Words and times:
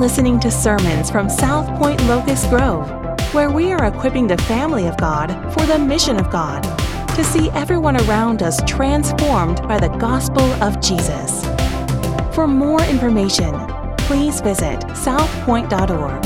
listening 0.00 0.40
to 0.40 0.50
sermons 0.50 1.10
from 1.10 1.28
South 1.28 1.68
Point 1.78 2.02
Locust 2.06 2.48
Grove, 2.48 2.88
where 3.34 3.50
we 3.50 3.70
are 3.70 3.84
equipping 3.84 4.26
the 4.26 4.38
family 4.44 4.86
of 4.86 4.96
God 4.96 5.28
for 5.52 5.66
the 5.66 5.78
mission 5.78 6.18
of 6.18 6.30
God 6.30 6.62
to 7.16 7.22
see 7.22 7.50
everyone 7.50 7.98
around 8.08 8.42
us 8.42 8.62
transformed 8.66 9.60
by 9.68 9.78
the 9.78 9.88
gospel 9.98 10.40
of 10.62 10.80
Jesus. 10.80 11.44
For 12.34 12.48
more 12.48 12.82
information, 12.84 13.52
please 13.98 14.40
visit 14.40 14.80
southpoint.org. 14.96 16.24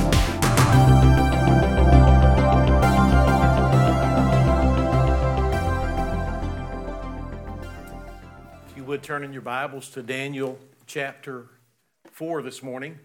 If 8.69 8.77
you 8.77 8.85
would 8.85 9.03
turn 9.03 9.25
in 9.25 9.33
your 9.33 9.43
Bibles 9.43 9.89
to 9.91 10.03
Daniel 10.05 10.61
chapter 10.87 11.47
4 12.13 12.41
this 12.43 12.63
morning. 12.63 13.01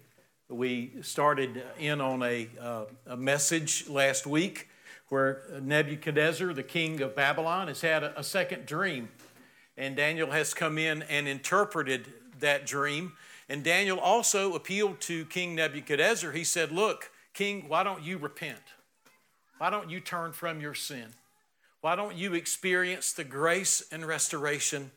We 0.50 0.94
started 1.04 1.64
in 1.78 2.02
on 2.02 2.24
a, 2.24 2.50
uh, 2.60 2.86
a 3.06 3.16
message 3.16 3.88
last 3.88 4.26
week 4.26 4.68
where 5.10 5.44
Nebuchadnezzar, 5.62 6.54
the 6.54 6.64
king 6.64 7.02
of 7.02 7.16
Babylon, 7.16 7.68
has 7.68 7.82
had 7.82 8.04
a, 8.04 8.20
a 8.20 8.24
second 8.24 8.66
dream. 8.66 9.10
And 9.78 9.96
Daniel 9.96 10.32
has 10.32 10.56
come 10.56 10.80
in 10.80 11.04
and 11.04 11.28
interpreted 11.28 12.08
that 12.40 12.66
dream. 12.66 13.14
And 13.48 13.64
Daniel 13.64 14.00
also 14.00 14.56
appealed 14.56 15.00
to 15.02 15.26
King 15.26 15.54
Nebuchadnezzar. 15.54 16.32
He 16.32 16.44
said, 16.44 16.72
Look, 16.72 17.12
King, 17.36 17.66
why 17.68 17.84
don't 17.84 18.02
you 18.02 18.18
repent? 18.18 18.74
Why 19.60 19.70
don't 19.70 19.92
you 19.92 20.00
turn 20.00 20.32
from 20.32 20.62
your 20.62 20.74
sin? 20.74 21.10
Why 21.82 21.96
don't 21.96 22.16
you 22.16 22.34
experience 22.34 23.14
the 23.14 23.24
grace 23.24 23.84
and 23.92 24.04
restoration 24.04 24.90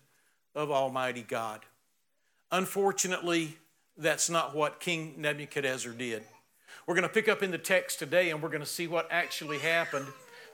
of 0.54 0.70
Almighty 0.70 1.22
God? 1.22 1.60
Unfortunately, 2.50 3.58
that's 3.96 4.30
not 4.30 4.54
what 4.54 4.80
King 4.80 5.14
Nebuchadnezzar 5.18 5.92
did. 5.92 6.22
We're 6.86 6.94
going 6.94 7.08
to 7.08 7.12
pick 7.12 7.28
up 7.28 7.42
in 7.42 7.50
the 7.50 7.58
text 7.58 7.98
today 7.98 8.30
and 8.30 8.42
we're 8.42 8.48
going 8.48 8.62
to 8.62 8.66
see 8.66 8.88
what 8.88 9.06
actually 9.10 9.58
happened. 9.58 10.06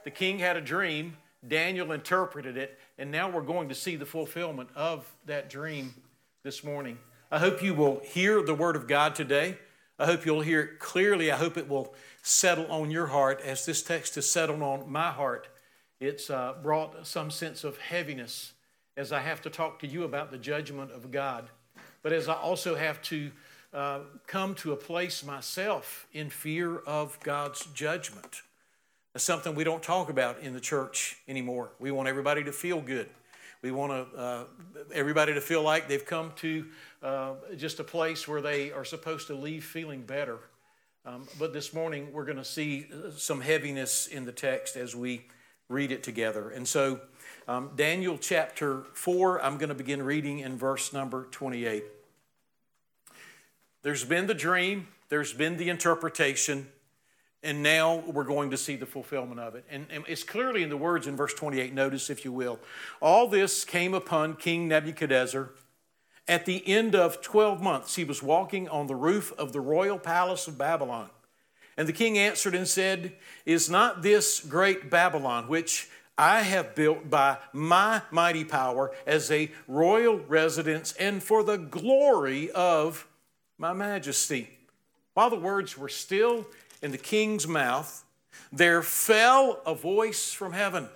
The 0.05 0.11
king 0.11 0.39
had 0.39 0.57
a 0.57 0.61
dream, 0.61 1.17
Daniel 1.47 1.93
interpreted 1.93 2.57
it, 2.57 2.79
and 2.99 3.11
now 3.11 3.31
we're 3.31 3.43
going 3.43 3.69
to 3.69 3.75
see 3.75 3.97
the 3.97 4.07
fulfillment 4.07 4.69
of 4.75 5.11
that 5.27 5.49
dream 5.49 5.95
this 6.43 6.63
morning. 6.63 6.99
I 7.31 7.39
hope 7.39 7.63
you 7.63 7.75
will 7.75 8.01
hear 8.05 8.43
the 8.43 8.55
word 8.55 8.77
of 8.77 8.89
God 8.89 9.15
today. 9.15 9.59
I 9.99 10.07
hope 10.07 10.25
you'll 10.25 10.43
hear 10.43 10.61
it 10.61 10.79
clearly. 10.79 11.31
I 11.31 11.37
hope 11.37 11.57
it 11.57 11.69
will 11.69 11.95
settle 12.23 12.71
on 12.71 12.91
your 12.91 13.07
heart 13.07 13.41
as 13.41 13.65
this 13.67 13.83
text 13.83 14.15
has 14.17 14.29
settled 14.29 14.63
on 14.63 14.91
my 14.91 15.11
heart. 15.11 15.49
It's 16.01 16.31
uh, 16.31 16.55
brought 16.63 17.07
some 17.07 17.31
sense 17.31 17.65
of 17.65 17.79
heaviness 17.79 18.53
as 18.97 19.13
I 19.13 19.21
have 19.21 19.43
to 19.43 19.51
talk 19.51 19.79
to 19.81 19.87
you 19.87 20.05
about 20.05 20.31
the 20.31 20.39
judgment 20.39 20.91
of 20.93 21.11
God 21.11 21.49
but 22.09 22.17
as 22.17 22.27
I 22.27 22.37
also 22.37 22.75
have 22.75 23.03
to 23.03 23.31
uh, 23.75 23.99
come 24.27 24.55
to 24.55 24.73
a 24.73 24.77
place 24.77 25.23
myself 25.23 26.07
in 26.15 26.31
fear 26.31 26.79
of 26.79 27.21
God's 27.21 27.67
judgment. 27.75 28.41
That's 29.13 29.27
something 29.27 29.55
we 29.55 29.63
don't 29.63 29.83
talk 29.83 30.09
about 30.09 30.41
in 30.41 30.55
the 30.55 30.61
church 30.61 31.19
anymore. 31.29 31.73
We 31.79 31.91
want 31.91 32.09
everybody 32.09 32.43
to 32.45 32.51
feel 32.51 32.81
good. 32.81 33.11
We 33.61 33.73
want 33.73 33.93
to, 33.93 34.19
uh, 34.19 34.45
everybody 34.91 35.35
to 35.35 35.43
feel 35.43 35.63
like 35.63 35.87
they've 35.87 36.03
come 36.03 36.33
to 36.37 36.65
uh, 37.03 37.35
just 37.59 37.79
a 37.79 37.85
place 37.85 38.27
where 38.27 38.41
they 38.41 38.73
are 38.73 38.87
supposed 38.87 39.27
to 39.27 39.35
leave 39.35 39.63
feeling 39.63 40.01
better. 40.01 40.39
Um, 41.05 41.29
but 41.39 41.53
this 41.53 41.75
morning 41.75 42.11
we're 42.11 42.25
going 42.25 42.39
to 42.39 42.43
see 42.43 42.87
uh, 42.91 43.11
some 43.11 43.43
heaviness 43.43 44.07
in 44.07 44.25
the 44.25 44.33
text 44.33 44.77
as 44.77 44.97
we 44.97 45.27
read 45.69 45.93
it 45.93 46.03
together. 46.03 46.49
And 46.49 46.67
so 46.67 47.03
um, 47.47 47.73
Daniel 47.77 48.17
chapter 48.17 48.85
4, 48.95 49.45
I'm 49.45 49.59
going 49.59 49.69
to 49.69 49.75
begin 49.75 50.03
reading 50.03 50.39
in 50.39 50.57
verse 50.57 50.95
number 50.95 51.29
28. 51.31 51.85
There's 53.83 54.05
been 54.05 54.27
the 54.27 54.35
dream, 54.35 54.89
there's 55.09 55.33
been 55.33 55.57
the 55.57 55.69
interpretation, 55.69 56.69
and 57.43 57.63
now 57.63 58.03
we're 58.07 58.25
going 58.25 58.51
to 58.51 58.57
see 58.57 58.77
the 58.77 58.87
fulfillment 58.87 59.41
of 59.41 59.55
it. 59.55 59.65
And, 59.71 59.87
and, 59.91 60.05
it's 60.09 60.25
clearly 60.25 60.63
in 60.63 60.69
the 60.69 60.77
words 60.77 61.07
in 61.07 61.17
verse 61.17 61.35
28, 61.35 61.73
notice 61.73 62.11
if 62.11 62.25
you 62.25 62.33
will. 62.33 62.59
All 63.01 63.29
this 63.29 63.65
came 63.65 63.95
upon 63.95 64.35
King 64.35 64.67
Nebuchadnezzar 64.69 65.51
at 66.27 66.45
the 66.45 66.67
end 66.67 66.95
of 66.95 67.23
12 67.23 67.63
months. 67.63 67.95
He 67.97 68.05
was 68.05 68.23
walking 68.23 68.69
on 68.69 68.87
the 68.87 68.97
roof 68.97 69.33
of 69.39 69.53
the 69.53 69.61
royal 69.61 69.99
palace 69.99 70.47
of 70.47 70.59
Babylon. 70.59 71.11
And 71.77 71.89
the 71.89 71.93
king 71.93 72.19
answered 72.19 72.57
and 72.57 72.67
said, 72.67 73.15
Is 73.47 73.71
not 73.71 74.03
this 74.03 74.41
great 74.41 74.91
Babylon, 74.91 75.47
which 75.47 75.89
I 76.19 76.43
have 76.43 76.75
built 76.75 77.09
by 77.09 77.39
my 77.53 78.03
mighty 78.11 78.45
power 78.45 78.93
as 79.07 79.31
a 79.31 79.51
royal 79.69 80.19
residence 80.19 80.93
and 80.95 81.23
for 81.23 81.45
the 81.45 81.57
glory 81.57 82.51
of 82.51 83.07
my 83.59 83.73
majesty. 83.73 84.49
While 85.15 85.31
the 85.31 85.37
words 85.37 85.77
were 85.77 85.89
still 85.89 86.47
in 86.81 86.93
the 86.93 86.99
king's 86.99 87.47
mouth, 87.47 88.05
there 88.53 88.83
fell 88.83 89.61
a 89.67 89.75
voice 89.75 90.33
from 90.33 90.53
heaven. 90.53 90.89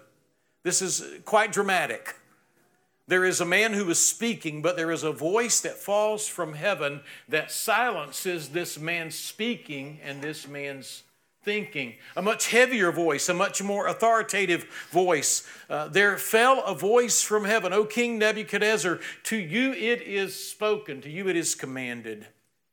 This 0.62 0.80
is 0.80 1.04
quite 1.24 1.52
dramatic. 1.52 2.16
There 3.08 3.24
is 3.24 3.40
a 3.40 3.44
man 3.44 3.72
who 3.72 3.90
is 3.90 3.98
speaking, 3.98 4.62
but 4.62 4.76
there 4.76 4.92
is 4.92 5.02
a 5.02 5.12
voice 5.12 5.60
that 5.60 5.74
falls 5.74 6.28
from 6.28 6.54
heaven 6.54 7.00
that 7.28 7.50
silences 7.50 8.50
this 8.50 8.78
man's 8.78 9.16
speaking 9.16 9.98
and 10.04 10.22
this 10.22 10.46
man's 10.46 11.02
thinking, 11.42 11.94
a 12.14 12.22
much 12.22 12.48
heavier 12.50 12.92
voice, 12.92 13.28
a 13.28 13.34
much 13.34 13.60
more 13.60 13.88
authoritative 13.88 14.64
voice. 14.92 15.44
Uh, 15.68 15.88
there 15.88 16.16
fell 16.16 16.62
a 16.62 16.74
voice 16.74 17.20
from 17.20 17.44
heaven, 17.44 17.72
O 17.72 17.84
King 17.84 18.18
Nebuchadnezzar, 18.18 19.00
to 19.24 19.36
you 19.36 19.72
it 19.72 20.00
is 20.02 20.48
spoken, 20.48 21.00
to 21.00 21.10
you 21.10 21.28
it 21.28 21.34
is 21.34 21.56
commanded. 21.56 22.28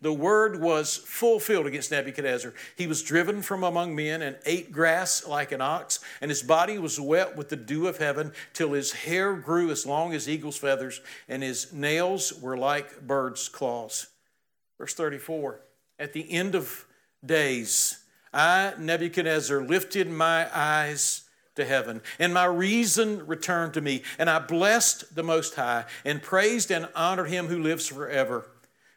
the 0.00 0.12
word 0.12 0.60
was 0.60 0.96
fulfilled 0.96 1.66
against 1.66 1.90
Nebuchadnezzar. 1.90 2.54
He 2.76 2.86
was 2.86 3.02
driven 3.02 3.42
from 3.42 3.64
among 3.64 3.96
men 3.96 4.22
and 4.22 4.36
ate 4.46 4.70
grass 4.70 5.26
like 5.26 5.50
an 5.50 5.60
ox, 5.60 5.98
and 6.20 6.30
his 6.30 6.42
body 6.42 6.78
was 6.78 7.00
wet 7.00 7.36
with 7.36 7.48
the 7.48 7.56
dew 7.56 7.88
of 7.88 7.98
heaven 7.98 8.32
till 8.52 8.72
his 8.72 8.92
hair 8.92 9.34
grew 9.34 9.70
as 9.70 9.84
long 9.84 10.14
as 10.14 10.28
eagle's 10.28 10.56
feathers, 10.56 11.00
and 11.28 11.42
his 11.42 11.72
nails 11.72 12.32
were 12.40 12.56
like 12.56 13.06
birds' 13.06 13.48
claws. 13.48 14.06
Verse 14.78 14.94
34 14.94 15.60
At 15.98 16.12
the 16.12 16.30
end 16.30 16.54
of 16.54 16.86
days, 17.24 17.98
I, 18.32 18.74
Nebuchadnezzar, 18.78 19.62
lifted 19.62 20.08
my 20.08 20.48
eyes 20.56 21.22
to 21.56 21.64
heaven, 21.64 22.02
and 22.20 22.32
my 22.32 22.44
reason 22.44 23.26
returned 23.26 23.74
to 23.74 23.80
me, 23.80 24.02
and 24.16 24.30
I 24.30 24.38
blessed 24.38 25.16
the 25.16 25.24
Most 25.24 25.56
High, 25.56 25.86
and 26.04 26.22
praised 26.22 26.70
and 26.70 26.88
honored 26.94 27.30
him 27.30 27.48
who 27.48 27.60
lives 27.60 27.88
forever. 27.88 28.46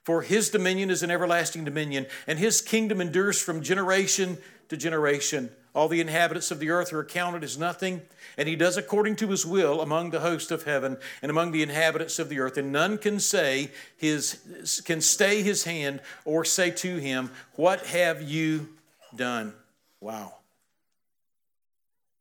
For 0.03 0.21
his 0.23 0.49
dominion 0.49 0.89
is 0.89 1.03
an 1.03 1.11
everlasting 1.11 1.63
dominion, 1.63 2.07
and 2.25 2.39
his 2.39 2.61
kingdom 2.61 3.01
endures 3.01 3.41
from 3.41 3.61
generation 3.61 4.37
to 4.69 4.77
generation. 4.77 5.51
All 5.73 5.87
the 5.87 6.01
inhabitants 6.01 6.51
of 6.51 6.59
the 6.59 6.69
earth 6.69 6.91
are 6.91 6.99
accounted 6.99 7.43
as 7.43 7.57
nothing, 7.57 8.01
and 8.37 8.49
he 8.49 8.55
does 8.55 8.77
according 8.77 9.15
to 9.17 9.27
his 9.27 9.45
will 9.45 9.79
among 9.79 10.09
the 10.09 10.19
host 10.19 10.51
of 10.51 10.63
heaven 10.63 10.97
and 11.21 11.29
among 11.29 11.51
the 11.51 11.63
inhabitants 11.63 12.19
of 12.19 12.29
the 12.29 12.39
earth. 12.39 12.57
And 12.57 12.71
none 12.71 12.97
can 12.97 13.19
say 13.19 13.71
his 13.95 14.81
can 14.85 14.99
stay 14.99 15.43
his 15.43 15.63
hand 15.63 16.01
or 16.25 16.43
say 16.43 16.71
to 16.71 16.97
him, 16.97 17.31
What 17.55 17.85
have 17.85 18.21
you 18.21 18.69
done. 19.15 19.53
Wow. 19.99 20.40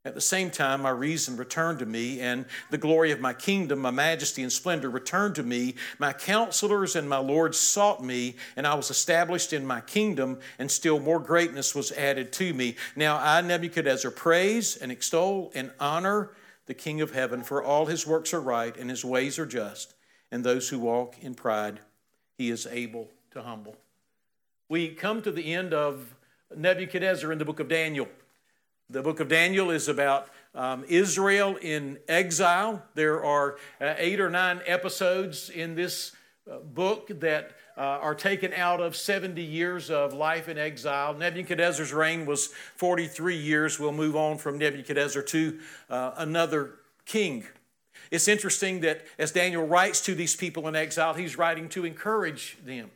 At 0.02 0.14
the 0.14 0.20
same 0.20 0.50
time, 0.50 0.80
my 0.80 0.90
reason 0.90 1.36
returned 1.36 1.78
to 1.80 1.86
me, 1.86 2.20
and 2.20 2.46
the 2.70 2.78
glory 2.78 3.10
of 3.10 3.20
my 3.20 3.34
kingdom, 3.34 3.80
my 3.80 3.90
majesty 3.90 4.42
and 4.42 4.50
splendor 4.50 4.88
returned 4.88 5.34
to 5.34 5.42
me. 5.42 5.74
My 5.98 6.14
counselors 6.14 6.96
and 6.96 7.06
my 7.06 7.18
lords 7.18 7.58
sought 7.58 8.02
me, 8.02 8.36
and 8.56 8.66
I 8.66 8.74
was 8.74 8.90
established 8.90 9.52
in 9.52 9.66
my 9.66 9.82
kingdom, 9.82 10.38
and 10.58 10.70
still 10.70 11.00
more 11.00 11.18
greatness 11.18 11.74
was 11.74 11.92
added 11.92 12.32
to 12.34 12.54
me. 12.54 12.76
Now 12.96 13.18
I, 13.18 13.42
Nebuchadnezzar, 13.42 14.10
praise 14.10 14.74
and 14.74 14.90
extol 14.90 15.52
and 15.54 15.70
honor 15.78 16.30
the 16.64 16.72
King 16.72 17.02
of 17.02 17.12
heaven, 17.12 17.42
for 17.42 17.62
all 17.62 17.84
his 17.84 18.06
works 18.06 18.32
are 18.32 18.40
right, 18.40 18.74
and 18.78 18.88
his 18.88 19.04
ways 19.04 19.38
are 19.38 19.44
just, 19.44 19.92
and 20.30 20.42
those 20.42 20.70
who 20.70 20.78
walk 20.78 21.16
in 21.20 21.34
pride 21.34 21.80
he 22.38 22.48
is 22.48 22.66
able 22.66 23.10
to 23.32 23.42
humble. 23.42 23.76
We 24.70 24.88
come 24.94 25.20
to 25.22 25.30
the 25.30 25.52
end 25.52 25.74
of 25.74 26.14
Nebuchadnezzar 26.56 27.30
in 27.30 27.38
the 27.38 27.44
book 27.44 27.60
of 27.60 27.68
Daniel. 27.68 28.08
The 28.92 29.02
book 29.02 29.20
of 29.20 29.28
Daniel 29.28 29.70
is 29.70 29.86
about 29.86 30.30
um, 30.52 30.84
Israel 30.88 31.56
in 31.62 32.00
exile. 32.08 32.82
There 32.96 33.24
are 33.24 33.56
uh, 33.80 33.94
eight 33.98 34.18
or 34.18 34.28
nine 34.28 34.62
episodes 34.66 35.48
in 35.48 35.76
this 35.76 36.10
uh, 36.50 36.58
book 36.58 37.20
that 37.20 37.52
uh, 37.76 37.82
are 37.82 38.16
taken 38.16 38.52
out 38.52 38.80
of 38.80 38.96
70 38.96 39.40
years 39.40 39.90
of 39.90 40.12
life 40.12 40.48
in 40.48 40.58
exile. 40.58 41.14
Nebuchadnezzar's 41.14 41.92
reign 41.92 42.26
was 42.26 42.48
43 42.48 43.36
years. 43.36 43.78
We'll 43.78 43.92
move 43.92 44.16
on 44.16 44.38
from 44.38 44.58
Nebuchadnezzar 44.58 45.22
to 45.22 45.60
uh, 45.88 46.14
another 46.16 46.72
king. 47.06 47.44
It's 48.10 48.26
interesting 48.26 48.80
that 48.80 49.06
as 49.20 49.30
Daniel 49.30 49.68
writes 49.68 50.00
to 50.00 50.16
these 50.16 50.34
people 50.34 50.66
in 50.66 50.74
exile, 50.74 51.14
he's 51.14 51.38
writing 51.38 51.68
to 51.68 51.84
encourage 51.84 52.58
them. 52.64 52.90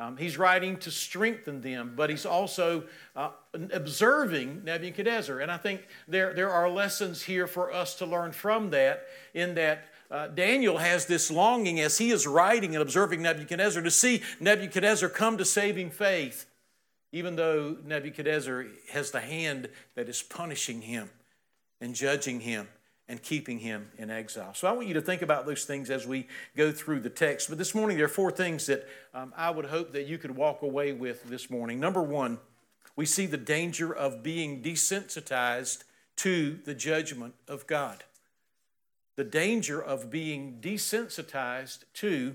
Um, 0.00 0.16
he's 0.16 0.38
writing 0.38 0.76
to 0.78 0.92
strengthen 0.92 1.60
them, 1.60 1.94
but 1.96 2.08
he's 2.08 2.24
also 2.24 2.84
uh, 3.16 3.30
observing 3.72 4.62
Nebuchadnezzar. 4.64 5.40
And 5.40 5.50
I 5.50 5.56
think 5.56 5.86
there, 6.06 6.32
there 6.34 6.50
are 6.50 6.68
lessons 6.68 7.22
here 7.22 7.46
for 7.46 7.72
us 7.72 7.94
to 7.96 8.06
learn 8.06 8.32
from 8.32 8.70
that, 8.70 9.06
in 9.34 9.54
that 9.54 9.84
uh, 10.10 10.28
Daniel 10.28 10.78
has 10.78 11.06
this 11.06 11.30
longing 11.30 11.80
as 11.80 11.98
he 11.98 12.10
is 12.10 12.26
writing 12.26 12.74
and 12.74 12.82
observing 12.82 13.22
Nebuchadnezzar 13.22 13.82
to 13.82 13.90
see 13.90 14.22
Nebuchadnezzar 14.40 15.08
come 15.08 15.36
to 15.38 15.44
saving 15.44 15.90
faith, 15.90 16.46
even 17.12 17.36
though 17.36 17.76
Nebuchadnezzar 17.84 18.66
has 18.92 19.10
the 19.10 19.20
hand 19.20 19.68
that 19.94 20.08
is 20.08 20.22
punishing 20.22 20.82
him 20.82 21.10
and 21.80 21.94
judging 21.94 22.40
him 22.40 22.68
and 23.08 23.22
keeping 23.22 23.58
him 23.58 23.90
in 23.96 24.10
exile. 24.10 24.52
So 24.54 24.68
I 24.68 24.72
want 24.72 24.86
you 24.86 24.94
to 24.94 25.00
think 25.00 25.22
about 25.22 25.46
those 25.46 25.64
things 25.64 25.88
as 25.88 26.06
we 26.06 26.26
go 26.56 26.70
through 26.70 27.00
the 27.00 27.10
text. 27.10 27.48
But 27.48 27.56
this 27.56 27.74
morning, 27.74 27.96
there 27.96 28.06
are 28.06 28.10
four 28.10 28.30
things 28.30 28.66
that 28.66 28.86
um, 29.14 29.32
I 29.36 29.50
would 29.50 29.64
hope 29.64 29.92
that 29.92 30.06
you 30.06 30.18
could 30.18 30.36
walk 30.36 30.62
away 30.62 30.92
with 30.92 31.24
this 31.24 31.48
morning. 31.48 31.80
Number 31.80 32.02
one, 32.02 32.38
we 32.98 33.06
see 33.06 33.26
the 33.26 33.36
danger 33.36 33.94
of 33.94 34.24
being 34.24 34.60
desensitized 34.60 35.84
to 36.16 36.58
the 36.64 36.74
judgment 36.74 37.32
of 37.46 37.64
God. 37.68 38.02
The 39.14 39.22
danger 39.22 39.80
of 39.80 40.10
being 40.10 40.58
desensitized 40.60 41.84
to 41.94 42.34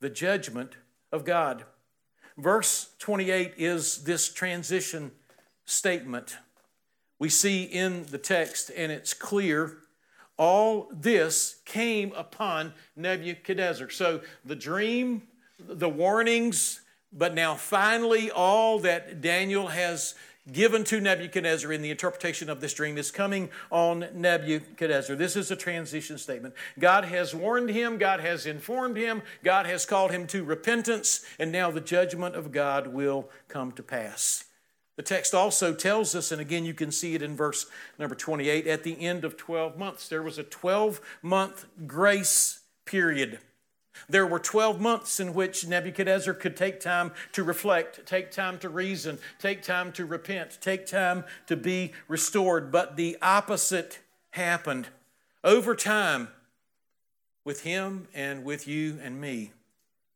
the 0.00 0.10
judgment 0.10 0.72
of 1.12 1.24
God. 1.24 1.66
Verse 2.36 2.88
28 2.98 3.54
is 3.56 4.02
this 4.02 4.32
transition 4.32 5.12
statement 5.66 6.36
we 7.20 7.28
see 7.28 7.62
in 7.62 8.06
the 8.06 8.18
text, 8.18 8.72
and 8.76 8.90
it's 8.90 9.14
clear 9.14 9.78
all 10.36 10.88
this 10.92 11.60
came 11.64 12.12
upon 12.16 12.74
Nebuchadnezzar. 12.96 13.88
So 13.90 14.22
the 14.44 14.56
dream, 14.56 15.22
the 15.60 15.88
warnings, 15.88 16.80
but 17.12 17.34
now 17.34 17.54
finally 17.54 18.30
all 18.30 18.78
that 18.80 19.20
Daniel 19.20 19.68
has 19.68 20.14
given 20.50 20.82
to 20.82 21.00
Nebuchadnezzar 21.00 21.72
in 21.72 21.82
the 21.82 21.90
interpretation 21.90 22.50
of 22.50 22.60
this 22.60 22.74
dream 22.74 22.98
is 22.98 23.10
coming 23.10 23.48
on 23.70 24.08
Nebuchadnezzar. 24.14 25.14
This 25.14 25.36
is 25.36 25.50
a 25.50 25.56
transition 25.56 26.18
statement. 26.18 26.54
God 26.78 27.04
has 27.04 27.34
warned 27.34 27.70
him, 27.70 27.98
God 27.98 28.20
has 28.20 28.46
informed 28.46 28.96
him, 28.96 29.22
God 29.44 29.66
has 29.66 29.86
called 29.86 30.10
him 30.10 30.26
to 30.28 30.42
repentance, 30.42 31.24
and 31.38 31.52
now 31.52 31.70
the 31.70 31.80
judgment 31.80 32.34
of 32.34 32.50
God 32.50 32.88
will 32.88 33.28
come 33.48 33.70
to 33.72 33.82
pass. 33.82 34.44
The 34.96 35.02
text 35.02 35.32
also 35.32 35.74
tells 35.74 36.14
us, 36.14 36.32
and 36.32 36.40
again 36.40 36.64
you 36.64 36.74
can 36.74 36.90
see 36.90 37.14
it 37.14 37.22
in 37.22 37.36
verse 37.36 37.66
number 37.98 38.14
28, 38.14 38.66
at 38.66 38.82
the 38.82 39.00
end 39.00 39.24
of 39.24 39.36
12 39.36 39.78
months. 39.78 40.08
There 40.08 40.22
was 40.22 40.38
a 40.38 40.42
12 40.42 41.00
month 41.22 41.66
grace 41.86 42.60
period. 42.84 43.38
There 44.08 44.26
were 44.26 44.38
12 44.38 44.80
months 44.80 45.20
in 45.20 45.34
which 45.34 45.66
Nebuchadnezzar 45.66 46.34
could 46.34 46.56
take 46.56 46.80
time 46.80 47.12
to 47.32 47.42
reflect, 47.42 48.04
take 48.06 48.30
time 48.30 48.58
to 48.60 48.68
reason, 48.68 49.18
take 49.38 49.62
time 49.62 49.92
to 49.92 50.04
repent, 50.04 50.58
take 50.60 50.86
time 50.86 51.24
to 51.46 51.56
be 51.56 51.92
restored. 52.08 52.72
But 52.72 52.96
the 52.96 53.16
opposite 53.22 54.00
happened. 54.30 54.88
Over 55.44 55.74
time, 55.74 56.28
with 57.44 57.62
him 57.62 58.08
and 58.14 58.44
with 58.44 58.68
you 58.68 58.98
and 59.02 59.20
me, 59.20 59.52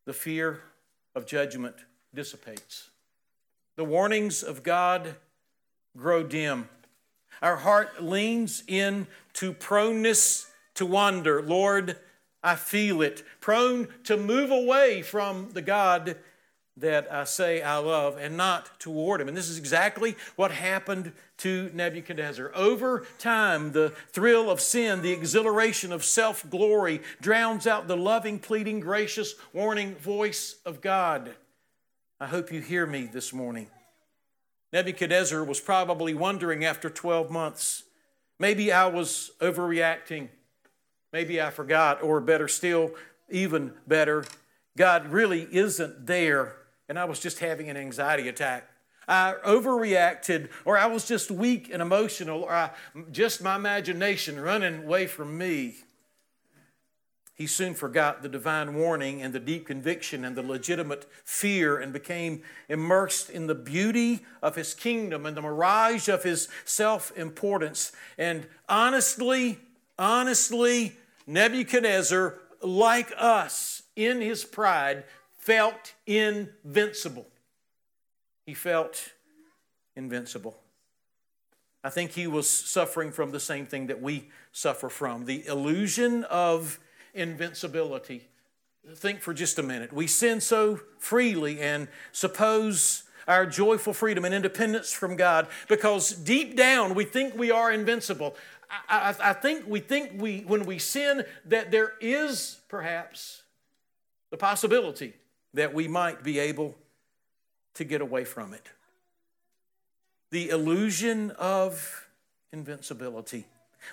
the 0.04 0.12
fear 0.12 0.60
of 1.14 1.26
judgment 1.26 1.76
dissipates. 2.14 2.90
The 3.76 3.84
warnings 3.84 4.42
of 4.42 4.62
God 4.62 5.16
grow 5.96 6.22
dim. 6.22 6.68
Our 7.42 7.56
heart 7.56 8.02
leans 8.02 8.62
in 8.66 9.06
to 9.34 9.52
proneness 9.52 10.46
to 10.74 10.86
wander. 10.86 11.42
Lord, 11.42 11.96
I 12.46 12.54
feel 12.54 13.02
it. 13.02 13.24
Prone 13.40 13.88
to 14.04 14.16
move 14.16 14.52
away 14.52 15.02
from 15.02 15.50
the 15.50 15.60
God 15.60 16.16
that 16.76 17.12
I 17.12 17.24
say 17.24 17.60
I 17.60 17.78
love 17.78 18.18
and 18.18 18.36
not 18.36 18.78
toward 18.78 19.20
Him. 19.20 19.26
And 19.26 19.36
this 19.36 19.48
is 19.48 19.58
exactly 19.58 20.14
what 20.36 20.52
happened 20.52 21.10
to 21.38 21.72
Nebuchadnezzar. 21.74 22.52
Over 22.54 23.04
time, 23.18 23.72
the 23.72 23.92
thrill 24.12 24.48
of 24.48 24.60
sin, 24.60 25.02
the 25.02 25.10
exhilaration 25.10 25.90
of 25.90 26.04
self 26.04 26.48
glory 26.48 27.00
drowns 27.20 27.66
out 27.66 27.88
the 27.88 27.96
loving, 27.96 28.38
pleading, 28.38 28.78
gracious, 28.78 29.34
warning 29.52 29.96
voice 29.96 30.54
of 30.64 30.80
God. 30.80 31.34
I 32.20 32.28
hope 32.28 32.52
you 32.52 32.60
hear 32.60 32.86
me 32.86 33.10
this 33.12 33.32
morning. 33.32 33.66
Nebuchadnezzar 34.72 35.42
was 35.42 35.58
probably 35.58 36.14
wondering 36.14 36.64
after 36.64 36.90
12 36.90 37.28
months 37.28 37.82
maybe 38.38 38.70
I 38.70 38.86
was 38.86 39.32
overreacting. 39.40 40.28
Maybe 41.16 41.40
I 41.40 41.48
forgot, 41.48 42.02
or 42.02 42.20
better 42.20 42.46
still, 42.46 42.90
even 43.30 43.72
better, 43.86 44.26
God 44.76 45.08
really 45.08 45.48
isn't 45.50 46.04
there, 46.04 46.56
and 46.90 46.98
I 46.98 47.06
was 47.06 47.20
just 47.20 47.38
having 47.38 47.70
an 47.70 47.76
anxiety 47.78 48.28
attack. 48.28 48.68
I 49.08 49.36
overreacted, 49.42 50.50
or 50.66 50.76
I 50.76 50.84
was 50.84 51.08
just 51.08 51.30
weak 51.30 51.70
and 51.72 51.80
emotional, 51.80 52.42
or 52.42 52.52
I, 52.52 52.70
just 53.12 53.42
my 53.42 53.56
imagination 53.56 54.38
running 54.38 54.84
away 54.84 55.06
from 55.06 55.38
me 55.38 55.76
he 57.36 57.46
soon 57.46 57.74
forgot 57.74 58.22
the 58.22 58.30
divine 58.30 58.74
warning 58.74 59.20
and 59.20 59.34
the 59.34 59.38
deep 59.38 59.66
conviction 59.66 60.24
and 60.24 60.34
the 60.34 60.42
legitimate 60.42 61.06
fear 61.22 61.76
and 61.76 61.92
became 61.92 62.42
immersed 62.66 63.28
in 63.28 63.46
the 63.46 63.54
beauty 63.54 64.24
of 64.40 64.56
his 64.56 64.72
kingdom 64.72 65.26
and 65.26 65.36
the 65.36 65.42
mirage 65.42 66.08
of 66.08 66.22
his 66.22 66.48
self 66.64 67.14
importance. 67.14 67.92
And 68.16 68.46
honestly, 68.70 69.58
honestly, 69.98 70.96
Nebuchadnezzar, 71.26 72.38
like 72.62 73.12
us 73.16 73.82
in 73.94 74.20
his 74.20 74.44
pride, 74.44 75.04
felt 75.38 75.94
invincible. 76.06 77.26
He 78.46 78.54
felt 78.54 79.12
invincible. 79.94 80.56
I 81.82 81.90
think 81.90 82.12
he 82.12 82.26
was 82.26 82.48
suffering 82.50 83.12
from 83.12 83.30
the 83.30 83.40
same 83.40 83.66
thing 83.66 83.86
that 83.86 84.02
we 84.02 84.28
suffer 84.52 84.88
from 84.88 85.24
the 85.24 85.46
illusion 85.46 86.24
of 86.24 86.80
invincibility. 87.14 88.28
Think 88.94 89.20
for 89.20 89.34
just 89.34 89.58
a 89.58 89.62
minute. 89.62 89.92
We 89.92 90.06
sin 90.06 90.40
so 90.40 90.80
freely 90.98 91.60
and 91.60 91.88
suppose 92.12 93.04
our 93.28 93.46
joyful 93.46 93.92
freedom 93.92 94.24
and 94.24 94.34
independence 94.34 94.92
from 94.92 95.16
God 95.16 95.48
because 95.68 96.10
deep 96.10 96.56
down 96.56 96.94
we 96.94 97.04
think 97.04 97.36
we 97.36 97.50
are 97.50 97.72
invincible. 97.72 98.36
I, 98.70 99.14
I, 99.20 99.32
think 99.32 99.64
we 99.66 99.80
think 99.80 100.20
we, 100.20 100.40
when 100.40 100.64
we 100.64 100.78
sin, 100.78 101.24
that 101.44 101.70
there 101.70 101.94
is 102.00 102.58
perhaps 102.68 103.42
the 104.30 104.36
possibility 104.36 105.14
that 105.54 105.72
we 105.72 105.88
might 105.88 106.22
be 106.22 106.38
able 106.38 106.76
to 107.74 107.84
get 107.84 108.00
away 108.00 108.24
from 108.24 108.52
it. 108.52 108.68
The 110.30 110.50
illusion 110.50 111.30
of 111.32 112.08
invincibility. 112.52 113.46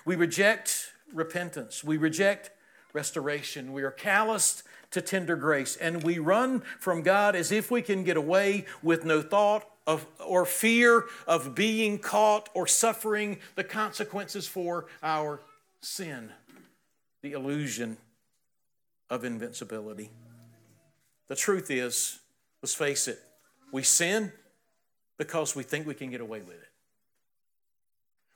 We 0.04 0.16
reject 0.16 0.92
repentance. 1.12 1.84
We 1.84 1.96
reject 1.96 2.50
restoration. 2.92 3.72
We 3.72 3.82
are 3.82 3.90
calloused 3.90 4.62
to 4.90 5.02
tender 5.02 5.36
grace, 5.36 5.76
and 5.76 6.02
we 6.02 6.18
run 6.18 6.62
from 6.78 7.02
God 7.02 7.34
as 7.34 7.50
if 7.50 7.70
we 7.70 7.82
can 7.82 8.04
get 8.04 8.16
away 8.16 8.64
with 8.82 9.04
no 9.04 9.22
thought 9.22 9.68
of, 9.86 10.06
or 10.24 10.44
fear 10.44 11.04
of 11.26 11.54
being 11.54 11.98
caught 11.98 12.48
or 12.54 12.66
suffering 12.66 13.38
the 13.54 13.64
consequences 13.64 14.46
for 14.46 14.86
our 15.02 15.40
sin. 15.80 16.30
The 17.22 17.32
illusion 17.32 17.96
of 19.10 19.24
invincibility. 19.24 20.10
The 21.28 21.36
truth 21.36 21.70
is, 21.70 22.18
let's 22.62 22.74
face 22.74 23.08
it, 23.08 23.18
we 23.72 23.82
sin 23.82 24.32
because 25.16 25.56
we 25.56 25.62
think 25.62 25.86
we 25.86 25.94
can 25.94 26.10
get 26.10 26.20
away 26.20 26.40
with 26.40 26.56
it. 26.56 26.68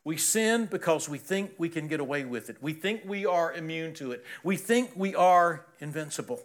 We 0.04 0.16
sin 0.16 0.66
because 0.66 1.08
we 1.08 1.18
think 1.18 1.52
we 1.58 1.68
can 1.68 1.86
get 1.86 2.00
away 2.00 2.24
with 2.24 2.48
it. 2.48 2.56
We 2.62 2.72
think 2.72 3.02
we 3.04 3.26
are 3.26 3.52
immune 3.52 3.92
to 3.94 4.12
it. 4.12 4.24
We 4.42 4.56
think 4.56 4.92
we 4.96 5.14
are 5.14 5.66
invincible. 5.80 6.40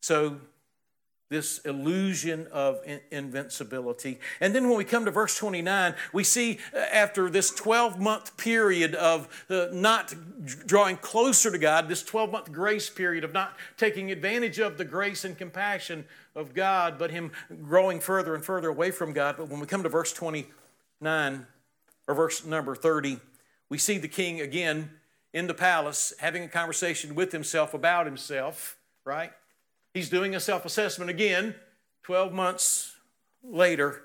So, 0.00 0.38
this 1.28 1.58
illusion 1.58 2.46
of 2.52 2.78
invincibility. 3.10 4.20
And 4.40 4.54
then 4.54 4.68
when 4.68 4.78
we 4.78 4.84
come 4.84 5.04
to 5.04 5.10
verse 5.10 5.36
29, 5.36 5.94
we 6.12 6.22
see 6.22 6.58
uh, 6.74 6.78
after 6.78 7.28
this 7.28 7.50
12 7.50 7.98
month 7.98 8.36
period 8.36 8.94
of 8.94 9.44
uh, 9.50 9.66
not 9.72 10.14
drawing 10.66 10.96
closer 10.98 11.50
to 11.50 11.58
God, 11.58 11.88
this 11.88 12.04
12 12.04 12.30
month 12.30 12.52
grace 12.52 12.88
period 12.88 13.24
of 13.24 13.32
not 13.32 13.56
taking 13.76 14.12
advantage 14.12 14.60
of 14.60 14.78
the 14.78 14.84
grace 14.84 15.24
and 15.24 15.36
compassion 15.36 16.04
of 16.36 16.54
God, 16.54 16.98
but 16.98 17.10
Him 17.10 17.32
growing 17.62 17.98
further 17.98 18.34
and 18.34 18.44
further 18.44 18.68
away 18.68 18.92
from 18.92 19.12
God. 19.12 19.36
But 19.36 19.48
when 19.48 19.58
we 19.58 19.66
come 19.66 19.82
to 19.82 19.88
verse 19.88 20.12
29, 20.12 21.46
or 22.08 22.14
verse 22.14 22.44
number 22.44 22.74
30, 22.76 23.18
we 23.68 23.78
see 23.78 23.98
the 23.98 24.08
king 24.08 24.40
again 24.40 24.90
in 25.32 25.48
the 25.48 25.54
palace 25.54 26.12
having 26.20 26.44
a 26.44 26.48
conversation 26.48 27.14
with 27.14 27.32
himself 27.32 27.74
about 27.74 28.06
himself, 28.06 28.76
right? 29.04 29.32
He's 29.96 30.10
doing 30.10 30.34
a 30.34 30.40
self 30.40 30.66
assessment 30.66 31.08
again, 31.08 31.54
12 32.02 32.30
months 32.30 32.96
later, 33.42 34.02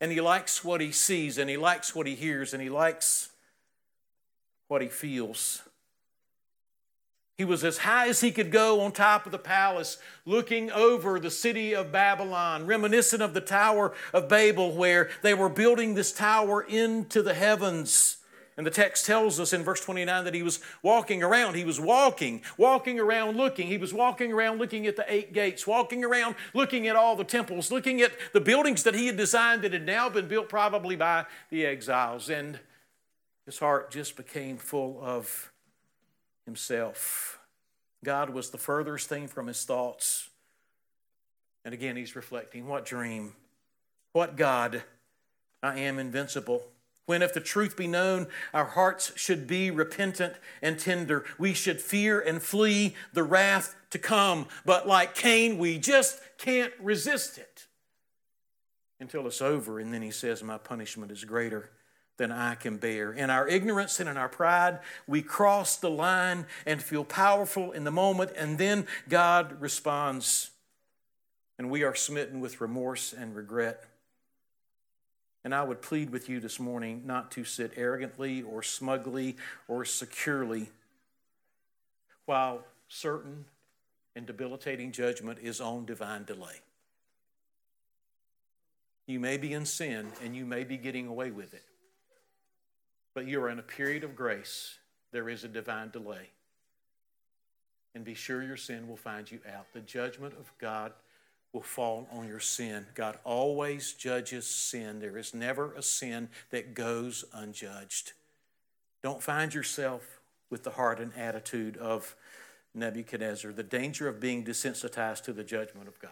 and 0.00 0.12
he 0.12 0.20
likes 0.20 0.62
what 0.62 0.80
he 0.80 0.92
sees, 0.92 1.38
and 1.38 1.50
he 1.50 1.56
likes 1.56 1.92
what 1.92 2.06
he 2.06 2.14
hears, 2.14 2.54
and 2.54 2.62
he 2.62 2.68
likes 2.68 3.30
what 4.68 4.80
he 4.80 4.86
feels. 4.86 5.62
He 7.36 7.44
was 7.44 7.64
as 7.64 7.78
high 7.78 8.06
as 8.06 8.20
he 8.20 8.30
could 8.30 8.52
go 8.52 8.80
on 8.80 8.92
top 8.92 9.26
of 9.26 9.32
the 9.32 9.40
palace, 9.40 9.98
looking 10.24 10.70
over 10.70 11.18
the 11.18 11.32
city 11.32 11.74
of 11.74 11.90
Babylon, 11.90 12.64
reminiscent 12.64 13.20
of 13.20 13.34
the 13.34 13.40
Tower 13.40 13.94
of 14.12 14.28
Babel, 14.28 14.70
where 14.70 15.10
they 15.22 15.34
were 15.34 15.48
building 15.48 15.94
this 15.94 16.12
tower 16.12 16.62
into 16.62 17.22
the 17.22 17.34
heavens. 17.34 18.17
And 18.58 18.66
the 18.66 18.72
text 18.72 19.06
tells 19.06 19.38
us 19.38 19.52
in 19.52 19.62
verse 19.62 19.80
29 19.80 20.24
that 20.24 20.34
he 20.34 20.42
was 20.42 20.58
walking 20.82 21.22
around. 21.22 21.54
He 21.54 21.64
was 21.64 21.78
walking, 21.78 22.42
walking 22.56 22.98
around 22.98 23.36
looking. 23.36 23.68
He 23.68 23.78
was 23.78 23.94
walking 23.94 24.32
around 24.32 24.58
looking 24.58 24.88
at 24.88 24.96
the 24.96 25.04
eight 25.06 25.32
gates, 25.32 25.64
walking 25.64 26.04
around 26.04 26.34
looking 26.54 26.88
at 26.88 26.96
all 26.96 27.14
the 27.14 27.22
temples, 27.22 27.70
looking 27.70 28.00
at 28.02 28.10
the 28.32 28.40
buildings 28.40 28.82
that 28.82 28.96
he 28.96 29.06
had 29.06 29.16
designed 29.16 29.62
that 29.62 29.72
had 29.72 29.86
now 29.86 30.08
been 30.08 30.26
built 30.26 30.48
probably 30.48 30.96
by 30.96 31.24
the 31.50 31.64
exiles. 31.64 32.28
And 32.28 32.58
his 33.46 33.60
heart 33.60 33.92
just 33.92 34.16
became 34.16 34.56
full 34.56 34.98
of 35.00 35.52
himself. 36.44 37.38
God 38.04 38.30
was 38.30 38.50
the 38.50 38.58
furthest 38.58 39.08
thing 39.08 39.28
from 39.28 39.46
his 39.46 39.64
thoughts. 39.64 40.30
And 41.64 41.72
again, 41.72 41.94
he's 41.94 42.16
reflecting 42.16 42.66
what 42.66 42.84
dream, 42.84 43.34
what 44.14 44.34
God, 44.34 44.82
I 45.62 45.78
am 45.78 46.00
invincible. 46.00 46.64
When, 47.08 47.22
if 47.22 47.32
the 47.32 47.40
truth 47.40 47.74
be 47.74 47.86
known, 47.86 48.26
our 48.52 48.66
hearts 48.66 49.12
should 49.16 49.46
be 49.46 49.70
repentant 49.70 50.34
and 50.60 50.78
tender, 50.78 51.24
we 51.38 51.54
should 51.54 51.80
fear 51.80 52.20
and 52.20 52.42
flee 52.42 52.96
the 53.14 53.22
wrath 53.22 53.74
to 53.92 53.98
come. 53.98 54.46
But 54.66 54.86
like 54.86 55.14
Cain, 55.14 55.56
we 55.56 55.78
just 55.78 56.20
can't 56.36 56.74
resist 56.78 57.38
it 57.38 57.64
until 59.00 59.26
it's 59.26 59.40
over. 59.40 59.80
And 59.80 59.94
then 59.94 60.02
he 60.02 60.10
says, 60.10 60.42
My 60.42 60.58
punishment 60.58 61.10
is 61.10 61.24
greater 61.24 61.70
than 62.18 62.30
I 62.30 62.56
can 62.56 62.76
bear. 62.76 63.10
In 63.10 63.30
our 63.30 63.48
ignorance 63.48 64.00
and 64.00 64.08
in 64.10 64.18
our 64.18 64.28
pride, 64.28 64.80
we 65.06 65.22
cross 65.22 65.76
the 65.76 65.88
line 65.88 66.44
and 66.66 66.82
feel 66.82 67.06
powerful 67.06 67.72
in 67.72 67.84
the 67.84 67.90
moment, 67.90 68.32
and 68.36 68.58
then 68.58 68.86
God 69.08 69.62
responds, 69.62 70.50
and 71.58 71.70
we 71.70 71.84
are 71.84 71.94
smitten 71.94 72.40
with 72.40 72.60
remorse 72.60 73.14
and 73.14 73.34
regret. 73.34 73.82
And 75.44 75.54
I 75.54 75.62
would 75.62 75.80
plead 75.80 76.10
with 76.10 76.28
you 76.28 76.40
this 76.40 76.58
morning 76.58 77.02
not 77.06 77.30
to 77.32 77.44
sit 77.44 77.72
arrogantly 77.76 78.42
or 78.42 78.62
smugly 78.62 79.36
or 79.66 79.84
securely 79.84 80.68
while 82.26 82.64
certain 82.88 83.46
and 84.14 84.26
debilitating 84.26 84.92
judgment 84.92 85.38
is 85.40 85.60
on 85.60 85.86
divine 85.86 86.24
delay. 86.24 86.60
You 89.06 89.20
may 89.20 89.38
be 89.38 89.54
in 89.54 89.64
sin 89.64 90.08
and 90.22 90.36
you 90.36 90.44
may 90.44 90.64
be 90.64 90.76
getting 90.76 91.06
away 91.06 91.30
with 91.30 91.54
it, 91.54 91.64
but 93.14 93.26
you 93.26 93.40
are 93.40 93.48
in 93.48 93.58
a 93.58 93.62
period 93.62 94.04
of 94.04 94.14
grace. 94.14 94.76
There 95.12 95.30
is 95.30 95.44
a 95.44 95.48
divine 95.48 95.90
delay. 95.90 96.28
And 97.94 98.04
be 98.04 98.12
sure 98.14 98.42
your 98.42 98.58
sin 98.58 98.86
will 98.86 98.96
find 98.96 99.30
you 99.30 99.40
out. 99.50 99.72
The 99.72 99.80
judgment 99.80 100.34
of 100.34 100.52
God 100.58 100.92
will 101.52 101.62
fall 101.62 102.08
on 102.12 102.28
your 102.28 102.40
sin. 102.40 102.86
God 102.94 103.18
always 103.24 103.92
judges 103.92 104.46
sin. 104.46 105.00
There 105.00 105.16
is 105.16 105.34
never 105.34 105.72
a 105.72 105.82
sin 105.82 106.28
that 106.50 106.74
goes 106.74 107.24
unjudged. 107.32 108.12
Don't 109.02 109.22
find 109.22 109.54
yourself 109.54 110.20
with 110.50 110.64
the 110.64 110.70
heart 110.70 111.00
and 111.00 111.12
attitude 111.16 111.76
of 111.76 112.16
Nebuchadnezzar, 112.74 113.52
the 113.52 113.62
danger 113.62 114.08
of 114.08 114.20
being 114.20 114.44
desensitized 114.44 115.24
to 115.24 115.32
the 115.32 115.44
judgment 115.44 115.88
of 115.88 115.98
God. 116.00 116.10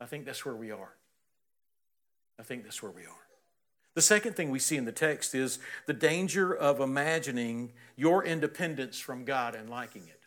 I 0.00 0.06
think 0.06 0.24
that's 0.24 0.44
where 0.44 0.56
we 0.56 0.70
are. 0.70 0.94
I 2.38 2.42
think 2.42 2.64
that's 2.64 2.82
where 2.82 2.92
we 2.92 3.02
are. 3.02 3.24
The 3.94 4.02
second 4.02 4.34
thing 4.34 4.50
we 4.50 4.58
see 4.58 4.76
in 4.76 4.84
the 4.84 4.92
text 4.92 5.34
is 5.34 5.60
the 5.86 5.92
danger 5.92 6.52
of 6.52 6.80
imagining 6.80 7.72
your 7.94 8.24
independence 8.24 8.98
from 8.98 9.24
God 9.24 9.54
and 9.54 9.70
liking 9.70 10.02
it 10.08 10.23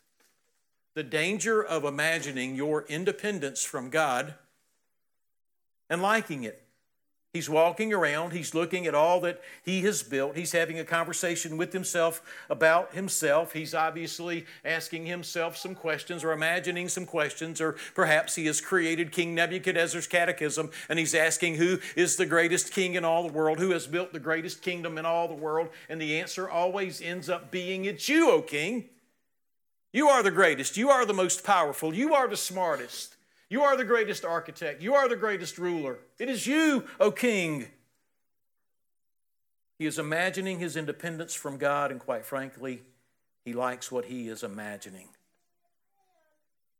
the 0.98 1.04
danger 1.04 1.64
of 1.64 1.84
imagining 1.86 2.56
your 2.56 2.84
independence 2.88 3.64
from 3.64 3.92
God 3.92 4.34
and 5.92 6.02
liking 6.02 6.44
it. 6.44 6.64
He's 7.34 7.48
walking 7.48 7.94
around, 7.94 8.32
he's 8.32 8.56
looking 8.56 8.88
at 8.88 8.96
all 8.96 9.22
that 9.22 9.40
he 9.62 9.84
has 9.84 10.02
built. 10.02 10.36
He's 10.36 10.54
having 10.54 10.80
a 10.80 10.84
conversation 10.84 11.56
with 11.56 11.72
himself 11.72 12.24
about 12.50 12.96
himself. 12.96 13.54
He's 13.54 13.76
obviously 13.76 14.48
asking 14.66 15.06
himself 15.06 15.56
some 15.56 15.76
questions 15.76 16.24
or 16.24 16.32
imagining 16.32 16.90
some 16.90 17.06
questions, 17.06 17.62
or 17.62 17.76
perhaps 17.94 18.34
he 18.34 18.48
has 18.48 18.60
created 18.60 19.12
King 19.12 19.36
Nebuchadnezzar's 19.36 20.08
catechism 20.08 20.72
and 20.90 20.98
he's 20.98 21.14
asking 21.14 21.58
who 21.58 21.78
is 21.96 22.16
the 22.16 22.26
greatest 22.26 22.72
king 22.72 22.96
in 22.96 23.06
all 23.06 23.22
the 23.22 23.32
world, 23.32 23.60
who 23.60 23.70
has 23.70 23.86
built 23.86 24.14
the 24.14 24.20
greatest 24.20 24.64
kingdom 24.64 24.98
in 24.98 25.06
all 25.06 25.28
the 25.28 25.36
world. 25.36 25.70
And 25.90 26.02
the 26.02 26.20
answer 26.20 26.50
always 26.50 27.04
ends 27.04 27.30
up 27.30 27.52
being, 27.52 27.86
It's 27.86 28.10
you, 28.10 28.32
O 28.32 28.42
king. 28.42 28.90
You 29.98 30.10
are 30.10 30.22
the 30.22 30.30
greatest. 30.30 30.78
You 30.78 30.92
are 30.92 31.08
the 31.08 31.14
most 31.16 31.44
powerful. 31.44 31.92
You 31.92 32.14
are 32.14 32.28
the 32.28 32.38
smartest. 32.38 33.16
You 33.50 33.64
are 33.64 33.76
the 33.76 33.84
greatest 33.84 34.24
architect. 34.24 34.80
You 34.80 34.94
are 34.94 35.10
the 35.10 35.16
greatest 35.16 35.58
ruler. 35.58 35.98
It 36.20 36.30
is 36.30 36.46
you, 36.46 36.84
O 37.00 37.10
king. 37.10 37.66
He 39.80 39.88
is 39.88 39.98
imagining 39.98 40.60
his 40.60 40.78
independence 40.78 41.34
from 41.34 41.58
God, 41.58 41.90
and 41.90 42.00
quite 42.00 42.28
frankly, 42.28 42.84
he 43.44 43.54
likes 43.54 43.92
what 43.92 44.06
he 44.06 44.30
is 44.30 44.44
imagining. 44.44 45.08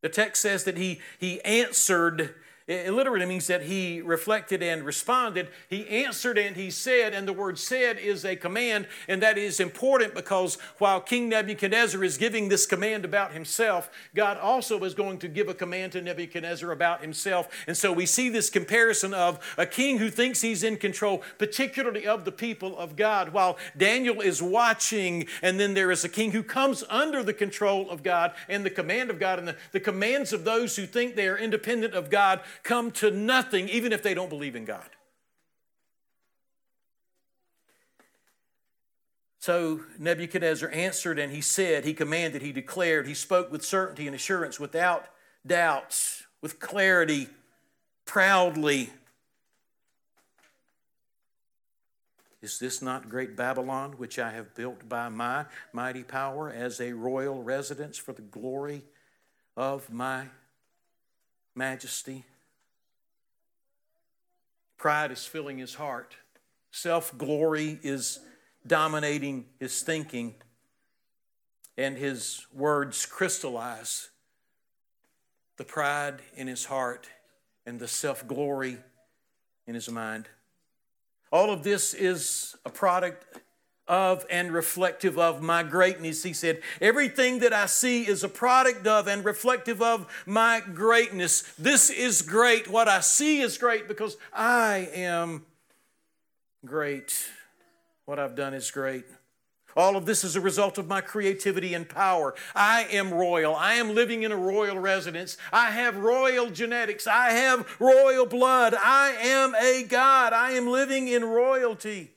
The 0.04 0.10
text 0.10 0.44
says 0.44 0.66
that 0.66 0.78
he, 0.78 1.02
he 1.18 1.42
answered 1.42 2.36
it 2.68 2.92
literally 2.92 3.26
means 3.26 3.48
that 3.48 3.64
he 3.64 4.02
reflected 4.02 4.62
and 4.62 4.84
responded. 4.84 5.48
He 5.70 5.88
answered 5.88 6.38
and 6.38 6.58
he 6.58 6.70
said, 6.70 7.14
and 7.14 7.26
the 7.26 7.32
word 7.32 7.58
said 7.58 7.98
is 7.98 8.26
a 8.26 8.36
command, 8.36 8.88
and 9.08 9.22
that 9.22 9.38
is 9.38 9.62
important 9.62 10.14
because 10.14 10.58
while 10.78 11.00
King 11.00 11.30
Nebuchadnezzar 11.30 12.04
is 12.04 12.18
giving 12.18 12.50
this 12.50 12.66
command 12.66 13.06
about 13.06 13.32
himself, 13.32 13.90
God 14.14 14.38
also 14.38 14.84
is 14.84 14.94
going 14.94 15.18
to 15.20 15.30
give 15.30 15.48
a 15.48 15.54
command 15.54 15.94
to 15.94 16.02
Nebuchadnezzar 16.02 16.70
about 16.70 17.00
himself. 17.00 17.48
And 17.68 17.78
so 17.78 17.94
we 17.94 18.06
see 18.06 18.28
this 18.28 18.50
comparison 18.50 19.14
of 19.14 19.40
a 19.58 19.66
king 19.66 20.00
who 20.00 20.10
thinks 20.10 20.42
he's 20.42 20.62
in 20.62 20.76
control, 20.76 21.24
particularly 21.38 22.06
of 22.06 22.26
the 22.26 22.34
people 22.34 22.78
of 22.78 22.98
God, 22.98 23.30
while 23.30 23.58
Daniel 23.78 24.20
is 24.20 24.42
watching, 24.42 25.26
and 25.42 25.58
then 25.58 25.74
there 25.74 25.90
is 25.90 26.04
a 26.04 26.10
king 26.10 26.32
who 26.32 26.44
comes 26.44 26.84
under 26.90 27.24
the 27.24 27.34
control 27.34 27.90
of 27.90 28.04
God 28.04 28.34
and 28.50 28.66
the 28.66 28.70
command 28.70 29.10
of 29.10 29.20
God, 29.20 29.40
and 29.40 29.48
the, 29.48 29.56
the 29.72 29.80
commands 29.80 30.34
of 30.34 30.44
those 30.44 30.76
who 30.76 30.86
think 30.86 31.16
they 31.16 31.30
are 31.30 31.38
independent 31.38 31.94
of 31.94 32.10
God 32.10 32.42
come 32.64 32.92
to 32.92 33.12
nothing, 33.12 33.70
even 33.70 33.92
if 33.92 34.04
they 34.04 34.14
don't 34.14 34.30
believe 34.30 34.56
in 34.56 34.66
God. 34.66 34.90
So 39.40 39.82
Nebuchadnezzar 39.98 40.70
answered 40.72 41.18
and 41.18 41.32
he 41.32 41.40
said, 41.40 41.86
he 41.86 41.94
commanded, 41.94 42.42
he 42.42 42.52
declared, 42.52 43.08
he 43.08 43.14
spoke 43.14 43.50
with 43.50 43.64
certainty 43.64 44.06
and 44.06 44.14
assurance, 44.14 44.60
without 44.60 45.06
doubts, 45.46 46.24
with 46.42 46.60
clarity, 46.60 47.30
proudly. 48.06 48.90
Is 52.42 52.60
this 52.60 52.82
not 52.82 53.10
great 53.10 53.38
Babylon, 53.38 53.94
which 53.94 54.20
I 54.20 54.32
have 54.32 54.54
built 54.54 54.90
by 54.90 55.08
my 55.08 55.46
mighty 55.72 56.04
power 56.04 56.52
as 56.52 56.82
a 56.82 56.92
royal 56.92 57.42
residence 57.42 57.98
for 57.98 58.12
the 58.12 58.22
glory 58.22 58.84
of 59.56 59.90
my 59.90 60.26
majesty? 61.56 62.26
Pride 64.78 65.12
is 65.12 65.26
filling 65.26 65.58
his 65.58 65.76
heart. 65.76 66.16
Self 66.72 67.18
glory 67.18 67.80
is 67.84 68.20
dominating 68.66 69.46
his 69.60 69.82
thinking. 69.82 70.36
And 71.78 71.98
his 71.98 72.46
words 72.54 73.06
crystallize 73.06 74.10
the 75.58 75.64
pride 75.64 76.22
in 76.36 76.48
his 76.48 76.66
heart 76.66 77.08
and 77.66 77.80
the 77.80 77.88
self 77.88 78.28
glory 78.28 78.78
in 79.66 79.76
his 79.76 79.90
mind. 79.90 80.28
All 81.32 81.52
of 81.52 81.64
this 81.64 81.94
is 81.94 82.56
a 82.66 82.70
product 82.70 83.40
of 83.88 84.26
and 84.30 84.52
reflective 84.52 85.18
of 85.18 85.42
my 85.42 85.64
greatness. 85.64 86.24
He 86.24 86.34
said, 86.34 86.62
Everything 86.82 87.40
that 87.40 87.54
I 87.54 87.66
see 87.66 88.08
is 88.08 88.24
a 88.24 88.30
product 88.30 88.86
of 88.88 89.08
and 89.08 89.24
reflective 89.24 89.82
of 89.82 90.08
my 90.26 90.62
greatness. 90.74 91.44
This 91.58 91.90
is 91.90 92.22
great. 92.22 92.68
What 92.68 92.88
I 92.88 93.00
see 93.00 93.42
is 93.42 93.58
great 93.58 93.88
because 93.88 94.18
I 94.34 94.90
am 94.94 95.46
great. 96.66 97.30
What 98.06 98.20
I've 98.20 98.36
done 98.36 98.54
is 98.54 98.72
great. 98.72 99.06
All 99.76 99.96
of 99.96 100.08
this 100.08 100.24
is 100.24 100.36
a 100.36 100.42
result 100.42 100.80
of 100.80 100.88
my 100.88 101.02
creativity 101.02 101.76
and 101.76 101.88
power. 101.88 102.34
I 102.56 102.86
am 102.86 103.14
royal. 103.14 103.56
I 103.56 103.76
am 103.76 103.94
living 103.94 104.24
in 104.24 104.32
a 104.32 104.36
royal 104.36 104.80
residence. 104.80 105.38
I 105.54 105.70
have 105.70 105.98
royal 105.98 106.50
genetics. 106.50 107.06
I 107.06 107.30
have 107.30 107.68
royal 107.80 108.26
blood. 108.26 108.74
I 108.74 109.12
am 109.22 109.54
a 109.54 109.84
God. 109.84 110.34
I 110.34 110.54
am 110.54 110.68
living 110.68 111.08
in 111.08 111.24
royalty. 111.24 112.10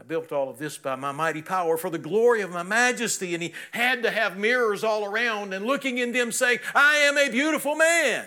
I 0.00 0.02
built 0.02 0.32
all 0.32 0.48
of 0.48 0.58
this 0.58 0.78
by 0.78 0.96
my 0.96 1.12
mighty 1.12 1.42
power 1.42 1.76
for 1.76 1.90
the 1.90 1.98
glory 1.98 2.40
of 2.40 2.50
my 2.50 2.62
majesty. 2.62 3.34
And 3.34 3.42
he 3.42 3.52
had 3.72 4.02
to 4.04 4.10
have 4.10 4.38
mirrors 4.38 4.82
all 4.82 5.04
around 5.04 5.52
and 5.52 5.66
looking 5.66 5.98
in 5.98 6.12
them 6.12 6.32
saying, 6.32 6.60
I 6.74 6.96
am 6.96 7.18
a 7.18 7.28
beautiful 7.28 7.76
man. 7.76 8.26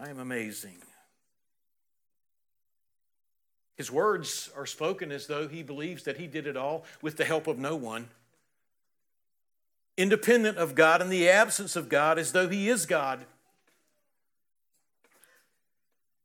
I 0.00 0.08
am 0.08 0.20
amazing. 0.20 0.76
His 3.74 3.90
words 3.90 4.48
are 4.56 4.64
spoken 4.64 5.10
as 5.10 5.26
though 5.26 5.48
he 5.48 5.64
believes 5.64 6.04
that 6.04 6.18
he 6.18 6.28
did 6.28 6.46
it 6.46 6.56
all 6.56 6.84
with 7.02 7.16
the 7.16 7.24
help 7.24 7.48
of 7.48 7.58
no 7.58 7.74
one. 7.74 8.08
independent 9.96 10.58
of 10.58 10.74
God 10.74 11.00
in 11.00 11.08
the 11.08 11.28
absence 11.28 11.74
of 11.74 11.88
God 11.88 12.18
as 12.18 12.32
though 12.32 12.48
He 12.48 12.68
is 12.68 12.86
God. 12.86 13.24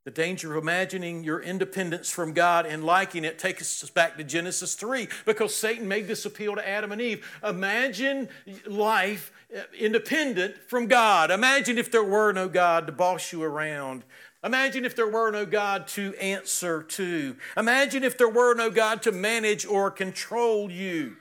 The 0.04 0.12
danger 0.12 0.56
of 0.56 0.64
imagining 0.64 1.24
your 1.24 1.42
independence 1.42 2.10
from 2.10 2.34
God 2.34 2.66
and 2.66 2.84
liking 2.84 3.24
it 3.24 3.38
takes 3.38 3.84
us 3.84 3.90
back 3.92 4.18
to 4.18 4.24
Genesis 4.24 4.74
3 4.74 5.08
because 5.26 5.54
Satan 5.54 5.88
made 5.88 6.08
this 6.08 6.26
appeal 6.26 6.56
to 6.56 6.68
Adam 6.68 6.92
and 6.92 7.00
Eve. 7.00 7.24
Imagine 7.44 8.28
life 8.66 9.32
uh, 9.56 9.62
independent 9.78 10.58
from 10.68 10.88
God. 10.88 11.30
Imagine 11.30 11.78
if 11.78 11.92
there 11.92 12.04
were 12.04 12.32
no 12.32 12.50
God 12.50 12.88
to 12.88 12.94
boss 12.94 13.32
you 13.32 13.44
around. 13.44 14.04
Imagine 14.44 14.86
if 14.86 14.96
there 14.96 15.08
were 15.08 15.30
no 15.30 15.46
God 15.46 15.88
to 15.90 16.16
answer 16.16 16.82
to. 16.82 17.36
Imagine 17.56 18.04
if 18.04 18.18
there 18.18 18.30
were 18.30 18.56
no 18.56 18.72
God 18.72 19.04
to 19.04 19.12
manage 19.12 19.68
or 19.68 19.92
control 19.92 20.72
you. 20.72 21.18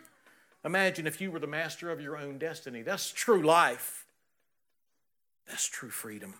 Imagine 0.64 1.06
if 1.06 1.20
you 1.20 1.30
were 1.30 1.38
the 1.38 1.46
master 1.46 1.90
of 1.90 2.00
your 2.00 2.16
own 2.16 2.38
destiny. 2.38 2.80
That's 2.80 3.10
true 3.10 3.42
life. 3.42 4.06
That's 5.46 5.66
true 5.66 5.90
freedom. 5.90 6.34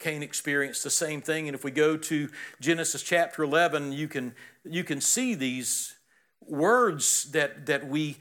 Cain 0.00 0.22
experienced 0.22 0.82
the 0.82 0.90
same 0.90 1.20
thing. 1.20 1.46
And 1.46 1.54
if 1.54 1.62
we 1.62 1.70
go 1.70 1.96
to 1.96 2.28
Genesis 2.60 3.02
chapter 3.02 3.44
11, 3.44 3.92
you 3.92 4.08
can, 4.08 4.34
you 4.64 4.82
can 4.82 5.00
see 5.00 5.34
these 5.34 5.94
words 6.40 7.30
that, 7.32 7.66
that 7.66 7.86
we 7.86 8.16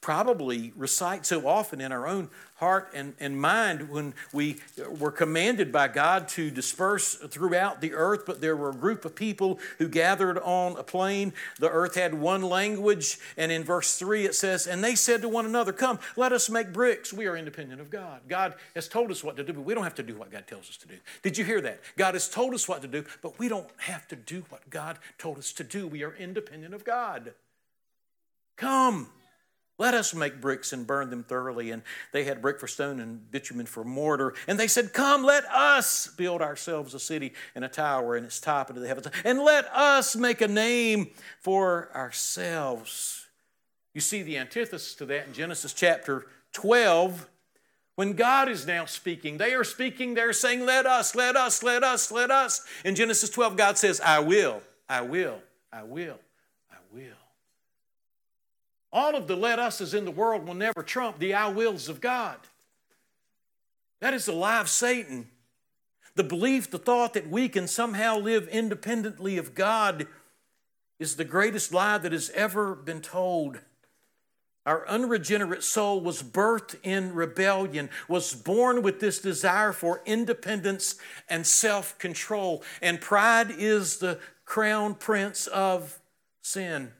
probably 0.00 0.72
recite 0.76 1.26
so 1.26 1.46
often 1.46 1.80
in 1.80 1.92
our 1.92 2.06
own 2.06 2.30
heart 2.56 2.90
and, 2.92 3.14
and 3.20 3.40
mind 3.40 3.88
when 3.88 4.12
we 4.32 4.56
were 4.98 5.12
commanded 5.12 5.70
by 5.70 5.86
God 5.86 6.28
to 6.28 6.50
disperse 6.50 7.14
throughout 7.14 7.80
the 7.80 7.94
earth, 7.94 8.24
but 8.26 8.40
there 8.40 8.56
were 8.56 8.70
a 8.70 8.74
group 8.74 9.04
of 9.04 9.14
people 9.14 9.60
who 9.78 9.88
gathered 9.88 10.38
on 10.38 10.76
a 10.76 10.82
plain. 10.82 11.32
The 11.60 11.70
earth 11.70 11.94
had 11.94 12.14
one 12.14 12.42
language, 12.42 13.18
and 13.36 13.52
in 13.52 13.62
verse 13.62 13.96
3 13.96 14.24
it 14.26 14.34
says, 14.34 14.66
And 14.66 14.82
they 14.82 14.96
said 14.96 15.22
to 15.22 15.28
one 15.28 15.46
another, 15.46 15.72
Come, 15.72 16.00
let 16.16 16.32
us 16.32 16.50
make 16.50 16.72
bricks. 16.72 17.12
We 17.12 17.26
are 17.26 17.36
independent 17.36 17.80
of 17.80 17.90
God. 17.90 18.22
God 18.28 18.54
has 18.74 18.88
told 18.88 19.10
us 19.10 19.22
what 19.22 19.36
to 19.36 19.44
do, 19.44 19.52
but 19.52 19.64
we 19.64 19.74
don't 19.74 19.84
have 19.84 19.94
to 19.94 20.02
do 20.02 20.16
what 20.16 20.30
God 20.30 20.46
tells 20.48 20.68
us 20.68 20.76
to 20.78 20.88
do. 20.88 20.96
Did 21.22 21.38
you 21.38 21.44
hear 21.44 21.60
that? 21.60 21.80
God 21.96 22.14
has 22.14 22.28
told 22.28 22.54
us 22.54 22.68
what 22.68 22.82
to 22.82 22.88
do, 22.88 23.04
but 23.22 23.38
we 23.38 23.48
don't 23.48 23.68
have 23.78 24.08
to 24.08 24.16
do 24.16 24.44
what 24.48 24.68
God 24.68 24.98
told 25.16 25.38
us 25.38 25.52
to 25.54 25.64
do. 25.64 25.86
We 25.86 26.02
are 26.02 26.14
independent 26.14 26.74
of 26.74 26.84
God. 26.84 27.34
Come. 28.56 29.08
Let 29.78 29.94
us 29.94 30.12
make 30.12 30.40
bricks 30.40 30.72
and 30.72 30.84
burn 30.86 31.08
them 31.08 31.22
thoroughly. 31.22 31.70
And 31.70 31.82
they 32.12 32.24
had 32.24 32.42
brick 32.42 32.58
for 32.58 32.66
stone 32.66 32.98
and 32.98 33.30
bitumen 33.30 33.66
for 33.66 33.84
mortar. 33.84 34.34
And 34.48 34.58
they 34.58 34.66
said, 34.66 34.92
Come, 34.92 35.22
let 35.22 35.44
us 35.46 36.08
build 36.08 36.42
ourselves 36.42 36.94
a 36.94 37.00
city 37.00 37.32
and 37.54 37.64
a 37.64 37.68
tower 37.68 38.16
and 38.16 38.26
its 38.26 38.40
top 38.40 38.70
into 38.70 38.80
the 38.80 38.88
heavens. 38.88 39.06
And 39.24 39.38
let 39.38 39.66
us 39.72 40.16
make 40.16 40.40
a 40.40 40.48
name 40.48 41.10
for 41.40 41.90
ourselves. 41.94 43.26
You 43.94 44.00
see 44.00 44.22
the 44.22 44.36
antithesis 44.36 44.96
to 44.96 45.06
that 45.06 45.28
in 45.28 45.32
Genesis 45.32 45.72
chapter 45.72 46.26
12. 46.52 47.28
When 47.94 48.12
God 48.12 48.48
is 48.48 48.66
now 48.66 48.84
speaking, 48.84 49.38
they 49.38 49.54
are 49.54 49.64
speaking, 49.64 50.14
they're 50.14 50.32
saying, 50.32 50.66
Let 50.66 50.86
us, 50.86 51.14
let 51.14 51.36
us, 51.36 51.62
let 51.62 51.84
us, 51.84 52.10
let 52.10 52.32
us. 52.32 52.66
In 52.84 52.96
Genesis 52.96 53.30
12, 53.30 53.56
God 53.56 53.78
says, 53.78 54.00
I 54.00 54.18
will, 54.18 54.60
I 54.88 55.02
will, 55.02 55.40
I 55.72 55.84
will, 55.84 56.18
I 56.70 56.76
will. 56.92 57.27
All 58.92 59.14
of 59.16 59.26
the 59.26 59.36
let 59.36 59.58
us's 59.58 59.94
in 59.94 60.04
the 60.04 60.10
world 60.10 60.46
will 60.46 60.54
never 60.54 60.82
trump 60.82 61.18
the 61.18 61.34
I 61.34 61.48
wills 61.48 61.88
of 61.88 62.00
God. 62.00 62.38
That 64.00 64.14
is 64.14 64.26
the 64.26 64.32
lie 64.32 64.60
of 64.60 64.68
Satan. 64.68 65.28
The 66.14 66.24
belief, 66.24 66.70
the 66.70 66.78
thought 66.78 67.14
that 67.14 67.28
we 67.28 67.48
can 67.48 67.68
somehow 67.68 68.18
live 68.18 68.48
independently 68.48 69.36
of 69.38 69.54
God 69.54 70.06
is 70.98 71.16
the 71.16 71.24
greatest 71.24 71.72
lie 71.72 71.98
that 71.98 72.12
has 72.12 72.30
ever 72.30 72.74
been 72.74 73.00
told. 73.00 73.60
Our 74.66 74.86
unregenerate 74.86 75.62
soul 75.62 76.00
was 76.00 76.22
birthed 76.22 76.76
in 76.82 77.14
rebellion, 77.14 77.88
was 78.06 78.34
born 78.34 78.82
with 78.82 79.00
this 79.00 79.18
desire 79.18 79.72
for 79.72 80.02
independence 80.04 80.96
and 81.28 81.46
self 81.46 81.98
control. 81.98 82.62
And 82.82 83.00
pride 83.00 83.50
is 83.50 83.98
the 83.98 84.18
crown 84.44 84.94
prince 84.94 85.46
of 85.46 86.00
sin. 86.42 86.92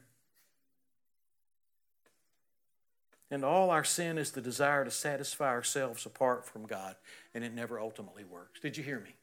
And 3.31 3.45
all 3.45 3.69
our 3.69 3.83
sin 3.83 4.17
is 4.17 4.31
the 4.31 4.41
desire 4.41 4.83
to 4.83 4.91
satisfy 4.91 5.49
ourselves 5.49 6.05
apart 6.05 6.45
from 6.45 6.65
God, 6.65 6.95
and 7.33 7.43
it 7.43 7.53
never 7.53 7.79
ultimately 7.79 8.23
works. 8.23 8.59
Did 8.59 8.75
you 8.75 8.83
hear 8.83 8.99
me? 8.99 9.15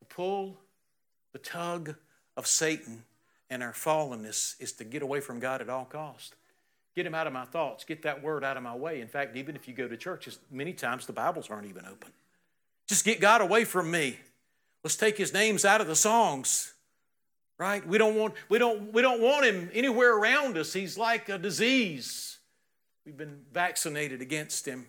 The 0.00 0.06
pull, 0.06 0.56
the 1.32 1.38
tug 1.38 1.94
of 2.36 2.46
Satan 2.46 3.04
and 3.48 3.62
our 3.62 3.72
fallenness 3.72 4.60
is 4.60 4.72
to 4.72 4.84
get 4.84 5.02
away 5.02 5.20
from 5.20 5.40
God 5.40 5.60
at 5.60 5.68
all 5.68 5.84
cost. 5.84 6.34
Get 6.96 7.06
him 7.06 7.14
out 7.14 7.26
of 7.26 7.32
my 7.32 7.44
thoughts. 7.44 7.84
Get 7.84 8.02
that 8.02 8.22
word 8.22 8.42
out 8.44 8.56
of 8.56 8.62
my 8.62 8.74
way. 8.74 9.00
In 9.00 9.08
fact, 9.08 9.36
even 9.36 9.54
if 9.54 9.68
you 9.68 9.74
go 9.74 9.86
to 9.86 9.96
churches, 9.96 10.38
many 10.50 10.72
times 10.72 11.06
the 11.06 11.12
Bibles 11.12 11.50
aren't 11.50 11.66
even 11.66 11.84
open. 11.86 12.10
Just 12.88 13.04
get 13.04 13.20
God 13.20 13.40
away 13.40 13.64
from 13.64 13.90
me. 13.90 14.18
Let's 14.82 14.96
take 14.96 15.16
his 15.16 15.32
names 15.32 15.64
out 15.64 15.80
of 15.80 15.86
the 15.86 15.94
songs 15.94 16.74
right? 17.60 17.86
We 17.86 17.98
don't 17.98 18.16
want, 18.16 18.32
we 18.48 18.58
don't, 18.58 18.90
we 18.90 19.02
don't 19.02 19.20
want 19.20 19.44
him 19.44 19.70
anywhere 19.74 20.16
around 20.16 20.56
us. 20.56 20.72
He's 20.72 20.96
like 20.96 21.28
a 21.28 21.36
disease. 21.36 22.38
We've 23.04 23.18
been 23.18 23.42
vaccinated 23.52 24.22
against 24.22 24.66
him 24.66 24.86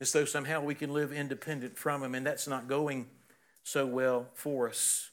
as 0.00 0.10
though 0.10 0.24
somehow 0.24 0.60
we 0.60 0.74
can 0.74 0.92
live 0.92 1.12
independent 1.12 1.78
from 1.78 2.02
him, 2.02 2.16
and 2.16 2.26
that's 2.26 2.48
not 2.48 2.66
going 2.66 3.06
so 3.62 3.86
well 3.86 4.26
for 4.34 4.68
us. 4.68 5.10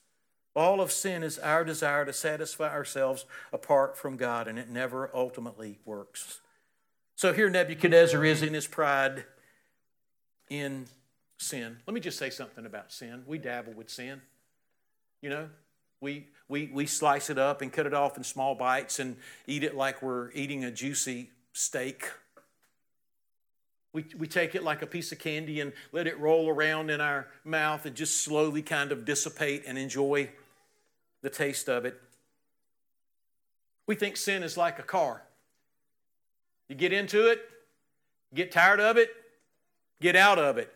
All 0.56 0.82
of 0.82 0.92
sin 0.92 1.22
is 1.22 1.38
our 1.38 1.64
desire 1.64 2.04
to 2.04 2.14
satisfy 2.14 2.74
ourselves 2.74 3.26
apart 3.54 3.96
from 3.96 4.18
God, 4.18 4.48
and 4.48 4.58
it 4.58 4.72
never 4.72 5.12
ultimately 5.14 5.78
works. 5.86 6.40
So 7.16 7.32
here 7.32 7.48
Nebuchadnezzar 7.48 8.26
is 8.26 8.42
in 8.42 8.56
his 8.56 8.66
pride 8.66 9.24
in 10.50 10.88
sin. 11.38 11.78
Let 11.86 11.94
me 11.94 12.00
just 12.00 12.18
say 12.18 12.32
something 12.32 12.66
about 12.66 12.92
sin. 12.92 13.22
We 13.28 13.38
dabble 13.38 13.74
with 13.74 13.92
sin. 13.92 14.22
You 15.22 15.30
know, 15.30 15.50
we, 16.02 16.28
we, 16.48 16.70
we 16.74 16.86
slice 16.86 17.30
it 17.30 17.38
up 17.38 17.62
and 17.62 17.72
cut 17.72 17.86
it 17.86 17.94
off 17.94 18.18
in 18.18 18.24
small 18.24 18.56
bites 18.56 19.00
and 19.00 19.18
eat 19.48 19.64
it 19.64 19.76
like 19.76 20.02
we're 20.02 20.32
eating 20.32 20.64
a 20.64 20.72
juicy 20.72 21.32
steak. 21.54 22.10
We, 23.94 24.06
we 24.18 24.28
take 24.28 24.54
it 24.54 24.64
like 24.64 24.82
a 24.82 24.88
piece 24.88 25.12
of 25.12 25.20
candy 25.20 25.60
and 25.60 25.74
let 25.92 26.08
it 26.08 26.20
roll 26.20 26.50
around 26.50 26.92
in 26.92 27.02
our 27.02 27.28
mouth 27.44 27.86
and 27.86 27.96
just 27.96 28.22
slowly 28.22 28.62
kind 28.62 28.92
of 28.92 29.06
dissipate 29.06 29.64
and 29.66 29.78
enjoy 29.78 30.30
the 31.22 31.30
taste 31.30 31.68
of 31.68 31.86
it. 31.86 32.00
We 33.88 33.96
think 33.96 34.18
sin 34.18 34.44
is 34.44 34.58
like 34.58 34.78
a 34.80 34.84
car. 34.84 35.24
You 36.70 36.76
get 36.76 36.94
into 36.94 37.32
it, 37.32 37.42
get 38.36 38.52
tired 38.52 38.82
of 38.82 38.98
it, 38.98 39.10
get 40.02 40.16
out 40.16 40.38
of 40.38 40.58
it. 40.58 40.74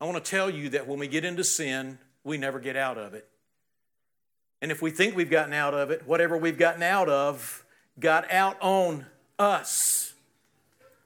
I 0.00 0.04
want 0.04 0.22
to 0.22 0.30
tell 0.30 0.50
you 0.50 0.68
that 0.70 0.86
when 0.86 0.98
we 0.98 1.08
get 1.08 1.24
into 1.24 1.42
sin, 1.42 1.98
we 2.22 2.38
never 2.38 2.60
get 2.60 2.76
out 2.76 2.98
of 2.98 3.14
it. 3.14 3.26
And 4.60 4.72
if 4.72 4.82
we 4.82 4.90
think 4.90 5.14
we've 5.14 5.30
gotten 5.30 5.52
out 5.52 5.74
of 5.74 5.90
it, 5.90 6.06
whatever 6.06 6.36
we've 6.36 6.58
gotten 6.58 6.82
out 6.82 7.08
of 7.08 7.64
got 7.98 8.30
out 8.30 8.56
on 8.60 9.06
us. 9.38 10.14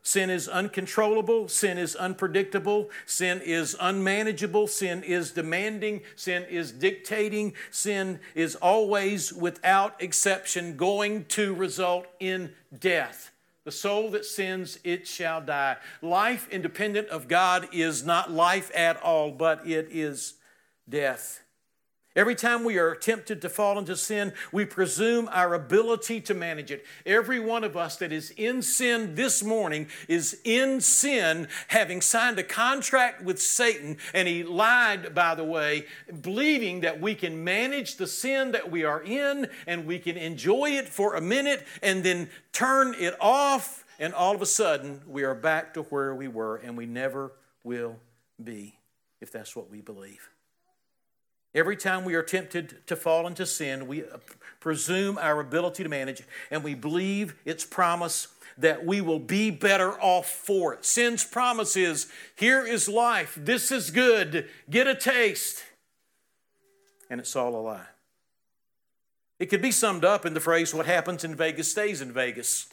Sin 0.03 0.31
is 0.31 0.49
uncontrollable. 0.49 1.49
Sin 1.49 1.79
is 1.79 1.95
unpredictable. 1.95 2.91
Sin 3.07 3.41
is 3.45 3.77
unmanageable. 3.81 4.67
Sin 4.67 5.03
is 5.05 5.31
demanding. 5.31 6.01
Sin 6.17 6.45
is 6.51 6.73
dictating. 6.73 7.55
Sin 7.71 8.19
is 8.35 8.57
always, 8.57 9.33
without 9.33 10.03
exception, 10.03 10.77
going 10.77 11.25
to 11.27 11.55
result 11.55 12.07
in 12.19 12.53
death. 12.77 13.31
The 13.65 13.71
soul 13.71 14.11
that 14.11 14.25
sins, 14.25 14.81
it 14.83 15.07
shall 15.07 15.41
die. 15.41 15.77
Life 16.01 16.49
independent 16.51 17.09
of 17.09 17.29
God 17.29 17.69
is 17.73 18.05
not 18.05 18.29
life 18.29 18.73
at 18.75 19.01
all, 19.03 19.31
but 19.31 19.65
it 19.69 19.87
is 19.93 20.35
death. 20.89 21.42
Every 22.15 22.35
time 22.35 22.63
we 22.63 22.77
are 22.77 22.95
tempted 22.95 23.41
to 23.41 23.49
fall 23.49 23.79
into 23.79 23.97
sin, 23.97 24.35
we 24.53 24.67
presume 24.67 25.31
our 25.33 25.55
ability 25.55 26.21
to 26.23 26.35
manage 26.35 26.71
it. 26.71 26.85
Every 27.07 27.41
one 27.41 27.65
of 27.65 27.75
us 27.75 27.97
that 27.97 28.13
is 28.13 28.33
in 28.33 28.61
sin 28.61 29.15
this 29.15 29.43
morning 29.43 29.87
is 30.09 30.39
in 30.45 30.83
sin, 30.83 31.49
having 31.69 32.03
signed 32.03 32.39
a 32.39 32.43
contract 32.43 33.23
with 33.23 33.41
Satan, 33.41 33.97
and 34.13 34.29
he 34.29 34.43
lied, 34.43 35.15
by 35.15 35.35
the 35.35 35.45
way, 35.45 35.87
believing 36.21 36.81
that 36.81 37.01
we 37.01 37.15
can 37.15 37.43
manage 37.43 37.97
the 37.97 38.07
sin 38.07 38.53
that 38.53 38.71
we 38.71 38.85
are 38.85 39.03
in 39.03 39.49
and 39.67 39.87
we 39.87 39.99
can 39.99 40.19
enjoy 40.19 40.71
it 40.73 40.91
for 40.91 41.15
a 41.15 41.21
minute 41.23 41.67
and 41.83 42.05
then 42.05 42.29
turn 42.53 42.95
it 42.99 43.17
off, 43.21 43.87
and 43.99 44.13
all 44.13 44.35
of 44.35 44.43
a 44.43 44.47
sudden 44.47 45.01
we 45.07 45.23
are 45.23 45.35
back 45.35 45.73
to 45.75 45.83
where 45.85 46.15
we 46.15 46.29
were, 46.29 46.57
and 46.57 46.77
we 46.77 46.85
never 46.85 47.33
will 47.65 47.97
be 48.43 48.79
if 49.23 49.33
that's 49.33 49.57
what 49.57 49.71
we 49.71 49.81
believe. 49.81 50.29
Every 51.55 51.77
time 51.77 52.05
we 52.05 52.15
are 52.15 52.23
tempted 52.23 52.87
to 52.87 52.97
fall 52.97 53.27
into 53.27 53.45
sin, 53.45 53.87
we 53.87 54.05
uh, 54.05 54.19
presume 54.59 55.19
our 55.19 55.39
ability 55.41 55.83
to 55.83 55.89
manage 55.89 56.23
and 56.51 56.65
we 56.65 56.75
believe 56.75 57.35
its 57.45 57.65
promise 57.65 58.29
that 58.57 58.87
we 58.87 59.01
will 59.01 59.19
be 59.19 59.51
better 59.51 59.93
off 60.01 60.29
for 60.29 60.75
it. 60.75 60.85
Sin's 60.85 61.25
promise 61.25 61.77
is 61.77 62.11
here 62.37 62.65
is 62.65 62.89
life, 62.89 63.39
this 63.39 63.71
is 63.71 63.91
good, 63.91 64.49
get 64.71 64.87
a 64.87 64.95
taste. 64.95 65.63
And 67.11 67.21
it's 67.21 67.37
all 67.37 67.55
a 67.55 67.61
lie. 67.61 67.87
It 69.39 69.47
could 69.47 69.61
be 69.61 69.73
summed 69.73 70.05
up 70.05 70.25
in 70.25 70.35
the 70.35 70.41
phrase, 70.41 70.73
what 70.73 70.87
happens 70.87 71.25
in 71.25 71.35
Vegas 71.35 71.71
stays 71.71 72.01
in 72.01 72.13
Vegas. 72.13 72.69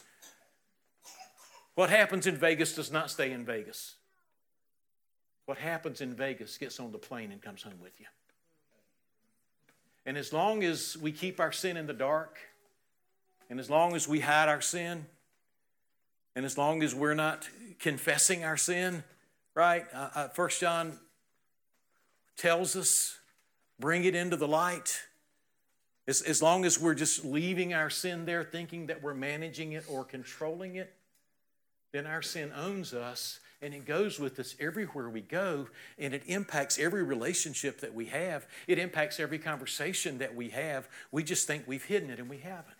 What 1.74 1.90
happens 1.90 2.26
in 2.26 2.36
Vegas 2.36 2.74
does 2.74 2.90
not 2.90 3.10
stay 3.10 3.32
in 3.32 3.44
Vegas. 3.44 3.96
What 5.46 5.58
happens 5.58 6.00
in 6.00 6.14
Vegas 6.14 6.56
gets 6.58 6.78
on 6.78 6.92
the 6.92 6.98
plane 6.98 7.32
and 7.32 7.42
comes 7.42 7.62
home 7.62 7.80
with 7.80 7.98
you. 7.98 8.06
And 10.10 10.18
as 10.18 10.32
long 10.32 10.64
as 10.64 10.98
we 11.00 11.12
keep 11.12 11.38
our 11.38 11.52
sin 11.52 11.76
in 11.76 11.86
the 11.86 11.92
dark, 11.92 12.36
and 13.48 13.60
as 13.60 13.70
long 13.70 13.94
as 13.94 14.08
we 14.08 14.18
hide 14.18 14.48
our 14.48 14.60
sin, 14.60 15.06
and 16.34 16.44
as 16.44 16.58
long 16.58 16.82
as 16.82 16.96
we're 16.96 17.14
not 17.14 17.48
confessing 17.78 18.42
our 18.42 18.56
sin, 18.56 19.04
right? 19.54 19.84
Uh, 19.94 20.08
uh, 20.16 20.28
First 20.30 20.60
John 20.60 20.98
tells 22.36 22.74
us, 22.74 23.18
bring 23.78 24.02
it 24.02 24.16
into 24.16 24.34
the 24.34 24.48
light. 24.48 25.00
As, 26.08 26.22
as 26.22 26.42
long 26.42 26.64
as 26.64 26.76
we're 26.76 26.94
just 26.96 27.24
leaving 27.24 27.72
our 27.72 27.88
sin 27.88 28.24
there, 28.24 28.42
thinking 28.42 28.88
that 28.88 29.04
we're 29.04 29.14
managing 29.14 29.74
it 29.74 29.84
or 29.88 30.02
controlling 30.02 30.74
it, 30.74 30.92
then 31.92 32.08
our 32.08 32.20
sin 32.20 32.50
owns 32.56 32.92
us 32.94 33.38
and 33.62 33.74
it 33.74 33.84
goes 33.84 34.18
with 34.18 34.38
us 34.38 34.54
everywhere 34.58 35.08
we 35.08 35.20
go 35.20 35.68
and 35.98 36.14
it 36.14 36.22
impacts 36.26 36.78
every 36.78 37.02
relationship 37.02 37.80
that 37.80 37.94
we 37.94 38.06
have. 38.06 38.46
It 38.66 38.78
impacts 38.78 39.20
every 39.20 39.38
conversation 39.38 40.18
that 40.18 40.34
we 40.34 40.48
have. 40.50 40.88
We 41.12 41.22
just 41.22 41.46
think 41.46 41.64
we've 41.66 41.84
hidden 41.84 42.10
it 42.10 42.18
and 42.18 42.28
we 42.28 42.38
haven't. 42.38 42.76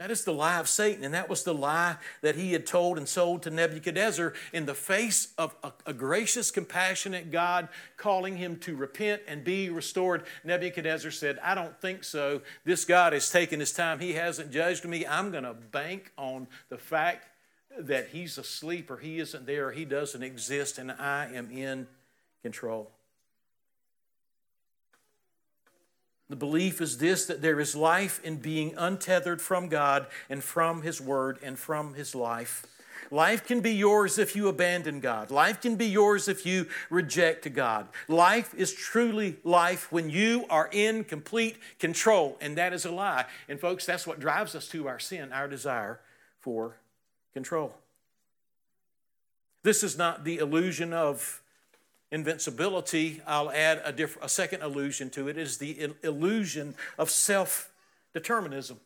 That 0.00 0.10
is 0.10 0.24
the 0.24 0.32
lie 0.32 0.58
of 0.58 0.66
Satan, 0.66 1.04
and 1.04 1.12
that 1.12 1.28
was 1.28 1.44
the 1.44 1.52
lie 1.52 1.96
that 2.22 2.34
he 2.34 2.54
had 2.54 2.64
told 2.64 2.96
and 2.96 3.06
sold 3.06 3.42
to 3.42 3.50
Nebuchadnezzar 3.50 4.32
in 4.50 4.64
the 4.64 4.72
face 4.72 5.34
of 5.36 5.54
a, 5.62 5.72
a, 5.84 5.92
gracious, 5.92 6.50
compassionate 6.50 7.30
God 7.30 7.68
calling 7.98 8.38
him 8.38 8.56
to 8.60 8.74
repent 8.74 9.20
and 9.28 9.44
be 9.44 9.68
restored. 9.68 10.22
Nebuchadnezzar 10.42 11.10
said, 11.10 11.38
I 11.42 11.54
don't 11.54 11.78
think 11.82 12.02
so. 12.02 12.40
This 12.64 12.86
God 12.86 13.12
has 13.12 13.30
taken 13.30 13.60
his 13.60 13.74
time. 13.74 13.98
He 13.98 14.14
hasn't 14.14 14.50
judged 14.50 14.86
me. 14.86 15.06
I'm 15.06 15.30
going 15.30 15.44
to 15.44 15.52
bank 15.52 16.12
on 16.16 16.48
the 16.70 16.78
fact 16.78 17.26
that 17.78 18.08
he's 18.08 18.38
asleep 18.38 18.90
or 18.90 18.98
he 18.98 19.18
isn't 19.18 19.46
there 19.46 19.68
or 19.68 19.72
he 19.72 19.84
doesn't 19.84 20.22
exist, 20.22 20.78
and 20.78 20.90
I 20.92 21.30
am 21.32 21.50
in 21.50 21.86
control. 22.42 22.90
The 26.30 26.36
belief 26.36 26.80
is 26.80 26.98
this 26.98 27.26
that 27.26 27.42
there 27.42 27.58
is 27.58 27.74
life 27.74 28.20
in 28.22 28.36
being 28.36 28.74
untethered 28.76 29.42
from 29.42 29.68
God 29.68 30.06
and 30.28 30.42
from 30.42 30.82
His 30.82 31.00
Word 31.00 31.38
and 31.42 31.58
from 31.58 31.94
His 31.94 32.14
life. 32.14 32.64
Life 33.10 33.44
can 33.44 33.60
be 33.60 33.72
yours 33.72 34.16
if 34.16 34.36
you 34.36 34.46
abandon 34.46 35.00
God. 35.00 35.32
Life 35.32 35.60
can 35.60 35.74
be 35.74 35.86
yours 35.86 36.28
if 36.28 36.46
you 36.46 36.68
reject 36.88 37.52
God. 37.52 37.88
Life 38.06 38.54
is 38.54 38.72
truly 38.72 39.38
life 39.42 39.90
when 39.90 40.08
you 40.08 40.44
are 40.48 40.68
in 40.70 41.02
complete 41.02 41.56
control, 41.80 42.38
and 42.40 42.56
that 42.56 42.72
is 42.72 42.84
a 42.84 42.92
lie. 42.92 43.24
And, 43.48 43.58
folks, 43.58 43.84
that's 43.84 44.06
what 44.06 44.20
drives 44.20 44.54
us 44.54 44.68
to 44.68 44.86
our 44.86 45.00
sin, 45.00 45.32
our 45.32 45.48
desire 45.48 45.98
for 46.38 46.76
control. 47.32 47.74
This 49.62 49.82
is 49.82 49.98
not 49.98 50.24
the 50.24 50.38
illusion 50.38 50.92
of 50.92 51.42
invincibility, 52.10 53.20
I'll 53.26 53.50
add 53.52 53.82
a, 53.84 53.92
diff- 53.92 54.20
a 54.20 54.28
second 54.28 54.62
illusion 54.62 55.10
to 55.10 55.28
it. 55.28 55.36
It 55.36 55.42
is 55.42 55.58
the 55.58 55.92
illusion 56.02 56.74
of 56.98 57.10
self 57.10 57.70
determinism. 58.12 58.80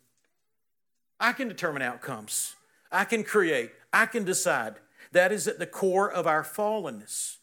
I 1.18 1.32
can 1.32 1.48
determine 1.48 1.82
outcomes, 1.82 2.54
I 2.92 3.04
can 3.04 3.24
create, 3.24 3.72
I 3.92 4.06
can 4.06 4.24
decide. 4.24 4.74
That 5.12 5.30
is 5.30 5.46
at 5.46 5.60
the 5.60 5.66
core 5.66 6.10
of 6.10 6.26
our 6.26 6.42
fallenness. 6.42 7.36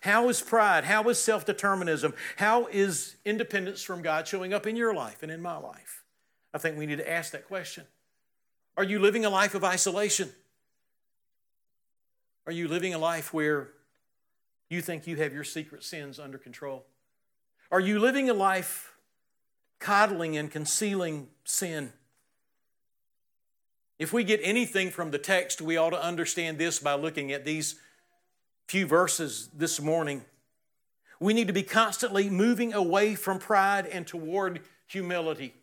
How 0.00 0.28
is 0.28 0.42
pride? 0.42 0.84
How 0.84 1.08
is 1.08 1.18
self 1.18 1.46
determinism? 1.46 2.12
How 2.36 2.66
is 2.66 3.16
independence 3.24 3.82
from 3.82 4.02
God 4.02 4.26
showing 4.26 4.52
up 4.52 4.66
in 4.66 4.76
your 4.76 4.92
life 4.92 5.22
and 5.22 5.30
in 5.30 5.40
my 5.40 5.56
life? 5.56 6.02
I 6.52 6.58
think 6.58 6.76
we 6.76 6.86
need 6.86 6.98
to 6.98 7.10
ask 7.10 7.32
that 7.32 7.46
question. 7.46 7.84
Are 8.76 8.84
you 8.84 8.98
living 8.98 9.24
a 9.24 9.30
life 9.30 9.54
of 9.54 9.64
isolation? 9.64 10.30
Are 12.46 12.52
you 12.52 12.68
living 12.68 12.92
a 12.92 12.98
life 12.98 13.32
where 13.32 13.70
you 14.68 14.80
think 14.80 15.06
you 15.06 15.16
have 15.16 15.32
your 15.32 15.44
secret 15.44 15.84
sins 15.84 16.18
under 16.18 16.38
control? 16.38 16.84
Are 17.70 17.80
you 17.80 17.98
living 17.98 18.28
a 18.28 18.34
life 18.34 18.92
coddling 19.78 20.36
and 20.36 20.50
concealing 20.50 21.28
sin? 21.44 21.92
If 23.98 24.12
we 24.12 24.24
get 24.24 24.40
anything 24.42 24.90
from 24.90 25.12
the 25.12 25.18
text, 25.18 25.62
we 25.62 25.76
ought 25.76 25.90
to 25.90 26.02
understand 26.02 26.58
this 26.58 26.80
by 26.80 26.94
looking 26.94 27.32
at 27.32 27.44
these 27.44 27.76
few 28.66 28.86
verses 28.86 29.48
this 29.54 29.80
morning. 29.80 30.24
We 31.20 31.32
need 31.32 31.46
to 31.46 31.52
be 31.52 31.62
constantly 31.62 32.28
moving 32.28 32.74
away 32.74 33.14
from 33.14 33.38
pride 33.38 33.86
and 33.86 34.06
toward 34.06 34.60
humility. 34.86 35.54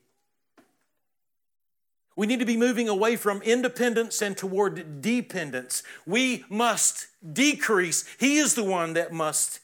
We 2.15 2.27
need 2.27 2.39
to 2.39 2.45
be 2.45 2.57
moving 2.57 2.89
away 2.89 3.15
from 3.15 3.41
independence 3.41 4.21
and 4.21 4.35
toward 4.35 5.01
dependence. 5.01 5.81
We 6.05 6.45
must 6.49 7.07
decrease. 7.33 8.05
He 8.19 8.37
is 8.37 8.53
the 8.53 8.63
one 8.63 8.93
that 8.93 9.13
must 9.13 9.59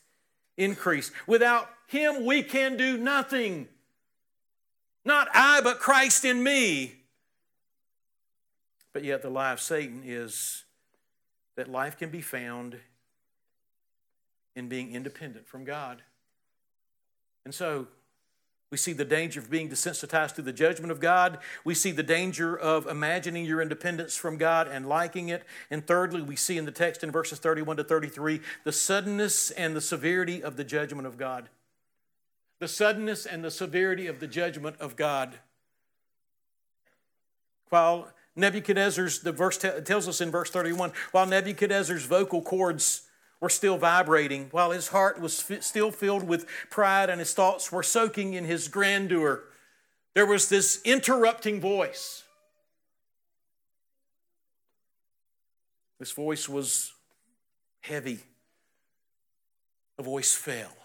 increase. 0.55 1.11
Without 1.27 1.69
Him, 1.87 2.25
we 2.25 2.43
can 2.43 2.77
do 2.77 2.97
nothing. 2.97 3.67
Not 5.03 5.27
I, 5.33 5.61
but 5.61 5.79
Christ 5.79 6.25
in 6.25 6.41
me. 6.41 6.95
But 8.93 9.03
yet, 9.03 9.21
the 9.21 9.29
lie 9.29 9.51
of 9.51 9.61
Satan 9.61 10.01
is 10.05 10.63
that 11.55 11.69
life 11.69 11.97
can 11.97 12.09
be 12.09 12.21
found 12.21 12.77
in 14.55 14.69
being 14.69 14.93
independent 14.93 15.47
from 15.47 15.65
God. 15.65 16.01
And 17.45 17.53
so, 17.53 17.87
we 18.69 18.77
see 18.77 18.91
the 18.91 19.05
danger 19.05 19.39
of 19.39 19.49
being 19.49 19.69
desensitized 19.69 20.35
to 20.35 20.41
the 20.41 20.51
judgment 20.51 20.91
of 20.91 20.99
God. 20.99 21.39
We 21.63 21.73
see 21.73 21.91
the 21.91 22.03
danger 22.03 22.57
of 22.57 22.85
imagining 22.85 23.45
your 23.45 23.61
independence 23.61 24.17
from 24.17 24.37
God 24.37 24.67
and 24.67 24.89
liking 24.89 25.29
it. 25.29 25.43
And 25.71 25.87
thirdly, 25.87 26.21
we 26.21 26.35
see 26.35 26.57
in 26.57 26.65
the 26.65 26.71
text 26.71 27.01
in 27.01 27.09
verses 27.09 27.39
31 27.39 27.77
to 27.77 27.83
33 27.85 28.41
the 28.65 28.73
suddenness 28.73 29.51
and 29.51 29.73
the 29.73 29.81
severity 29.81 30.41
of 30.43 30.57
the 30.57 30.65
judgment 30.65 31.07
of 31.07 31.17
God. 31.17 31.47
The 32.59 32.67
suddenness 32.67 33.25
and 33.25 33.43
the 33.43 33.51
severity 33.51 34.07
of 34.07 34.19
the 34.19 34.27
judgment 34.27 34.75
of 34.81 34.97
God. 34.97 35.35
While 37.69 38.09
Nebuchadnezzar's, 38.35 39.19
the 39.19 39.31
verse 39.31 39.57
tells 39.57 40.09
us 40.09 40.19
in 40.19 40.29
verse 40.29 40.49
31, 40.49 40.91
while 41.11 41.25
Nebuchadnezzar's 41.25 42.05
vocal 42.05 42.41
cords 42.41 43.06
were 43.39 43.49
still 43.49 43.77
vibrating, 43.77 44.47
while 44.51 44.71
his 44.71 44.87
heart 44.89 45.19
was 45.19 45.45
still 45.59 45.91
filled 45.91 46.23
with 46.23 46.47
pride 46.69 47.09
and 47.09 47.19
his 47.19 47.33
thoughts 47.33 47.71
were 47.71 47.83
soaking 47.83 48.33
in 48.33 48.45
his 48.45 48.67
grandeur. 48.67 49.43
There 50.15 50.25
was 50.25 50.49
this 50.49 50.81
interrupting 50.83 51.61
voice. 51.61 52.23
This 55.99 56.11
voice 56.11 56.49
was 56.49 56.93
heavy. 57.81 58.19
A 59.99 60.03
voice 60.03 60.33
fell. 60.33 60.75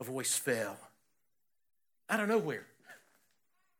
A 0.00 0.04
voice 0.04 0.36
fell. 0.36 0.76
Out 2.08 2.20
of 2.20 2.28
nowhere. 2.28 2.66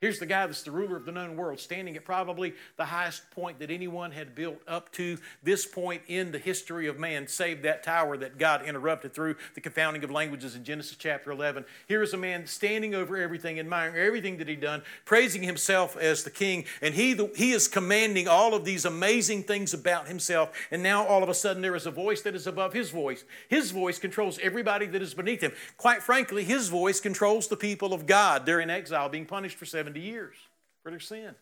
Here's 0.01 0.21
the 0.21 0.27
guy 0.27 0.47
that's 0.47 0.63
the 0.63 0.71
ruler 0.71 0.97
of 0.97 1.05
the 1.05 1.11
known 1.11 1.37
world, 1.37 1.59
standing 1.59 1.97
at 1.97 2.05
probably 2.05 2.55
the 2.77 2.85
highest 2.85 3.29
point 3.33 3.59
that 3.59 3.69
anyone 3.69 4.13
had 4.13 4.33
built 4.33 4.61
up 4.69 4.93
to 4.93 5.19
this 5.43 5.67
point 5.67 6.03
in 6.07 6.31
the 6.31 6.39
history 6.39 6.87
of 6.87 7.01
man, 7.01 7.27
save 7.27 7.63
that 7.63 7.83
tower 7.83 8.17
that 8.17 8.39
God 8.39 8.65
interrupted 8.65 9.13
through 9.13 9.35
the 9.57 9.61
confounding 9.61 10.05
of 10.05 10.13
languages 10.13 10.55
in 10.55 10.63
Genesis 10.63 10.97
chapter 10.97 11.33
11. 11.33 11.65
Here 11.89 12.01
is 12.01 12.15
a 12.15 12.17
man 12.17 12.47
standing 12.47 12.95
over 12.95 13.17
everything, 13.17 13.59
admiring 13.59 13.97
everything 13.97 14.37
that 14.39 14.47
he'd 14.47 14.61
done, 14.61 14.83
praising 15.05 15.43
himself 15.43 15.97
as 15.97 16.23
the 16.23 16.31
king, 16.31 16.65
and 16.81 16.95
he, 16.95 17.13
the, 17.13 17.33
he 17.35 17.51
is 17.51 17.67
commanding 17.67 18.29
all 18.29 18.55
of 18.55 18.65
these 18.65 18.85
amazing 18.85 19.43
things 19.43 19.75
about 19.75 20.07
himself. 20.07 20.53
And 20.71 20.81
now 20.81 21.05
all 21.05 21.25
of 21.25 21.29
a 21.29 21.35
sudden 21.35 21.61
there 21.61 21.75
is 21.75 21.87
a 21.87 21.91
voice 21.91 22.23
that 22.23 22.37
is 22.37 22.47
above 22.47 22.73
his 22.73 22.91
voice. 22.91 23.25
His 23.49 23.73
voice 23.73 23.99
controls 23.99 24.39
everybody 24.41 24.87
that 24.87 25.03
is 25.03 25.13
beneath 25.13 25.41
him. 25.41 25.51
Quite 25.77 26.05
frankly, 26.05 26.45
his 26.45 26.69
voice 26.69 27.01
controls 27.01 27.49
the 27.49 27.57
people 27.57 27.93
of 27.93 28.07
God. 28.07 28.47
They're 28.47 28.61
in 28.61 28.71
exile, 28.71 29.09
being 29.09 29.27
punished 29.27 29.57
for 29.57 29.67
seven 29.67 29.88
70 29.89 30.01
years 30.01 30.37
for 30.83 30.91
their 30.91 31.01
sin. 31.01 31.35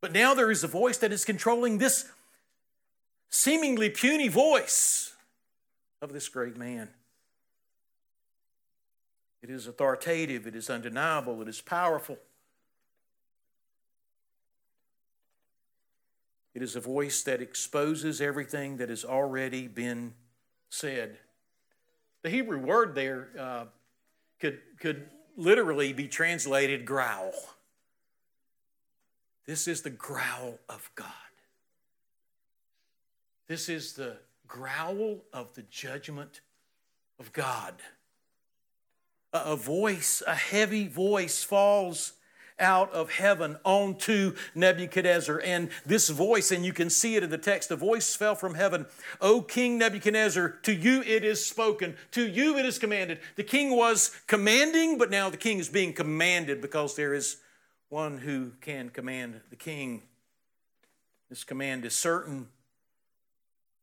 But 0.00 0.12
now 0.12 0.32
there 0.32 0.48
is 0.48 0.62
a 0.62 0.68
voice 0.68 0.98
that 0.98 1.10
is 1.12 1.24
controlling 1.24 1.78
this 1.78 2.08
seemingly 3.30 3.90
puny 3.90 4.28
voice 4.28 5.12
of 6.00 6.12
this 6.12 6.28
great 6.28 6.56
man. 6.56 6.88
It 9.42 9.50
is 9.50 9.66
authoritative, 9.66 10.46
it 10.46 10.54
is 10.54 10.70
undeniable, 10.70 11.42
it 11.42 11.48
is 11.48 11.60
powerful. 11.60 12.16
It 16.54 16.62
is 16.62 16.76
a 16.76 16.80
voice 16.80 17.24
that 17.24 17.42
exposes 17.42 18.20
everything 18.20 18.76
that 18.76 18.88
has 18.88 19.04
already 19.04 19.66
been 19.66 20.14
said. 20.70 21.18
The 22.22 22.30
Hebrew 22.30 22.58
word 22.58 22.94
there 22.94 23.28
uh, 23.36 23.64
could, 24.40 24.60
could 24.78 25.08
literally 25.36 25.92
be 25.92 26.08
translated 26.08 26.84
growl. 26.84 27.32
This 29.46 29.68
is 29.68 29.82
the 29.82 29.90
growl 29.90 30.58
of 30.68 30.90
God. 30.94 31.12
This 33.46 33.68
is 33.68 33.92
the 33.92 34.16
growl 34.48 35.18
of 35.32 35.54
the 35.54 35.62
judgment 35.62 36.40
of 37.18 37.32
God. 37.32 37.74
a 39.32 39.56
voice, 39.56 40.22
a 40.26 40.34
heavy 40.34 40.88
voice 40.88 41.42
falls 41.42 42.14
out 42.58 42.92
of 42.92 43.10
heaven 43.10 43.56
onto 43.64 44.34
Nebuchadnezzar. 44.54 45.40
And 45.44 45.70
this 45.84 46.08
voice, 46.08 46.50
and 46.50 46.64
you 46.64 46.72
can 46.72 46.90
see 46.90 47.16
it 47.16 47.22
in 47.22 47.30
the 47.30 47.38
text, 47.38 47.68
the 47.68 47.76
voice 47.76 48.14
fell 48.14 48.34
from 48.34 48.54
heaven. 48.54 48.86
O 49.20 49.42
King 49.42 49.78
Nebuchadnezzar, 49.78 50.50
to 50.62 50.72
you 50.72 51.02
it 51.02 51.24
is 51.24 51.44
spoken, 51.44 51.96
to 52.12 52.26
you 52.26 52.56
it 52.56 52.66
is 52.66 52.78
commanded. 52.78 53.20
The 53.36 53.44
king 53.44 53.76
was 53.76 54.16
commanding, 54.26 54.98
but 54.98 55.10
now 55.10 55.30
the 55.30 55.36
king 55.36 55.58
is 55.58 55.68
being 55.68 55.92
commanded 55.92 56.60
because 56.60 56.96
there 56.96 57.14
is 57.14 57.38
one 57.88 58.18
who 58.18 58.52
can 58.60 58.90
command 58.90 59.40
the 59.50 59.56
king. 59.56 60.02
This 61.28 61.44
command 61.44 61.84
is 61.84 61.94
certain. 61.94 62.48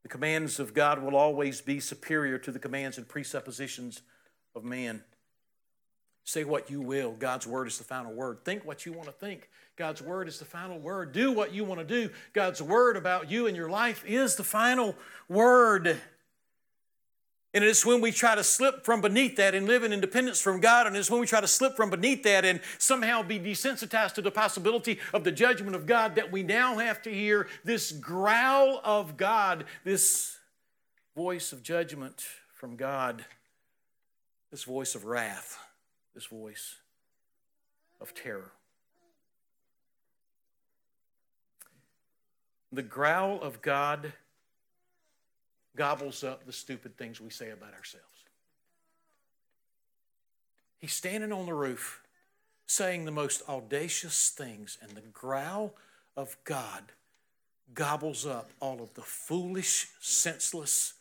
The 0.01 0.09
commands 0.09 0.59
of 0.59 0.73
God 0.73 1.01
will 1.01 1.15
always 1.15 1.61
be 1.61 1.79
superior 1.79 2.37
to 2.39 2.51
the 2.51 2.59
commands 2.59 2.97
and 2.97 3.07
presuppositions 3.07 4.01
of 4.53 4.63
man. 4.63 5.03
Say 6.25 6.43
what 6.43 6.69
you 6.69 6.81
will. 6.81 7.11
God's 7.11 7.45
word 7.45 7.67
is 7.67 7.77
the 7.77 7.83
final 7.83 8.13
word. 8.13 8.45
Think 8.45 8.65
what 8.65 8.85
you 8.85 8.93
want 8.93 9.07
to 9.07 9.13
think. 9.13 9.49
God's 9.75 10.01
word 10.01 10.27
is 10.27 10.39
the 10.39 10.45
final 10.45 10.79
word. 10.79 11.11
Do 11.11 11.31
what 11.31 11.53
you 11.53 11.65
want 11.65 11.79
to 11.79 11.85
do. 11.85 12.13
God's 12.31 12.61
word 12.61 12.95
about 12.95 13.29
you 13.29 13.47
and 13.47 13.57
your 13.57 13.69
life 13.69 14.03
is 14.07 14.35
the 14.35 14.43
final 14.43 14.95
word. 15.27 15.99
And 17.55 17.63
it's 17.63 17.85
when 17.85 18.01
we 18.01 18.11
try 18.11 18.35
to 18.35 18.43
slip 18.43 18.83
from 18.83 19.01
beneath 19.01 19.35
that 19.35 19.53
and 19.53 19.67
live 19.67 19.83
in 19.83 19.93
independence 19.93 20.41
from 20.41 20.59
God, 20.59 20.87
and 20.87 20.95
it's 20.97 21.11
when 21.11 21.19
we 21.19 21.27
try 21.27 21.39
to 21.39 21.47
slip 21.47 21.75
from 21.75 21.91
beneath 21.91 22.23
that 22.23 22.45
and 22.45 22.59
somehow 22.79 23.21
be 23.21 23.37
desensitized 23.37 24.13
to 24.13 24.23
the 24.23 24.31
possibility 24.31 24.99
of 25.13 25.23
the 25.23 25.31
judgment 25.31 25.75
of 25.75 25.85
God 25.85 26.15
that 26.15 26.31
we 26.31 26.41
now 26.41 26.77
have 26.77 27.01
to 27.03 27.13
hear 27.13 27.47
this 27.63 27.91
growl 27.91 28.81
of 28.83 29.17
God, 29.17 29.65
this 29.83 30.37
voice 31.15 31.53
of 31.53 31.61
judgment 31.61 32.23
from 32.55 32.75
God, 32.75 33.23
this 34.49 34.63
voice 34.63 34.95
of 34.95 35.05
wrath 35.05 35.62
this 36.13 36.25
voice 36.25 36.75
of 37.99 38.13
terror. 38.13 38.51
The 42.71 42.83
growl 42.83 43.39
of 43.41 43.61
God 43.61 44.13
gobbles 45.75 46.23
up 46.23 46.45
the 46.45 46.53
stupid 46.53 46.97
things 46.97 47.21
we 47.21 47.29
say 47.29 47.51
about 47.51 47.73
ourselves. 47.73 48.07
He's 50.79 50.93
standing 50.93 51.31
on 51.31 51.45
the 51.45 51.53
roof 51.53 52.01
saying 52.65 53.05
the 53.05 53.11
most 53.11 53.41
audacious 53.47 54.29
things, 54.29 54.77
and 54.81 54.91
the 54.91 55.01
growl 55.01 55.75
of 56.17 56.35
God 56.43 56.91
gobbles 57.73 58.25
up 58.25 58.51
all 58.59 58.81
of 58.81 58.93
the 58.93 59.01
foolish, 59.01 59.89
senseless, 59.99 60.93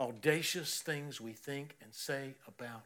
audacious 0.00 0.80
things 0.80 1.20
we 1.20 1.32
think 1.32 1.76
and 1.82 1.92
say 1.92 2.34
about 2.46 2.82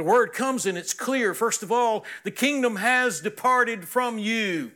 The 0.00 0.04
word 0.04 0.32
comes 0.32 0.64
and 0.64 0.78
it's 0.78 0.94
clear. 0.94 1.34
First 1.34 1.62
of 1.62 1.70
all, 1.70 2.06
the 2.24 2.30
kingdom 2.30 2.76
has 2.76 3.20
departed 3.20 3.86
from 3.86 4.16
you. 4.16 4.70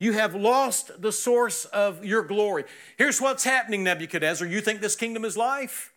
You 0.00 0.14
have 0.14 0.34
lost 0.34 1.02
the 1.02 1.12
source 1.12 1.66
of 1.66 2.02
your 2.02 2.22
glory. 2.22 2.64
Here's 2.96 3.20
what's 3.20 3.44
happening, 3.44 3.84
Nebuchadnezzar. 3.84 4.48
You 4.48 4.62
think 4.62 4.80
this 4.80 4.96
kingdom 4.96 5.26
is 5.26 5.36
life? 5.36 5.92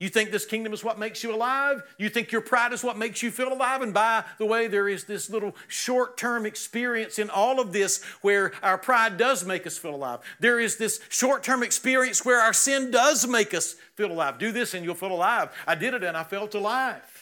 You 0.00 0.08
think 0.08 0.30
this 0.30 0.46
kingdom 0.46 0.72
is 0.72 0.82
what 0.82 0.98
makes 0.98 1.22
you 1.22 1.34
alive? 1.34 1.82
You 1.98 2.08
think 2.08 2.32
your 2.32 2.40
pride 2.40 2.72
is 2.72 2.82
what 2.82 2.96
makes 2.96 3.22
you 3.22 3.30
feel 3.30 3.52
alive? 3.52 3.82
And 3.82 3.92
by 3.92 4.24
the 4.38 4.46
way, 4.46 4.66
there 4.66 4.88
is 4.88 5.04
this 5.04 5.28
little 5.28 5.54
short 5.68 6.16
term 6.16 6.46
experience 6.46 7.18
in 7.18 7.28
all 7.28 7.60
of 7.60 7.74
this 7.74 8.02
where 8.22 8.52
our 8.62 8.78
pride 8.78 9.18
does 9.18 9.44
make 9.44 9.66
us 9.66 9.76
feel 9.76 9.94
alive. 9.94 10.20
There 10.40 10.58
is 10.58 10.78
this 10.78 11.00
short 11.10 11.42
term 11.42 11.62
experience 11.62 12.24
where 12.24 12.40
our 12.40 12.54
sin 12.54 12.90
does 12.90 13.26
make 13.26 13.52
us 13.52 13.76
feel 13.94 14.10
alive. 14.10 14.38
Do 14.38 14.52
this 14.52 14.72
and 14.72 14.86
you'll 14.86 14.94
feel 14.94 15.12
alive. 15.12 15.50
I 15.66 15.74
did 15.74 15.92
it 15.92 16.02
and 16.02 16.16
I 16.16 16.24
felt 16.24 16.54
alive. 16.54 17.13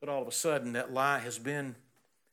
But 0.00 0.08
all 0.08 0.22
of 0.22 0.28
a 0.28 0.32
sudden, 0.32 0.72
that 0.72 0.92
lie 0.92 1.18
has 1.18 1.38
been 1.38 1.76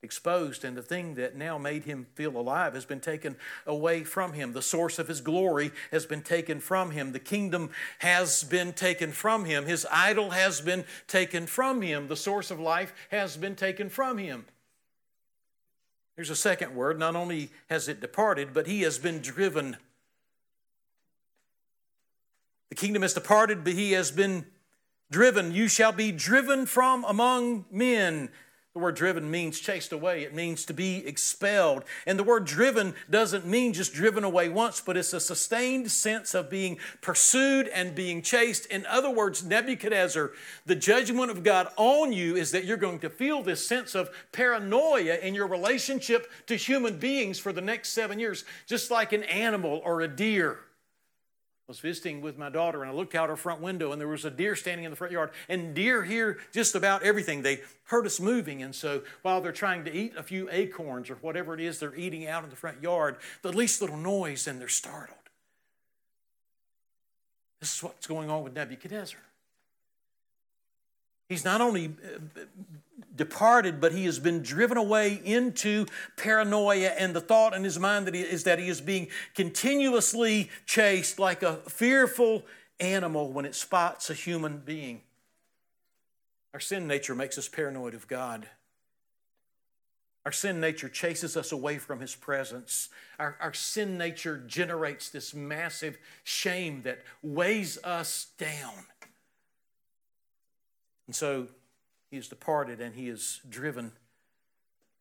exposed, 0.01 0.63
and 0.63 0.77
the 0.77 0.82
thing 0.82 1.15
that 1.15 1.36
now 1.36 1.58
made 1.58 1.84
him 1.84 2.08
feel 2.15 2.38
alive 2.38 2.75
has 2.75 2.86
been 2.86 2.99
taken 2.99 3.36
away 3.65 4.03
from 4.03 4.34
him. 4.34 4.53
The 4.53 4.62
source 4.62 4.99
of 4.99 5.08
his 5.08 5.21
glory 5.21 5.71
has 5.91 6.06
been 6.06 6.21
taken 6.21 6.60
from 6.60 6.91
him. 6.91 7.12
The 7.12 7.19
kingdom 7.19 7.71
has 7.99 8.43
been 8.43 8.73
taken 8.73 9.12
from 9.12 9.45
him. 9.45 9.65
His 9.65 9.86
idol 9.91 10.30
has 10.30 10.62
been 10.62 10.86
taken 11.08 11.45
from 11.45 11.82
him. 11.82 12.08
The 12.08 12.15
source 12.15 12.51
of 12.51 12.60
life 12.60 12.93
has 13.12 13.36
been 13.36 13.56
taken 13.56 13.89
from 13.89 14.17
him. 14.17 14.45
Here's 16.15 16.30
a 16.30 16.36
second 16.36 16.75
word. 16.75 16.97
Not 16.97 17.15
only 17.15 17.51
has 17.69 17.88
it 17.88 17.99
departed, 17.99 18.53
but 18.53 18.67
he 18.67 18.84
has 18.84 18.97
been 18.97 19.19
driven. 19.19 19.77
The 22.69 22.75
kingdom 22.75 23.01
has 23.01 23.13
departed, 23.13 23.63
but 23.63 23.73
he 23.73 23.91
has 23.93 24.12
been 24.12 24.45
driven. 25.12 25.52
You 25.54 25.67
shall 25.67 25.91
be 25.91 26.12
driven 26.12 26.65
from 26.65 27.04
among 27.06 27.65
men. 27.72 28.30
The 28.78 28.84
word 28.84 28.96
driven 28.96 29.32
means 29.32 29.60
chased 29.60 29.91
away, 29.91 30.22
it 30.22 30.36
means 30.36 30.63
to 30.65 30.74
be 30.74 30.98
expelled. 30.98 31.84
And 32.06 32.20
the 32.20 32.24
word 32.24 32.46
driven 32.46 32.93
doesn't 33.10 33.43
mean 33.43 33.74
just 33.74 33.91
driven 33.91 34.24
away 34.24 34.50
once, 34.50 34.82
but 34.82 34.96
it's 34.96 35.13
a 35.13 35.20
sustained 35.20 35.89
sense 35.89 36.36
of 36.36 36.52
being 36.52 36.78
pursued 37.02 37.70
and 37.70 37.96
being 37.96 38.22
chased. 38.22 38.67
In 38.67 38.86
other 38.86 39.10
words, 39.10 39.43
Nebuchadnezzar, 39.43 40.32
the 40.67 40.76
judgment 40.76 41.32
of 41.32 41.41
God 41.41 41.70
on 41.76 42.13
you 42.13 42.36
is 42.36 42.52
that 42.52 42.65
you're 42.65 42.78
going 42.78 43.00
to 43.00 43.10
feel 43.10 43.41
this 43.41 43.67
sense 43.67 43.96
of 43.96 44.12
paranoia 44.32 45.15
in 45.24 45.34
your 45.34 45.48
relationship 45.48 46.30
to 46.46 46.56
human 46.56 47.00
beings 47.00 47.39
for 47.39 47.52
the 47.52 47.62
next 47.62 47.93
seven 47.93 48.20
years, 48.20 48.46
just 48.67 48.91
like 48.91 49.12
an 49.12 49.24
animal 49.24 49.82
or 49.84 50.02
a 50.02 50.08
deer 50.08 50.60
was 51.67 51.80
visiting 51.80 52.21
with 52.21 52.38
my 52.38 52.49
daughter 52.49 52.82
and 52.82 52.89
I 52.89 52.93
looked 52.93 53.13
out 53.13 53.30
our 53.30 53.36
front 53.36 53.62
window 53.62 53.91
and 53.91 53.99
there 53.99 54.08
was 54.08 54.23
a 54.23 54.32
deer 54.32 54.56
standing 54.56 54.86
in 54.86 54.91
the 54.91 54.95
front 54.95 55.12
yard. 55.12 55.32
And 55.49 55.75
deer 55.75 56.03
hear 56.03 56.39
just 56.53 56.75
about 56.75 57.03
everything. 57.03 57.41
They 57.41 57.60
heard 57.86 58.06
us 58.06 58.21
moving. 58.21 58.63
And 58.63 58.73
so 58.73 59.01
while 59.21 59.41
they're 59.41 59.51
trying 59.51 59.84
to 59.84 59.93
eat 59.93 60.13
a 60.15 60.23
few 60.23 60.47
acorns 60.49 61.10
or 61.10 61.15
whatever 61.15 61.53
it 61.53 61.60
is 61.60 61.80
they're 61.80 61.95
eating 61.95 62.25
out 62.25 62.45
in 62.45 62.49
the 62.49 62.56
front 62.56 62.82
yard, 62.82 63.17
the 63.41 63.51
least 63.51 63.82
little 63.82 63.97
noise 63.97 64.47
and 64.47 64.62
they're 64.62 64.69
startled. 64.69 65.17
This 67.60 67.75
is 67.75 67.84
what's 67.84 68.08
going 68.08 68.30
on 68.30 68.43
with 68.43 68.53
Nebuchadnezzar. 68.53 69.19
He's 71.27 71.43
not 71.43 71.60
only 71.60 71.88
uh, 71.88 72.41
departed, 73.15 73.79
but 73.79 73.91
he 73.91 74.05
has 74.05 74.19
been 74.19 74.41
driven 74.41 74.77
away 74.77 75.19
into 75.23 75.86
paranoia, 76.15 76.89
and 76.89 77.15
the 77.15 77.21
thought 77.21 77.53
in 77.53 77.63
his 77.63 77.79
mind 77.79 78.07
that 78.07 78.13
he, 78.13 78.21
is 78.21 78.43
that 78.43 78.60
he 78.60 78.69
is 78.69 78.81
being 78.81 79.07
continuously 79.36 80.49
chased 80.65 81.19
like 81.19 81.43
a 81.43 81.57
fearful 81.69 82.43
animal 82.79 83.31
when 83.31 83.45
it 83.45 83.55
spots 83.55 84.10
a 84.10 84.13
human 84.13 84.57
being. 84.57 85.01
Our 86.53 86.60
sin 86.60 86.88
nature 86.88 87.15
makes 87.15 87.38
us 87.38 87.47
paranoid 87.47 87.93
of 87.93 88.07
God. 88.07 88.47
Our 90.25 90.31
sin 90.33 90.60
nature 90.60 90.89
chases 90.89 91.38
us 91.38 91.53
away 91.53 91.77
from 91.77 92.01
His 92.01 92.13
presence. 92.13 92.89
Our, 93.17 93.38
our 93.39 93.53
sin 93.53 93.97
nature 93.97 94.43
generates 94.45 95.10
this 95.10 95.33
massive 95.33 95.97
shame 96.25 96.81
that 96.81 96.99
weighs 97.23 97.77
us 97.81 98.27
down. 98.38 98.73
And 101.05 101.15
so 101.15 101.47
he 102.10 102.17
is 102.17 102.28
departed 102.28 102.80
and 102.80 102.96
he 102.96 103.10
is 103.10 103.41
driven 103.50 103.91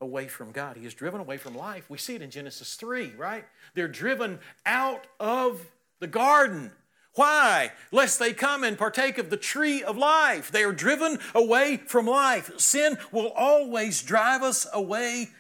away 0.01 0.29
from 0.29 0.53
God. 0.53 0.77
He 0.77 0.87
is 0.87 0.95
driven 0.95 1.21
away 1.21 1.37
from 1.37 1.57
life. 1.57 1.89
We 1.89 1.99
see 1.99 2.15
it 2.15 2.23
in 2.23 2.31
Genesis 2.31 2.75
3, 2.75 3.15
right? 3.17 3.45
They're 3.75 3.89
driven 3.89 4.41
out 4.65 5.07
of 5.19 5.67
the 6.01 6.07
garden. 6.07 6.73
Why? 7.15 7.73
Lest 7.93 8.19
they 8.19 8.35
come 8.35 8.63
and 8.63 8.77
partake 8.77 9.17
of 9.17 9.31
the 9.31 9.39
tree 9.39 9.83
of 9.83 9.97
life. 9.97 10.51
They 10.51 10.65
are 10.65 10.73
driven 10.73 11.19
away 11.35 11.79
from 11.79 12.07
life. 12.07 12.59
Sin 12.59 12.99
will 13.11 13.33
always 13.35 14.03
drive 14.03 14.43
us 14.43 14.67
away 14.73 15.31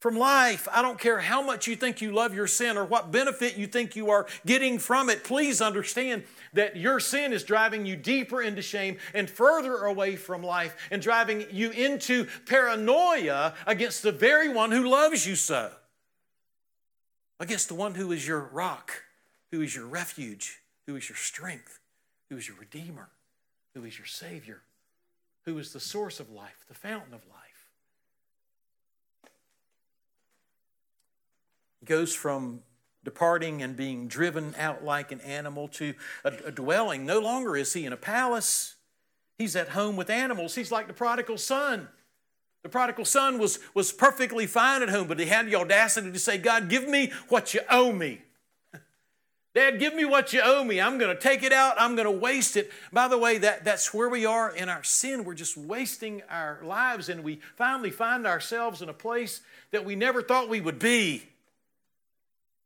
from 0.00 0.16
life. 0.16 0.68
I 0.72 0.82
don't 0.82 0.98
care 0.98 1.18
how 1.18 1.42
much 1.42 1.66
you 1.66 1.74
think 1.76 2.00
you 2.00 2.12
love 2.12 2.34
your 2.34 2.46
sin 2.46 2.76
or 2.76 2.84
what 2.84 3.10
benefit 3.10 3.56
you 3.56 3.66
think 3.66 3.96
you 3.96 4.10
are 4.10 4.26
getting 4.46 4.78
from 4.78 5.10
it. 5.10 5.24
Please 5.24 5.60
understand 5.60 6.24
that 6.52 6.76
your 6.76 7.00
sin 7.00 7.32
is 7.32 7.42
driving 7.42 7.84
you 7.84 7.96
deeper 7.96 8.40
into 8.40 8.62
shame 8.62 8.98
and 9.12 9.28
further 9.28 9.84
away 9.84 10.16
from 10.16 10.42
life 10.42 10.76
and 10.90 11.02
driving 11.02 11.46
you 11.50 11.70
into 11.70 12.26
paranoia 12.46 13.54
against 13.66 14.02
the 14.02 14.12
very 14.12 14.48
one 14.48 14.70
who 14.70 14.88
loves 14.88 15.26
you 15.26 15.34
so. 15.34 15.72
Against 17.40 17.68
the 17.68 17.74
one 17.74 17.94
who 17.94 18.12
is 18.12 18.26
your 18.26 18.40
rock, 18.40 19.04
who 19.50 19.62
is 19.62 19.74
your 19.74 19.86
refuge, 19.86 20.58
who 20.86 20.96
is 20.96 21.08
your 21.08 21.16
strength, 21.16 21.80
who 22.30 22.36
is 22.36 22.48
your 22.48 22.56
redeemer, 22.56 23.08
who 23.74 23.84
is 23.84 23.96
your 23.96 24.06
savior, 24.06 24.62
who 25.44 25.58
is 25.58 25.72
the 25.72 25.80
source 25.80 26.20
of 26.20 26.30
life, 26.30 26.64
the 26.68 26.74
fountain 26.74 27.14
of 27.14 27.20
life. 27.26 27.47
He 31.80 31.86
goes 31.86 32.14
from 32.14 32.62
departing 33.04 33.62
and 33.62 33.76
being 33.76 34.08
driven 34.08 34.54
out 34.58 34.84
like 34.84 35.12
an 35.12 35.20
animal 35.22 35.68
to 35.68 35.94
a, 36.24 36.32
a, 36.46 36.52
dwelling. 36.52 37.06
No 37.06 37.20
longer 37.20 37.56
is 37.56 37.72
he 37.72 37.86
in 37.86 37.92
a 37.92 37.96
palace, 37.96 38.74
he's 39.38 39.56
at 39.56 39.70
home 39.70 39.96
with 39.96 40.10
animals. 40.10 40.54
He's 40.54 40.70
like 40.70 40.88
the 40.88 40.92
prodigal 40.92 41.38
son. 41.38 41.88
The 42.62 42.68
prodigal 42.68 43.04
son 43.04 43.38
was, 43.38 43.60
was 43.72 43.92
perfectly 43.92 44.46
fine 44.46 44.82
at 44.82 44.90
home, 44.90 45.06
but 45.06 45.18
he 45.18 45.26
had 45.26 45.46
the 45.46 45.54
audacity 45.54 46.12
to 46.12 46.18
say, 46.18 46.38
God, 46.38 46.68
give 46.68 46.88
me 46.88 47.12
what 47.28 47.54
you 47.54 47.60
owe 47.70 47.92
me. 47.92 48.20
Dad, 49.54 49.78
give 49.78 49.94
me 49.94 50.04
what 50.04 50.32
you 50.32 50.42
owe 50.44 50.64
me. 50.64 50.80
I'm 50.80 50.98
going 50.98 51.14
to 51.14 51.22
take 51.22 51.44
it 51.44 51.52
out. 51.52 51.76
I'm 51.78 51.94
going 51.94 52.04
to 52.04 52.10
waste 52.10 52.56
it. 52.56 52.70
By 52.92 53.06
the 53.06 53.16
way, 53.16 53.38
that, 53.38 53.64
that's 53.64 53.94
where 53.94 54.08
we 54.08 54.26
are 54.26 54.54
in 54.54 54.68
our 54.68 54.82
sin. 54.82 55.24
We're 55.24 55.34
just 55.34 55.56
wasting 55.56 56.22
our 56.28 56.58
lives, 56.64 57.08
and 57.08 57.22
we 57.22 57.40
finally 57.54 57.90
find 57.90 58.26
ourselves 58.26 58.82
in 58.82 58.88
a 58.88 58.94
place 58.94 59.40
that 59.70 59.84
we 59.84 59.94
never 59.94 60.20
thought 60.20 60.48
we 60.48 60.60
would 60.60 60.80
be. 60.80 61.28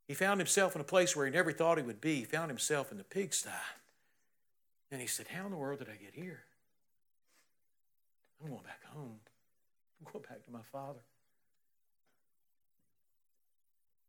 He 0.07 0.15
found 0.15 0.41
himself 0.41 0.75
in 0.75 0.81
a 0.81 0.85
place 0.85 1.17
where 1.17 1.27
he 1.27 1.33
never 1.33 1.53
thought 1.53 1.79
he 1.79 1.85
would 1.85 2.01
be. 2.01 2.17
He 2.17 2.25
found 2.25 2.51
himself 2.51 2.91
in 2.91 2.99
the 2.99 3.05
pigsty. 3.05 3.51
And 4.91 5.01
he 5.01 5.07
said, 5.07 5.29
How 5.29 5.47
in 5.47 5.51
the 5.51 5.57
world 5.57 5.79
did 5.79 5.89
I 5.89 5.97
get 5.97 6.15
here? 6.15 6.45
I'm 8.43 8.51
going 8.51 8.63
back 8.63 8.85
home. 8.93 9.21
I'm 10.01 10.13
going 10.13 10.25
back 10.29 10.45
to 10.45 10.51
my 10.51 10.63
father. 10.71 11.01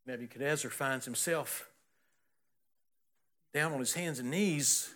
Nebuchadnezzar 0.05 0.71
finds 0.71 1.05
himself 1.05 1.69
down 3.53 3.71
on 3.71 3.79
his 3.79 3.93
hands 3.93 4.19
and 4.19 4.31
knees, 4.31 4.93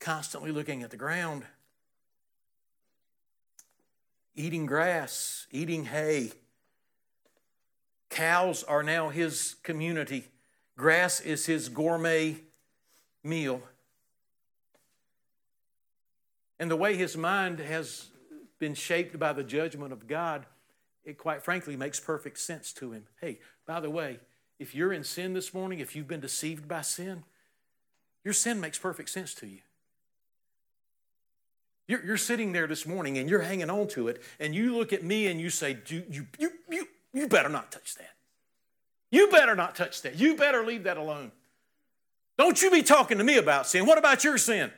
constantly 0.00 0.50
looking 0.50 0.82
at 0.82 0.90
the 0.90 0.96
ground, 0.96 1.44
eating 4.34 4.66
grass, 4.66 5.46
eating 5.50 5.84
hay. 5.84 6.32
Cows 8.12 8.62
are 8.62 8.82
now 8.82 9.08
his 9.08 9.56
community. 9.62 10.28
Grass 10.76 11.18
is 11.18 11.46
his 11.46 11.70
gourmet 11.70 12.36
meal. 13.24 13.62
And 16.58 16.70
the 16.70 16.76
way 16.76 16.94
his 16.94 17.16
mind 17.16 17.58
has 17.58 18.08
been 18.58 18.74
shaped 18.74 19.18
by 19.18 19.32
the 19.32 19.42
judgment 19.42 19.92
of 19.94 20.06
God, 20.06 20.44
it 21.04 21.16
quite 21.16 21.42
frankly 21.42 21.74
makes 21.74 21.98
perfect 21.98 22.38
sense 22.38 22.72
to 22.74 22.92
him. 22.92 23.06
Hey, 23.20 23.40
by 23.66 23.80
the 23.80 23.90
way, 23.90 24.20
if 24.58 24.74
you're 24.74 24.92
in 24.92 25.04
sin 25.04 25.32
this 25.32 25.54
morning, 25.54 25.80
if 25.80 25.96
you've 25.96 26.06
been 26.06 26.20
deceived 26.20 26.68
by 26.68 26.82
sin, 26.82 27.24
your 28.24 28.34
sin 28.34 28.60
makes 28.60 28.78
perfect 28.78 29.08
sense 29.08 29.34
to 29.36 29.46
you. 29.46 29.58
You're, 31.88 32.04
you're 32.04 32.16
sitting 32.18 32.52
there 32.52 32.66
this 32.66 32.86
morning 32.86 33.18
and 33.18 33.28
you're 33.28 33.40
hanging 33.40 33.70
on 33.70 33.88
to 33.88 34.08
it, 34.08 34.22
and 34.38 34.54
you 34.54 34.76
look 34.76 34.92
at 34.92 35.02
me 35.02 35.28
and 35.28 35.40
you 35.40 35.50
say, 35.50 35.78
you, 35.86 36.04
you, 36.08 36.26
you, 36.38 36.51
you, 37.12 37.28
better 37.28 37.48
not 37.48 37.70
touch 37.70 37.94
that. 37.96 38.14
You 39.10 39.28
better 39.28 39.54
not 39.54 39.74
touch 39.74 40.02
that. 40.02 40.18
You 40.18 40.36
better 40.36 40.64
leave 40.64 40.84
that 40.84 40.96
alone. 40.96 41.32
Don't 42.38 42.60
you 42.62 42.70
be 42.70 42.82
talking 42.82 43.18
to 43.18 43.24
me 43.24 43.36
about 43.36 43.66
sin. 43.66 43.84
What 43.86 43.98
about 43.98 44.24
your 44.24 44.38
sin? 44.38 44.70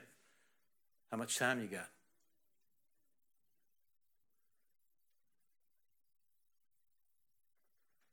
How 1.11 1.16
much 1.16 1.38
time 1.38 1.61
you 1.61 1.68
got? 1.68 1.88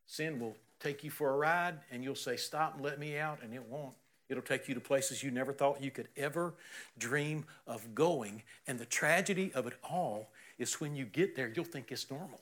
Sin 0.06 0.40
will 0.40 0.56
take 0.80 1.04
you 1.04 1.10
for 1.10 1.32
a 1.32 1.38
ride 1.38 1.80
and 1.90 2.04
you'll 2.04 2.16
say, 2.16 2.36
Stop 2.36 2.76
and 2.76 2.84
let 2.84 3.00
me 3.00 3.18
out, 3.18 3.40
and 3.42 3.54
it 3.54 3.64
won't. 3.64 3.96
It'll 4.30 4.44
take 4.44 4.68
you 4.68 4.76
to 4.76 4.80
places 4.80 5.24
you 5.24 5.32
never 5.32 5.52
thought 5.52 5.82
you 5.82 5.92
could 5.92 6.08
ever 6.16 6.54
dream 6.98 7.46
of 7.66 7.96
going. 7.96 8.44
And 8.68 8.78
the 8.78 8.86
tragedy 8.86 9.52
of 9.54 9.68
it 9.68 9.74
all 9.84 10.32
is 10.58 10.80
when 10.80 10.96
you 10.96 11.06
get 11.06 11.36
there, 11.36 11.52
you'll 11.54 11.66
think 11.66 11.92
it's 11.92 12.10
normal. 12.10 12.40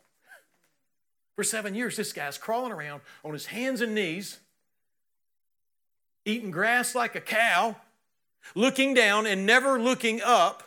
For 1.39 1.45
seven 1.45 1.73
years, 1.73 1.95
this 1.95 2.11
guy's 2.11 2.37
crawling 2.37 2.73
around 2.73 2.99
on 3.23 3.31
his 3.31 3.45
hands 3.45 3.79
and 3.79 3.95
knees, 3.95 4.39
eating 6.25 6.51
grass 6.51 6.93
like 6.93 7.15
a 7.15 7.21
cow, 7.21 7.77
looking 8.55 8.93
down 8.93 9.25
and 9.25 9.45
never 9.45 9.79
looking 9.79 10.19
up, 10.21 10.63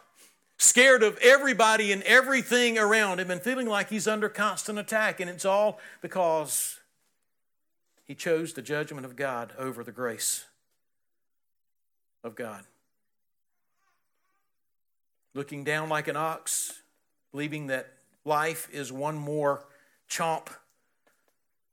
scared 0.57 1.03
of 1.03 1.19
everybody 1.19 1.93
and 1.93 2.03
everything 2.05 2.79
around 2.79 3.21
him, 3.21 3.31
and 3.31 3.43
feeling 3.43 3.67
like 3.67 3.91
he's 3.91 4.09
under 4.09 4.31
constant 4.31 4.79
attack. 4.79 5.21
And 5.21 5.29
it's 5.29 5.45
all 5.45 5.79
because 6.01 6.81
he 8.07 8.15
chose 8.15 8.55
the 8.55 8.63
judgment 8.63 9.05
of 9.05 9.15
God 9.15 9.53
over 9.59 9.85
the 9.85 9.93
grace 9.93 10.47
of 12.25 12.35
God. 12.35 12.65
Looking 15.35 15.65
down 15.65 15.91
like 15.91 16.09
an 16.09 16.17
ox, 16.17 16.81
believing 17.31 17.67
that 17.67 17.93
life 18.25 18.71
is 18.73 18.91
one 18.91 19.19
more 19.19 19.67
chomp 20.09 20.49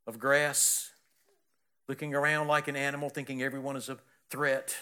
of 0.10 0.19
grass, 0.19 0.91
looking 1.88 2.15
around 2.15 2.48
like 2.48 2.67
an 2.67 2.76
animal, 2.76 3.10
thinking 3.10 3.43
everyone 3.43 3.78
is 3.78 3.89
a 3.89 3.98
threat, 4.32 4.76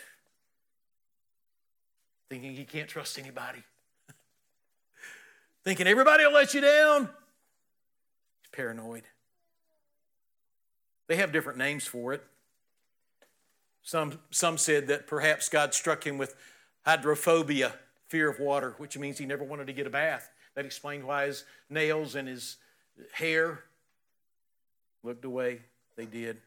thinking 2.29 2.55
he 2.55 2.63
can't 2.63 2.87
trust 2.87 3.19
anybody, 3.19 3.61
thinking 5.65 5.85
everybody 5.85 6.25
will 6.25 6.33
let 6.33 6.53
you 6.53 6.61
down. 6.61 7.09
He's 8.41 8.49
paranoid. 8.53 9.03
They 11.07 11.17
have 11.17 11.33
different 11.33 11.57
names 11.59 11.85
for 11.85 12.13
it. 12.13 12.23
Some, 13.83 14.19
some 14.31 14.57
said 14.57 14.87
that 14.87 15.07
perhaps 15.07 15.49
God 15.49 15.73
struck 15.73 16.05
him 16.07 16.17
with 16.17 16.35
hydrophobia, 16.85 17.73
fear 18.07 18.29
of 18.29 18.39
water, 18.39 18.75
which 18.77 18.97
means 18.97 19.17
he 19.17 19.25
never 19.25 19.43
wanted 19.43 19.67
to 19.67 19.73
get 19.73 19.87
a 19.87 19.89
bath. 19.89 20.29
That 20.55 20.65
explained 20.65 21.03
why 21.03 21.27
his 21.27 21.43
nails 21.69 22.15
and 22.15 22.29
his 22.29 22.57
hair 23.11 23.63
looked 25.07 25.25
away. 25.25 25.61
They 25.95 26.05
did. 26.05 26.37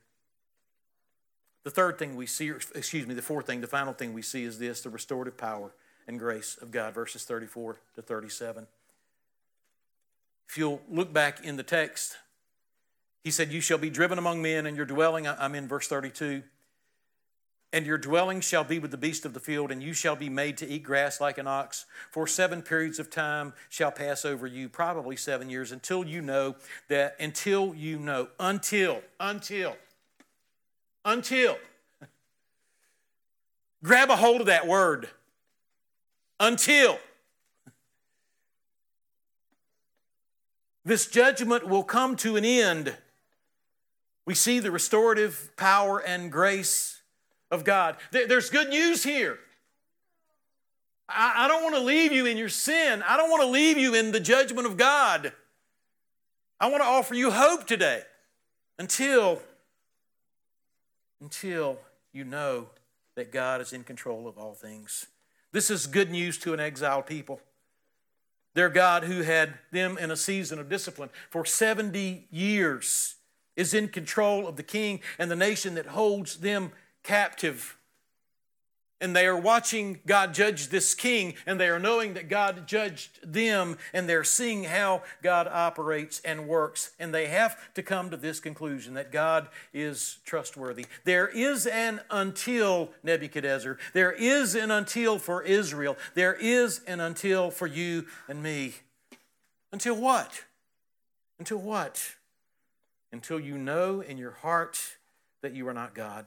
The 1.65 1.71
third 1.71 1.99
thing 1.99 2.15
we 2.15 2.27
see, 2.27 2.51
excuse 2.75 3.07
me, 3.07 3.15
the 3.15 3.23
fourth 3.23 3.47
thing, 3.47 3.61
the 3.61 3.67
final 3.67 3.93
thing 3.93 4.13
we 4.13 4.23
see 4.23 4.45
is 4.45 4.59
this 4.59 4.83
the 4.83 4.91
restorative 4.91 5.37
power 5.37 5.73
and 6.07 6.19
grace 6.19 6.57
of 6.61 6.71
God, 6.71 6.95
verses 6.95 7.25
34 7.25 7.81
to 7.97 8.03
37. 8.03 8.67
If 10.49 10.59
you'll 10.59 10.81
look 10.91 11.13
back 11.13 11.45
in 11.45 11.57
the 11.57 11.63
text, 11.63 12.17
he 13.23 13.31
said, 13.31 13.53
You 13.53 13.61
shall 13.61 13.79
be 13.79 13.91
driven 13.91 14.19
among 14.19 14.43
men, 14.43 14.67
and 14.67 14.77
your 14.77 14.87
dwelling, 14.87 15.27
I'm 15.27 15.55
in 15.55 15.69
verse 15.69 15.89
32, 15.89 16.43
and 17.73 17.87
your 17.87 17.99
dwelling 17.99 18.41
shall 18.41 18.65
be 18.65 18.79
with 18.79 18.91
the 18.91 18.97
beast 18.97 19.25
of 19.25 19.33
the 19.33 19.41
field, 19.41 19.71
and 19.71 19.83
you 19.83 19.93
shall 19.93 20.17
be 20.17 20.29
made 20.29 20.57
to 20.59 20.69
eat 20.69 20.83
grass 20.83 21.21
like 21.21 21.39
an 21.39 21.47
ox. 21.47 21.87
For 22.11 22.27
seven 22.27 22.63
periods 22.63 22.99
of 22.99 23.11
time 23.11 23.53
shall 23.69 23.93
pass 23.93 24.25
over 24.25 24.47
you, 24.47 24.69
probably 24.69 25.15
seven 25.17 25.49
years, 25.49 25.71
until 25.71 26.05
you 26.05 26.21
know 26.21 26.57
that, 26.89 27.15
until 27.21 27.75
you 27.75 27.99
know, 27.99 28.29
until, 28.41 29.03
until, 29.21 29.77
until. 31.05 31.57
Grab 33.85 34.11
a 34.11 34.17
hold 34.17 34.41
of 34.41 34.47
that 34.49 34.67
word. 34.67 35.09
Until. 36.41 36.99
This 40.85 41.07
judgment 41.07 41.69
will 41.69 41.85
come 41.85 42.17
to 42.17 42.37
an 42.37 42.45
end. 42.45 42.97
We 44.27 44.35
see 44.35 44.59
the 44.59 44.73
restorative 44.73 45.51
power 45.57 45.99
and 45.99 46.33
grace 46.33 47.00
of 47.51 47.65
God. 47.65 47.97
There's 48.11 48.51
good 48.51 48.69
news 48.69 49.03
here. 49.03 49.39
I 51.13 51.49
don't 51.49 51.63
want 51.63 51.75
to 51.75 51.81
leave 51.81 52.13
you 52.13 52.27
in 52.27 52.37
your 52.37 52.49
sin. 52.49 53.03
I 53.07 53.17
don't 53.17 53.31
want 53.31 53.43
to 53.43 53.49
leave 53.49 53.77
you 53.77 53.95
in 53.95 54.13
the 54.13 54.21
judgment 54.21 54.67
of 54.67 54.77
God. 54.77 55.33
I 56.61 56.69
want 56.69 56.83
to 56.83 56.89
offer 56.89 57.15
you 57.15 57.31
hope 57.31 57.67
today 57.67 58.03
until, 58.79 59.41
until 61.21 61.79
you 62.13 62.25
know 62.25 62.69
that 63.17 63.33
God 63.33 63.61
is 63.61 63.73
in 63.73 63.83
control 63.83 64.29
of 64.29 64.39
all 64.39 64.55
things. 64.55 65.07
This 65.53 65.71
is 65.71 65.87
good 65.87 66.11
news 66.11 66.39
to 66.39 66.55
an 66.55 66.61
exiled 66.61 67.07
people. 67.07 67.41
Their 68.55 68.69
God, 68.69 69.05
who 69.05 69.23
had 69.23 69.55
them 69.73 69.97
in 69.99 70.11
a 70.11 70.17
season 70.17 70.59
of 70.59 70.69
discipline 70.69 71.11
for 71.31 71.45
70 71.45 72.27
years, 72.31 73.17
is 73.57 73.75
in 73.75 73.89
control 73.89 74.47
of 74.47 74.57
the 74.57 74.63
king 74.63 75.01
and 75.19 75.31
the 75.31 75.37
nation 75.37 75.75
that 75.75 75.87
holds 75.87 76.39
them 76.39 76.73
captive. 77.03 77.77
And 79.03 79.17
they 79.17 79.27
are 79.27 79.37
watching 79.37 80.01
God 80.05 80.35
judge 80.35 80.69
this 80.69 80.95
king, 80.95 81.33
and 81.47 81.59
they 81.59 81.69
are 81.69 81.79
knowing 81.79 82.15
that 82.15 82.29
God 82.29 82.67
judged 82.67 83.19
them, 83.23 83.79
and 83.95 84.07
they're 84.07 84.25
seeing 84.25 84.65
how 84.65 85.03
God 85.23 85.49
operates 85.49 86.21
and 86.21 86.47
works. 86.47 86.91
And 86.99 87.15
they 87.15 87.29
have 87.29 87.57
to 87.75 87.83
come 87.83 88.11
to 88.11 88.19
this 88.19 88.41
conclusion 88.41 88.93
that 88.95 89.11
God 89.11 89.49
is 89.73 90.19
trustworthy. 90.27 90.85
There 91.05 91.29
is 91.29 91.67
an 91.67 92.01
until 92.11 92.91
Nebuchadnezzar, 93.03 93.79
there 93.95 94.13
is 94.13 94.55
an 94.55 94.71
until 94.71 95.19
for 95.19 95.43
Israel, 95.43 95.97
there 96.15 96.35
is 96.35 96.83
an 96.87 97.01
until 97.01 97.51
for 97.51 97.67
you 97.67 98.07
and 98.29 98.43
me. 98.43 98.75
Until 99.73 99.97
what? 99.97 100.45
Until 101.39 101.59
what? 101.59 102.17
until 103.13 103.41
you 103.41 103.59
know 103.59 104.01
in 104.01 104.19
your 104.19 104.31
heart 104.31 104.79
that 105.43 105.55
you 105.55 105.67
are 105.69 105.75
not 105.75 105.95
God, 105.95 106.27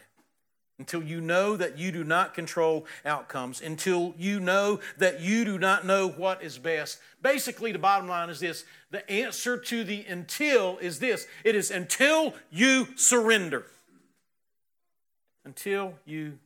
until 0.80 1.04
you 1.04 1.22
know 1.22 1.56
that 1.56 1.78
you 1.78 1.92
do 1.92 2.04
not 2.04 2.34
control 2.34 2.86
outcomes, 3.06 3.62
until 3.62 4.14
you 4.18 4.40
know 4.40 4.80
that 4.98 5.22
you 5.22 5.46
do 5.46 5.60
not 5.60 5.86
know 5.86 6.10
what 6.10 6.44
is 6.44 6.58
best. 6.58 7.00
Basically, 7.22 7.72
the 7.72 7.80
bottom 7.80 8.08
line 8.08 8.30
is 8.30 8.40
this 8.40 8.66
the 8.92 9.10
answer 9.10 9.58
to 9.58 9.84
the 9.84 10.06
until 10.08 10.78
is 10.80 11.00
this 11.00 11.28
it 11.44 11.56
is 11.56 11.72
until 11.72 12.34
you 12.52 12.88
surrender. 12.96 13.66
Until 15.46 15.94
you 16.06 16.40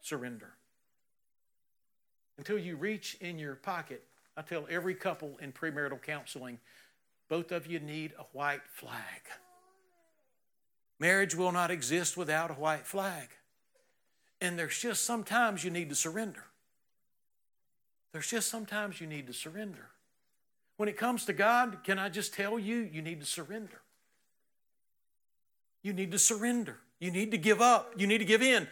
surrender. 0.00 0.50
Until 2.38 2.58
you 2.58 2.76
reach 2.76 3.16
in 3.20 3.38
your 3.38 3.54
pocket. 3.54 4.02
I 4.36 4.42
tell 4.42 4.66
every 4.70 4.94
couple 4.94 5.36
in 5.40 5.52
premarital 5.52 6.02
counseling 6.02 6.58
both 7.32 7.50
of 7.50 7.66
you 7.66 7.80
need 7.80 8.12
a 8.18 8.24
white 8.34 8.60
flag. 8.74 9.22
Marriage 11.00 11.34
will 11.34 11.50
not 11.50 11.70
exist 11.70 12.14
without 12.14 12.50
a 12.50 12.54
white 12.54 12.86
flag. 12.86 13.30
And 14.42 14.58
there's 14.58 14.76
just 14.76 15.04
sometimes 15.04 15.62
you 15.62 15.70
need 15.70 15.88
to 15.90 15.94
surrender. 15.94 16.42
There's 18.12 18.26
just 18.26 18.50
sometimes 18.50 19.00
you 19.00 19.06
need 19.06 19.28
to 19.28 19.32
surrender. 19.32 19.88
When 20.78 20.88
it 20.88 20.96
comes 20.96 21.24
to 21.26 21.32
God, 21.32 21.78
can 21.84 21.96
I 21.96 22.08
just 22.08 22.34
tell 22.34 22.58
you, 22.58 22.78
you 22.92 23.02
need 23.02 23.20
to 23.20 23.26
surrender. 23.26 23.80
You 25.84 25.92
need 25.92 26.10
to 26.10 26.18
surrender. 26.18 26.78
You 26.98 27.12
need 27.12 27.30
to 27.30 27.38
give 27.38 27.60
up. 27.60 27.94
You 27.96 28.08
need 28.08 28.18
to 28.18 28.24
give 28.24 28.42
in. 28.42 28.66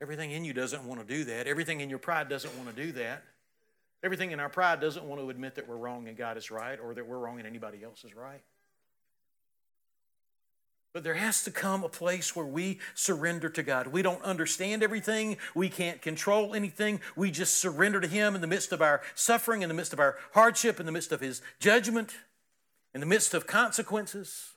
Everything 0.00 0.30
in 0.30 0.44
you 0.44 0.52
doesn't 0.52 0.84
want 0.84 1.00
to 1.00 1.06
do 1.06 1.24
that. 1.24 1.48
Everything 1.48 1.80
in 1.80 1.90
your 1.90 1.98
pride 1.98 2.28
doesn't 2.28 2.56
want 2.56 2.74
to 2.74 2.86
do 2.86 2.92
that. 2.92 3.24
Everything 4.04 4.30
in 4.30 4.38
our 4.38 4.48
pride 4.48 4.80
doesn't 4.80 5.04
want 5.04 5.20
to 5.20 5.28
admit 5.30 5.56
that 5.56 5.68
we're 5.68 5.76
wrong 5.76 6.06
and 6.06 6.16
God 6.16 6.36
is 6.36 6.48
right 6.52 6.78
or 6.78 6.94
that 6.94 7.08
we're 7.08 7.18
wrong 7.18 7.38
and 7.38 7.46
anybody 7.46 7.82
else 7.82 8.04
is 8.04 8.14
right. 8.14 8.40
But 10.92 11.04
there 11.04 11.14
has 11.14 11.44
to 11.44 11.52
come 11.52 11.84
a 11.84 11.88
place 11.88 12.34
where 12.34 12.46
we 12.46 12.80
surrender 12.94 13.48
to 13.50 13.62
God. 13.62 13.88
We 13.88 14.02
don't 14.02 14.22
understand 14.22 14.82
everything. 14.82 15.36
We 15.54 15.68
can't 15.68 16.02
control 16.02 16.54
anything. 16.54 17.00
We 17.14 17.30
just 17.30 17.58
surrender 17.58 18.00
to 18.00 18.08
Him 18.08 18.34
in 18.34 18.40
the 18.40 18.48
midst 18.48 18.72
of 18.72 18.82
our 18.82 19.00
suffering, 19.14 19.62
in 19.62 19.68
the 19.68 19.74
midst 19.74 19.92
of 19.92 20.00
our 20.00 20.16
hardship, 20.32 20.80
in 20.80 20.86
the 20.86 20.92
midst 20.92 21.12
of 21.12 21.20
His 21.20 21.42
judgment, 21.60 22.14
in 22.92 23.00
the 23.00 23.06
midst 23.06 23.34
of 23.34 23.46
consequences. 23.46 24.54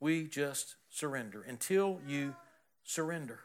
We 0.00 0.26
just 0.26 0.76
surrender 0.88 1.42
until 1.42 2.00
you 2.06 2.36
surrender. 2.82 3.40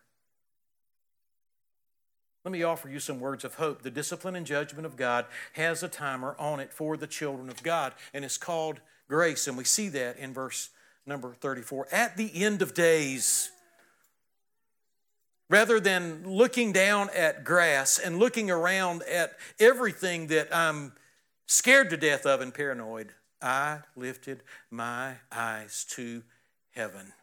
Let 2.45 2.51
me 2.51 2.63
offer 2.63 2.87
you 2.87 2.99
some 2.99 3.19
words 3.19 3.43
of 3.43 3.55
hope. 3.55 3.81
The 3.81 3.91
discipline 3.91 4.35
and 4.35 4.45
judgment 4.45 4.85
of 4.85 4.95
God 4.95 5.25
has 5.53 5.83
a 5.83 5.89
timer 5.89 6.35
on 6.39 6.61
it 6.61 6.71
for 6.71 6.95
the 6.95 7.07
children 7.07 7.49
of 7.49 7.61
God, 7.61 7.93
and 8.13 8.23
it's 8.23 8.37
called 8.37 8.79
grace. 9.09 9.47
And 9.47 9.57
we 9.57 9.63
see 9.63 9.89
that 9.89 10.17
in 10.17 10.31
verse 10.31 10.69
number 11.05 11.33
34. 11.33 11.87
At 11.91 12.17
the 12.17 12.43
end 12.43 12.61
of 12.61 12.73
days, 12.73 13.51
rather 15.49 15.79
than 15.79 16.27
looking 16.27 16.71
down 16.71 17.09
at 17.15 17.43
grass 17.43 17.99
and 17.99 18.19
looking 18.19 18.49
around 18.49 19.03
at 19.03 19.37
everything 19.59 20.27
that 20.27 20.53
I'm 20.55 20.93
scared 21.45 21.89
to 21.91 21.97
death 21.97 22.25
of 22.25 22.41
and 22.41 22.53
paranoid, 22.53 23.13
I 23.41 23.79
lifted 23.95 24.41
my 24.71 25.15
eyes 25.31 25.85
to 25.91 26.23
heaven. 26.71 27.13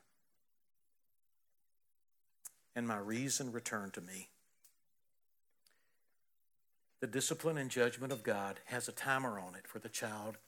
And 2.74 2.86
my 2.86 2.98
reason 2.98 3.52
returned 3.52 3.92
to 3.94 4.00
me. 4.00 4.28
The 7.00 7.06
discipline 7.08 7.58
and 7.58 7.68
judgment 7.68 8.12
of 8.12 8.22
God 8.22 8.60
has 8.66 8.86
a 8.86 8.92
timer 8.92 9.40
on 9.40 9.56
it 9.56 9.66
for 9.66 9.80
the 9.80 9.88
child 9.88 10.38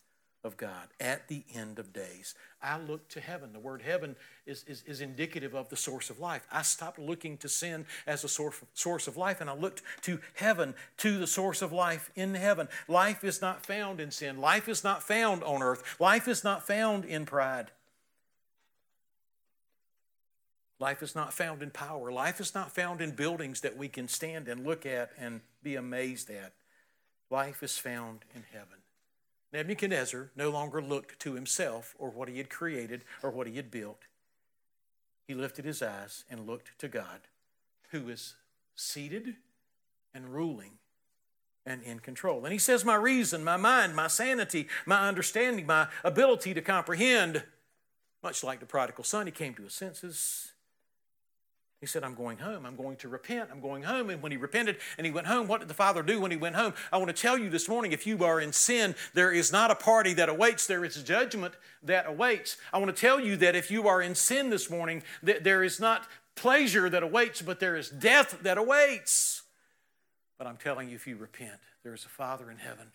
of 0.44 0.56
God 0.58 0.88
at 1.00 1.26
the 1.28 1.42
end 1.54 1.78
of 1.78 1.92
days. 1.92 2.34
I 2.62 2.78
look 2.78 3.08
to 3.08 3.20
heaven. 3.20 3.52
The 3.52 3.58
word 3.58 3.82
heaven 3.82 4.14
is, 4.46 4.64
is, 4.68 4.82
is, 4.86 5.00
indicative 5.00 5.54
of 5.54 5.70
the 5.70 5.76
source 5.76 6.10
of 6.10 6.20
life. 6.20 6.46
I 6.52 6.62
stopped 6.62 6.98
looking 6.98 7.38
to 7.38 7.48
sin 7.48 7.86
as 8.06 8.22
a 8.24 8.28
source, 8.28 8.60
source 8.74 9.08
of 9.08 9.16
life 9.16 9.40
and 9.40 9.48
I 9.48 9.54
looked 9.54 9.82
to 10.02 10.20
heaven, 10.34 10.74
to 10.98 11.18
the 11.18 11.26
source 11.26 11.62
of 11.62 11.72
life 11.72 12.10
in 12.14 12.34
heaven. 12.34 12.68
Life 12.86 13.24
is 13.24 13.40
not 13.40 13.64
found 13.64 14.00
in 14.00 14.10
sin, 14.10 14.38
life 14.38 14.68
is 14.68 14.84
not 14.84 15.02
found 15.02 15.42
on 15.42 15.62
earth, 15.62 15.98
life 15.98 16.28
is 16.28 16.44
not 16.44 16.66
found 16.66 17.04
in 17.04 17.24
pride. 17.24 17.70
Life 20.80 21.02
is 21.02 21.14
not 21.14 21.32
found 21.32 21.62
in 21.62 21.70
power. 21.70 22.12
Life 22.12 22.40
is 22.40 22.54
not 22.54 22.74
found 22.74 23.00
in 23.00 23.12
buildings 23.12 23.60
that 23.60 23.76
we 23.76 23.88
can 23.88 24.08
stand 24.08 24.48
and 24.48 24.66
look 24.66 24.84
at 24.84 25.12
and 25.18 25.40
be 25.62 25.76
amazed 25.76 26.28
at. 26.28 26.52
Life 27.30 27.62
is 27.62 27.78
found 27.78 28.24
in 28.34 28.44
heaven. 28.52 28.83
Nebuchadnezzar 29.54 30.30
no 30.34 30.50
longer 30.50 30.82
looked 30.82 31.20
to 31.20 31.34
himself 31.34 31.94
or 31.96 32.10
what 32.10 32.28
he 32.28 32.38
had 32.38 32.50
created 32.50 33.04
or 33.22 33.30
what 33.30 33.46
he 33.46 33.54
had 33.54 33.70
built. 33.70 34.02
He 35.28 35.34
lifted 35.34 35.64
his 35.64 35.80
eyes 35.80 36.24
and 36.28 36.44
looked 36.44 36.76
to 36.80 36.88
God, 36.88 37.20
who 37.90 38.08
is 38.08 38.34
seated 38.74 39.36
and 40.12 40.34
ruling 40.34 40.72
and 41.64 41.84
in 41.84 42.00
control. 42.00 42.44
And 42.44 42.52
he 42.52 42.58
says, 42.58 42.84
My 42.84 42.96
reason, 42.96 43.44
my 43.44 43.56
mind, 43.56 43.94
my 43.94 44.08
sanity, 44.08 44.66
my 44.86 45.06
understanding, 45.06 45.66
my 45.66 45.86
ability 46.02 46.52
to 46.54 46.60
comprehend, 46.60 47.44
much 48.24 48.42
like 48.42 48.58
the 48.58 48.66
prodigal 48.66 49.04
son, 49.04 49.26
he 49.26 49.32
came 49.32 49.54
to 49.54 49.62
his 49.62 49.72
senses 49.72 50.53
he 51.84 51.86
said, 51.86 52.02
I'm 52.02 52.14
going 52.14 52.38
home. 52.38 52.64
I'm 52.64 52.76
going 52.76 52.96
to 52.96 53.10
repent. 53.10 53.50
I'm 53.52 53.60
going 53.60 53.82
home. 53.82 54.08
And 54.08 54.22
when 54.22 54.32
he 54.32 54.38
repented 54.38 54.78
and 54.96 55.04
he 55.04 55.12
went 55.12 55.26
home, 55.26 55.46
what 55.46 55.60
did 55.60 55.68
the 55.68 55.74
Father 55.74 56.02
do 56.02 56.18
when 56.18 56.30
he 56.30 56.36
went 56.38 56.56
home? 56.56 56.72
I 56.90 56.96
want 56.96 57.14
to 57.14 57.22
tell 57.22 57.36
you 57.36 57.50
this 57.50 57.68
morning 57.68 57.92
if 57.92 58.06
you 58.06 58.24
are 58.24 58.40
in 58.40 58.54
sin, 58.54 58.94
there 59.12 59.30
is 59.30 59.52
not 59.52 59.70
a 59.70 59.74
party 59.74 60.14
that 60.14 60.30
awaits, 60.30 60.66
there 60.66 60.82
is 60.82 61.02
judgment 61.02 61.52
that 61.82 62.06
awaits. 62.06 62.56
I 62.72 62.78
want 62.78 62.96
to 62.96 62.98
tell 62.98 63.20
you 63.20 63.36
that 63.36 63.54
if 63.54 63.70
you 63.70 63.86
are 63.86 64.00
in 64.00 64.14
sin 64.14 64.48
this 64.48 64.70
morning, 64.70 65.02
that 65.22 65.44
there 65.44 65.62
is 65.62 65.78
not 65.78 66.08
pleasure 66.36 66.88
that 66.88 67.02
awaits, 67.02 67.42
but 67.42 67.60
there 67.60 67.76
is 67.76 67.90
death 67.90 68.38
that 68.40 68.56
awaits. 68.56 69.42
But 70.38 70.46
I'm 70.46 70.56
telling 70.56 70.88
you, 70.88 70.96
if 70.96 71.06
you 71.06 71.16
repent, 71.16 71.60
there 71.82 71.92
is 71.92 72.06
a 72.06 72.08
Father 72.08 72.50
in 72.50 72.56
heaven 72.56 72.92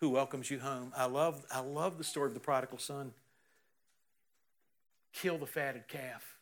who 0.00 0.08
welcomes 0.08 0.50
you 0.50 0.60
home. 0.60 0.94
I 0.96 1.04
love, 1.04 1.44
I 1.52 1.60
love 1.60 1.98
the 1.98 2.04
story 2.04 2.28
of 2.28 2.34
the 2.34 2.40
prodigal 2.40 2.78
son. 2.78 3.12
Kill 5.12 5.36
the 5.36 5.44
fatted 5.44 5.88
calf 5.88 6.37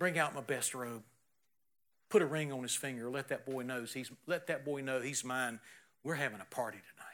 Bring 0.00 0.18
out 0.18 0.34
my 0.34 0.40
best 0.40 0.74
robe. 0.74 1.02
Put 2.08 2.22
a 2.22 2.26
ring 2.26 2.50
on 2.52 2.62
his 2.62 2.74
finger. 2.74 3.10
Let 3.10 3.28
that 3.28 3.44
boy 3.44 3.62
know 3.62 3.84
he's 3.84 4.10
let 4.26 4.46
that 4.46 4.64
boy 4.64 4.80
know 4.80 5.00
he's 5.00 5.22
mine. 5.22 5.60
We're 6.02 6.14
having 6.14 6.40
a 6.40 6.46
party 6.46 6.78
tonight. 6.78 7.06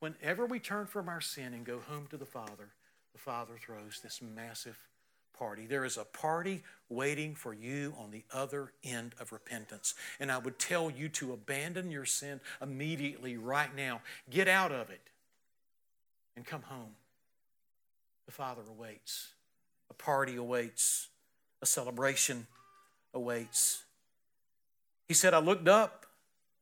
Whenever 0.00 0.44
we 0.44 0.58
turn 0.58 0.86
from 0.86 1.08
our 1.08 1.20
sin 1.20 1.54
and 1.54 1.64
go 1.64 1.78
home 1.78 2.08
to 2.10 2.16
the 2.16 2.26
Father, 2.26 2.70
the 3.12 3.18
Father 3.18 3.54
throws 3.64 4.00
this 4.02 4.20
massive 4.20 4.76
party. 5.38 5.66
There 5.66 5.84
is 5.84 5.96
a 5.96 6.04
party 6.04 6.64
waiting 6.88 7.36
for 7.36 7.54
you 7.54 7.94
on 7.96 8.10
the 8.10 8.24
other 8.32 8.72
end 8.82 9.14
of 9.20 9.30
repentance. 9.30 9.94
And 10.18 10.32
I 10.32 10.38
would 10.38 10.58
tell 10.58 10.90
you 10.90 11.08
to 11.10 11.32
abandon 11.32 11.92
your 11.92 12.04
sin 12.04 12.40
immediately, 12.60 13.36
right 13.36 13.74
now. 13.74 14.00
Get 14.28 14.48
out 14.48 14.72
of 14.72 14.90
it 14.90 15.10
and 16.36 16.44
come 16.44 16.62
home. 16.62 16.96
The 18.26 18.32
Father 18.32 18.62
awaits, 18.68 19.28
a 19.90 19.94
party 19.94 20.34
awaits 20.34 21.08
a 21.62 21.66
celebration 21.66 22.46
awaits. 23.14 23.82
He 25.06 25.14
said, 25.14 25.34
I 25.34 25.38
looked 25.38 25.68
up, 25.68 25.98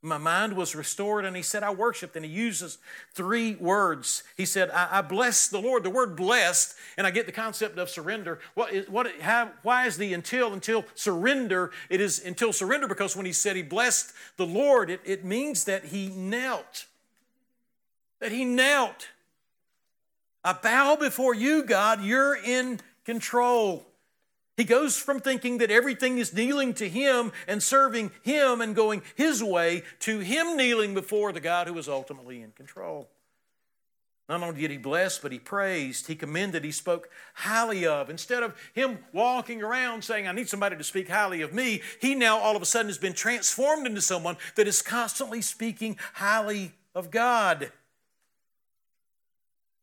my 0.06 0.18
mind 0.18 0.52
was 0.52 0.76
restored, 0.76 1.24
and 1.24 1.34
he 1.34 1.42
said, 1.42 1.64
I 1.64 1.72
worshiped. 1.72 2.14
And 2.14 2.24
he 2.24 2.30
uses 2.30 2.78
three 3.12 3.56
words. 3.56 4.22
He 4.36 4.44
said, 4.44 4.70
I, 4.70 4.98
I 4.98 5.02
bless 5.02 5.48
the 5.48 5.60
Lord. 5.60 5.82
The 5.82 5.90
word 5.90 6.14
blessed, 6.14 6.76
and 6.96 7.06
I 7.06 7.10
get 7.10 7.26
the 7.26 7.32
concept 7.32 7.76
of 7.76 7.90
surrender. 7.90 8.38
What 8.54 8.72
is, 8.72 8.88
what, 8.88 9.10
how, 9.20 9.50
why 9.62 9.86
is 9.86 9.96
the 9.96 10.14
until? 10.14 10.52
Until 10.52 10.84
surrender. 10.94 11.72
It 11.90 12.00
is 12.00 12.24
until 12.24 12.52
surrender 12.52 12.86
because 12.86 13.16
when 13.16 13.26
he 13.26 13.32
said 13.32 13.56
he 13.56 13.62
blessed 13.62 14.12
the 14.36 14.46
Lord, 14.46 14.90
it, 14.90 15.00
it 15.04 15.24
means 15.24 15.64
that 15.64 15.86
he 15.86 16.08
knelt. 16.08 16.86
That 18.20 18.30
he 18.30 18.44
knelt. 18.44 19.08
I 20.44 20.52
bow 20.52 20.94
before 20.94 21.34
you, 21.34 21.64
God. 21.64 22.00
You're 22.00 22.36
in 22.36 22.78
control. 23.04 23.84
He 24.56 24.64
goes 24.64 24.96
from 24.96 25.20
thinking 25.20 25.58
that 25.58 25.70
everything 25.70 26.18
is 26.18 26.32
kneeling 26.32 26.72
to 26.74 26.88
him 26.88 27.32
and 27.46 27.62
serving 27.62 28.10
him 28.22 28.60
and 28.60 28.74
going 28.74 29.02
his 29.14 29.42
way 29.42 29.82
to 30.00 30.20
him 30.20 30.56
kneeling 30.56 30.94
before 30.94 31.32
the 31.32 31.40
God 31.40 31.66
who 31.66 31.76
is 31.76 31.88
ultimately 31.88 32.40
in 32.40 32.52
control. 32.52 33.08
Not 34.28 34.42
only 34.42 34.60
did 34.60 34.72
he 34.72 34.78
bless, 34.78 35.18
but 35.18 35.30
he 35.30 35.38
praised, 35.38 36.08
he 36.08 36.16
commended, 36.16 36.64
he 36.64 36.72
spoke 36.72 37.10
highly 37.34 37.86
of. 37.86 38.10
Instead 38.10 38.42
of 38.42 38.56
him 38.72 38.98
walking 39.12 39.62
around 39.62 40.02
saying, 40.02 40.26
I 40.26 40.32
need 40.32 40.48
somebody 40.48 40.76
to 40.76 40.82
speak 40.82 41.08
highly 41.08 41.42
of 41.42 41.52
me, 41.54 41.82
he 42.00 42.14
now 42.16 42.38
all 42.38 42.56
of 42.56 42.62
a 42.62 42.66
sudden 42.66 42.88
has 42.88 42.98
been 42.98 43.12
transformed 43.12 43.86
into 43.86 44.00
someone 44.00 44.36
that 44.56 44.66
is 44.66 44.82
constantly 44.82 45.42
speaking 45.42 45.96
highly 46.14 46.72
of 46.92 47.12
God. 47.12 47.70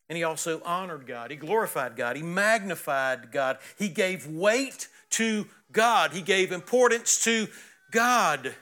And 0.10 0.18
he 0.18 0.24
also 0.24 0.62
honored 0.64 1.08
God. 1.08 1.32
He 1.32 1.38
glorified 1.38 1.96
God. 1.96 2.16
He 2.16 2.24
magnified 2.24 3.32
God. 3.32 3.58
He 3.78 3.90
gave 3.90 4.28
weight 4.28 4.88
to 5.12 5.48
God. 5.72 6.12
He 6.12 6.22
gave 6.22 6.52
importance 6.52 7.24
to 7.24 7.48
God. 7.92 8.54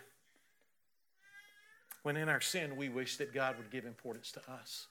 When 2.03 2.17
in 2.17 2.29
our 2.29 2.41
sin, 2.41 2.75
we 2.75 2.89
wish 2.89 3.17
that 3.17 3.33
God 3.33 3.57
would 3.57 3.71
give 3.71 3.85
importance 3.85 4.31
to 4.33 4.41
us. 4.51 4.87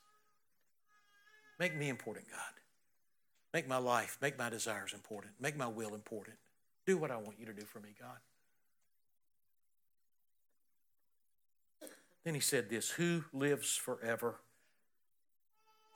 Make 1.59 1.77
me 1.77 1.89
important, 1.89 2.27
God. 2.31 2.41
Make 3.53 3.69
my 3.69 3.79
life, 3.79 4.17
make 4.23 4.39
my 4.39 4.49
desires 4.49 4.93
important. 4.95 5.35
Make 5.41 5.57
my 5.57 5.67
will 5.67 5.95
important. 5.95 6.37
Do 6.87 6.97
what 6.97 7.11
I 7.11 7.17
want 7.17 7.35
you 7.39 7.47
to 7.47 7.53
do 7.53 7.67
for 7.67 7.81
me, 7.81 7.91
God. 8.01 8.19
Then 12.25 12.35
he 12.35 12.41
said 12.41 12.71
this 12.71 12.91
Who 12.91 13.25
lives 13.33 13.77
forever? 13.77 14.37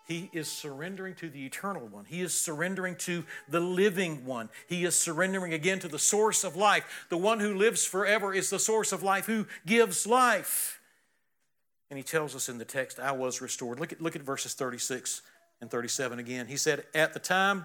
He 0.06 0.28
is 0.32 0.50
surrendering 0.50 1.14
to 1.16 1.30
the 1.30 1.46
eternal 1.46 1.86
one. 1.86 2.04
He 2.04 2.20
is 2.20 2.38
surrendering 2.38 2.96
to 2.96 3.24
the 3.48 3.60
living 3.60 4.26
one. 4.26 4.50
He 4.68 4.84
is 4.84 4.94
surrendering 4.94 5.54
again 5.54 5.78
to 5.78 5.88
the 5.88 5.98
source 5.98 6.44
of 6.44 6.56
life. 6.56 7.06
The 7.08 7.16
one 7.16 7.40
who 7.40 7.54
lives 7.54 7.86
forever 7.86 8.34
is 8.34 8.50
the 8.50 8.58
source 8.58 8.92
of 8.92 9.02
life, 9.02 9.24
who 9.24 9.46
gives 9.64 10.06
life. 10.06 10.80
And 11.88 11.96
he 11.96 12.02
tells 12.02 12.34
us 12.34 12.48
in 12.48 12.58
the 12.58 12.64
text, 12.64 13.00
I 13.00 13.12
was 13.12 13.40
restored. 13.40 13.80
Look 13.80 13.92
at, 13.92 14.00
look 14.00 14.16
at 14.16 14.22
verses 14.22 14.52
36 14.52 15.22
and 15.60 15.70
37 15.70 16.18
again. 16.18 16.48
He 16.48 16.56
said, 16.58 16.84
At 16.94 17.14
the 17.14 17.20
time 17.20 17.64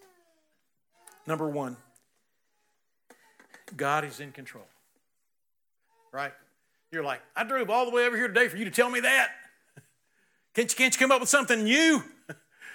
Number 1.27 1.49
one, 1.49 1.77
God 3.75 4.03
is 4.03 4.19
in 4.19 4.31
control. 4.31 4.65
Right? 6.11 6.33
You're 6.91 7.03
like, 7.03 7.21
I 7.35 7.43
drove 7.43 7.69
all 7.69 7.85
the 7.85 7.91
way 7.91 8.05
over 8.05 8.17
here 8.17 8.27
today 8.27 8.47
for 8.47 8.57
you 8.57 8.65
to 8.65 8.71
tell 8.71 8.89
me 8.89 8.99
that. 9.01 9.29
Can't 10.53 10.69
you, 10.69 10.75
can't 10.75 10.93
you 10.93 10.99
come 10.99 11.13
up 11.13 11.21
with 11.21 11.29
something 11.29 11.63
new? 11.63 12.03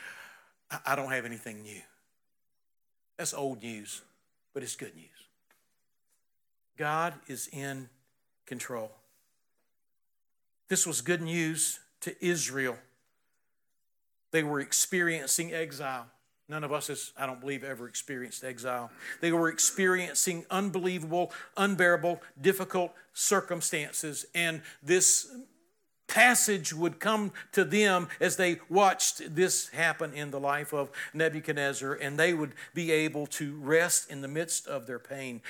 I 0.86 0.96
don't 0.96 1.12
have 1.12 1.26
anything 1.26 1.62
new. 1.62 1.82
That's 3.18 3.34
old 3.34 3.62
news, 3.62 4.00
but 4.54 4.62
it's 4.62 4.76
good 4.76 4.96
news. 4.96 5.08
God 6.78 7.12
is 7.28 7.48
in 7.52 7.90
control. 8.46 8.92
This 10.68 10.86
was 10.86 11.02
good 11.02 11.20
news 11.20 11.80
to 12.00 12.14
Israel. 12.24 12.76
They 14.30 14.42
were 14.42 14.60
experiencing 14.60 15.52
exile. 15.52 16.06
None 16.48 16.62
of 16.62 16.72
us 16.72 16.86
has, 16.86 17.12
I 17.18 17.26
don't 17.26 17.40
believe, 17.40 17.64
ever 17.64 17.88
experienced 17.88 18.44
exile. 18.44 18.90
They 19.20 19.32
were 19.32 19.48
experiencing 19.48 20.46
unbelievable, 20.50 21.32
unbearable, 21.56 22.22
difficult 22.40 22.92
circumstances. 23.12 24.26
And 24.34 24.62
this 24.82 25.28
passage 26.06 26.72
would 26.72 27.00
come 27.00 27.32
to 27.50 27.64
them 27.64 28.08
as 28.20 28.36
they 28.36 28.60
watched 28.68 29.34
this 29.34 29.68
happen 29.70 30.12
in 30.12 30.30
the 30.30 30.38
life 30.38 30.72
of 30.72 30.90
Nebuchadnezzar, 31.12 31.94
and 31.94 32.16
they 32.16 32.32
would 32.32 32.52
be 32.74 32.92
able 32.92 33.26
to 33.26 33.56
rest 33.56 34.08
in 34.08 34.20
the 34.20 34.28
midst 34.28 34.68
of 34.68 34.86
their 34.86 35.00
pain. 35.00 35.42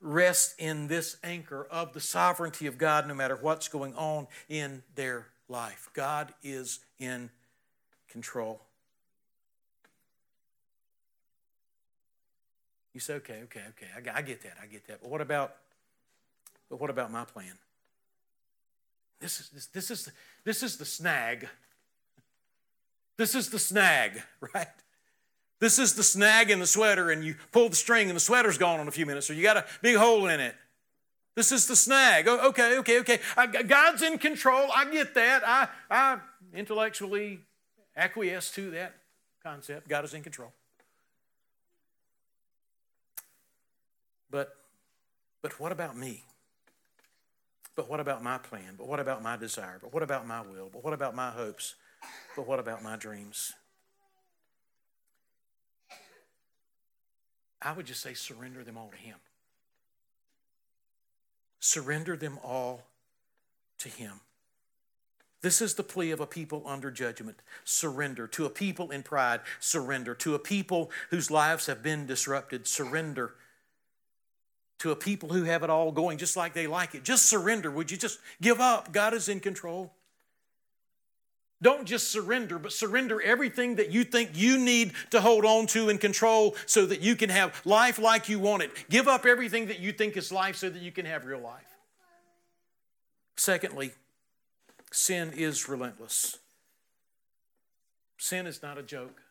Rest 0.00 0.54
in 0.58 0.88
this 0.88 1.16
anchor 1.24 1.66
of 1.70 1.94
the 1.94 2.00
sovereignty 2.00 2.66
of 2.66 2.76
God 2.76 3.08
no 3.08 3.14
matter 3.14 3.36
what's 3.40 3.68
going 3.68 3.94
on 3.94 4.28
in 4.48 4.82
their 4.94 5.28
life. 5.48 5.88
God 5.94 6.34
is 6.42 6.80
in 6.98 7.30
control. 8.08 8.67
You 12.94 13.00
say, 13.00 13.14
okay, 13.14 13.40
okay, 13.44 13.62
okay, 13.70 14.10
I, 14.12 14.18
I 14.18 14.22
get 14.22 14.42
that, 14.42 14.54
I 14.62 14.66
get 14.66 14.86
that. 14.88 15.02
But 15.02 15.10
what 15.10 15.20
about, 15.20 15.54
but 16.70 16.80
what 16.80 16.90
about 16.90 17.12
my 17.12 17.24
plan? 17.24 17.52
This 19.20 19.40
is, 19.40 19.48
this, 19.50 19.66
this, 19.66 19.90
is, 19.90 20.12
this 20.44 20.62
is 20.62 20.76
the 20.76 20.84
snag. 20.84 21.48
This 23.16 23.34
is 23.34 23.50
the 23.50 23.58
snag, 23.58 24.22
right? 24.54 24.68
This 25.60 25.78
is 25.78 25.94
the 25.94 26.04
snag 26.04 26.50
in 26.50 26.60
the 26.60 26.66
sweater, 26.66 27.10
and 27.10 27.24
you 27.24 27.34
pull 27.50 27.68
the 27.68 27.76
string, 27.76 28.08
and 28.08 28.16
the 28.16 28.20
sweater's 28.20 28.58
gone 28.58 28.80
in 28.80 28.88
a 28.88 28.92
few 28.92 29.06
minutes, 29.06 29.28
or 29.28 29.34
you 29.34 29.42
got 29.42 29.56
a 29.56 29.64
big 29.82 29.96
hole 29.96 30.26
in 30.28 30.40
it. 30.40 30.54
This 31.34 31.52
is 31.52 31.66
the 31.66 31.76
snag. 31.76 32.26
Oh, 32.26 32.48
okay, 32.48 32.78
okay, 32.78 32.98
okay. 32.98 33.20
God's 33.62 34.02
in 34.02 34.18
control. 34.18 34.68
I 34.74 34.90
get 34.90 35.14
that. 35.14 35.42
I, 35.46 35.68
I 35.90 36.18
intellectually 36.52 37.40
acquiesce 37.96 38.50
to 38.52 38.70
that 38.72 38.94
concept. 39.42 39.88
God 39.88 40.04
is 40.04 40.14
in 40.14 40.22
control. 40.22 40.52
But, 44.30 44.56
but 45.42 45.58
what 45.58 45.72
about 45.72 45.96
me? 45.96 46.24
But 47.74 47.88
what 47.88 48.00
about 48.00 48.22
my 48.22 48.38
plan? 48.38 48.74
But 48.76 48.88
what 48.88 49.00
about 49.00 49.22
my 49.22 49.36
desire? 49.36 49.78
But 49.80 49.94
what 49.94 50.02
about 50.02 50.26
my 50.26 50.42
will? 50.42 50.68
But 50.72 50.82
what 50.82 50.92
about 50.92 51.14
my 51.14 51.30
hopes? 51.30 51.76
But 52.36 52.46
what 52.46 52.58
about 52.58 52.82
my 52.82 52.96
dreams? 52.96 53.52
I 57.62 57.72
would 57.72 57.86
just 57.86 58.02
say 58.02 58.14
surrender 58.14 58.64
them 58.64 58.76
all 58.76 58.90
to 58.90 58.96
Him. 58.96 59.16
Surrender 61.60 62.16
them 62.16 62.38
all 62.42 62.82
to 63.78 63.88
Him. 63.88 64.20
This 65.40 65.60
is 65.60 65.74
the 65.74 65.84
plea 65.84 66.10
of 66.10 66.20
a 66.20 66.26
people 66.26 66.64
under 66.66 66.90
judgment. 66.90 67.38
Surrender. 67.64 68.26
To 68.26 68.44
a 68.44 68.50
people 68.50 68.90
in 68.90 69.02
pride, 69.04 69.40
surrender. 69.60 70.14
To 70.16 70.34
a 70.34 70.38
people 70.38 70.90
whose 71.10 71.30
lives 71.30 71.66
have 71.66 71.82
been 71.82 72.06
disrupted, 72.06 72.66
surrender 72.66 73.34
to 74.78 74.90
a 74.90 74.96
people 74.96 75.28
who 75.30 75.44
have 75.44 75.62
it 75.62 75.70
all 75.70 75.90
going 75.90 76.18
just 76.18 76.36
like 76.36 76.54
they 76.54 76.66
like 76.66 76.94
it. 76.94 77.04
Just 77.04 77.26
surrender. 77.26 77.70
Would 77.70 77.90
you 77.90 77.96
just 77.96 78.18
give 78.40 78.60
up? 78.60 78.92
God 78.92 79.14
is 79.14 79.28
in 79.28 79.40
control. 79.40 79.92
Don't 81.60 81.86
just 81.86 82.12
surrender, 82.12 82.58
but 82.58 82.72
surrender 82.72 83.20
everything 83.20 83.76
that 83.76 83.90
you 83.90 84.04
think 84.04 84.30
you 84.34 84.58
need 84.58 84.92
to 85.10 85.20
hold 85.20 85.44
on 85.44 85.66
to 85.68 85.88
and 85.88 86.00
control 86.00 86.54
so 86.66 86.86
that 86.86 87.00
you 87.00 87.16
can 87.16 87.30
have 87.30 87.60
life 87.64 87.98
like 87.98 88.28
you 88.28 88.38
want 88.38 88.62
it. 88.62 88.70
Give 88.88 89.08
up 89.08 89.26
everything 89.26 89.66
that 89.66 89.80
you 89.80 89.90
think 89.90 90.16
is 90.16 90.30
life 90.30 90.54
so 90.54 90.70
that 90.70 90.80
you 90.80 90.92
can 90.92 91.04
have 91.04 91.24
real 91.24 91.40
life. 91.40 91.66
Secondly, 93.36 93.90
sin 94.92 95.32
is 95.34 95.68
relentless. 95.68 96.38
Sin 98.18 98.46
is 98.46 98.62
not 98.62 98.78
a 98.78 98.82
joke. 98.82 99.22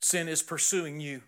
Sin 0.00 0.28
is 0.28 0.42
pursuing 0.42 1.00
you. 1.00 1.22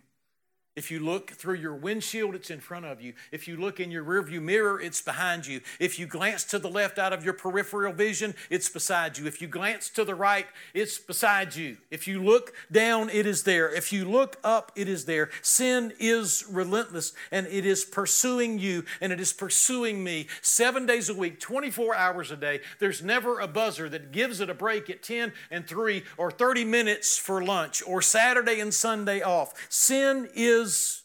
If 0.81 0.91
you 0.91 1.01
look 1.01 1.33
through 1.33 1.57
your 1.57 1.75
windshield, 1.75 2.35
it's 2.35 2.49
in 2.49 2.59
front 2.59 2.87
of 2.87 3.03
you. 3.03 3.13
If 3.33 3.47
you 3.47 3.59
look 3.59 3.81
in 3.81 3.91
your 3.91 4.03
rearview 4.03 4.41
mirror, 4.41 4.81
it's 4.81 5.03
behind 5.03 5.47
you. 5.47 5.61
If 5.79 5.99
you 5.99 6.07
glance 6.07 6.43
to 6.45 6.59
the 6.59 6.71
left 6.71 6.99
out 6.99 7.13
of 7.13 7.23
your 7.23 7.35
peripheral 7.35 7.93
vision, 7.93 8.35
it's 8.49 8.71
beside 8.71 9.19
you. 9.19 9.27
If 9.27 9.43
you 9.43 9.47
glance 9.47 9.91
to 9.91 10.07
the 10.07 10.15
right, 10.15 10.47
it's 10.73 10.97
beside 10.97 11.55
you. 11.55 11.77
If 11.91 12.09
you 12.09 12.23
look 12.23 12.55
down, 12.73 13.11
it 13.11 13.27
is 13.27 13.43
there. 13.43 13.69
If 13.69 13.93
you 13.93 14.07
look 14.07 14.39
up, 14.43 14.73
it 14.75 14.89
is 14.89 15.05
there. 15.05 15.29
Sin 15.43 15.93
is 15.99 16.47
relentless 16.51 17.13
and 17.31 17.47
it 17.49 17.67
is 17.67 17.85
pursuing 17.85 18.59
you 18.59 18.87
and 19.03 19.13
it 19.13 19.21
is 19.21 19.35
pursuing 19.35 20.03
me 20.03 20.29
seven 20.41 20.87
days 20.87 21.11
a 21.11 21.15
week, 21.15 21.41
24 21.41 21.95
hours 21.95 22.31
a 22.31 22.37
day. 22.37 22.61
There's 22.79 23.03
never 23.03 23.39
a 23.39 23.47
buzzer 23.47 23.91
that 23.91 24.13
gives 24.13 24.41
it 24.41 24.49
a 24.49 24.55
break 24.55 24.89
at 24.89 25.03
10 25.03 25.35
and 25.51 25.67
3 25.67 26.05
or 26.17 26.31
30 26.31 26.65
minutes 26.65 27.19
for 27.19 27.45
lunch 27.45 27.83
or 27.87 28.01
Saturday 28.01 28.61
and 28.61 28.73
Sunday 28.73 29.21
off. 29.21 29.53
Sin 29.69 30.27
is 30.35 30.70
is 30.71 31.03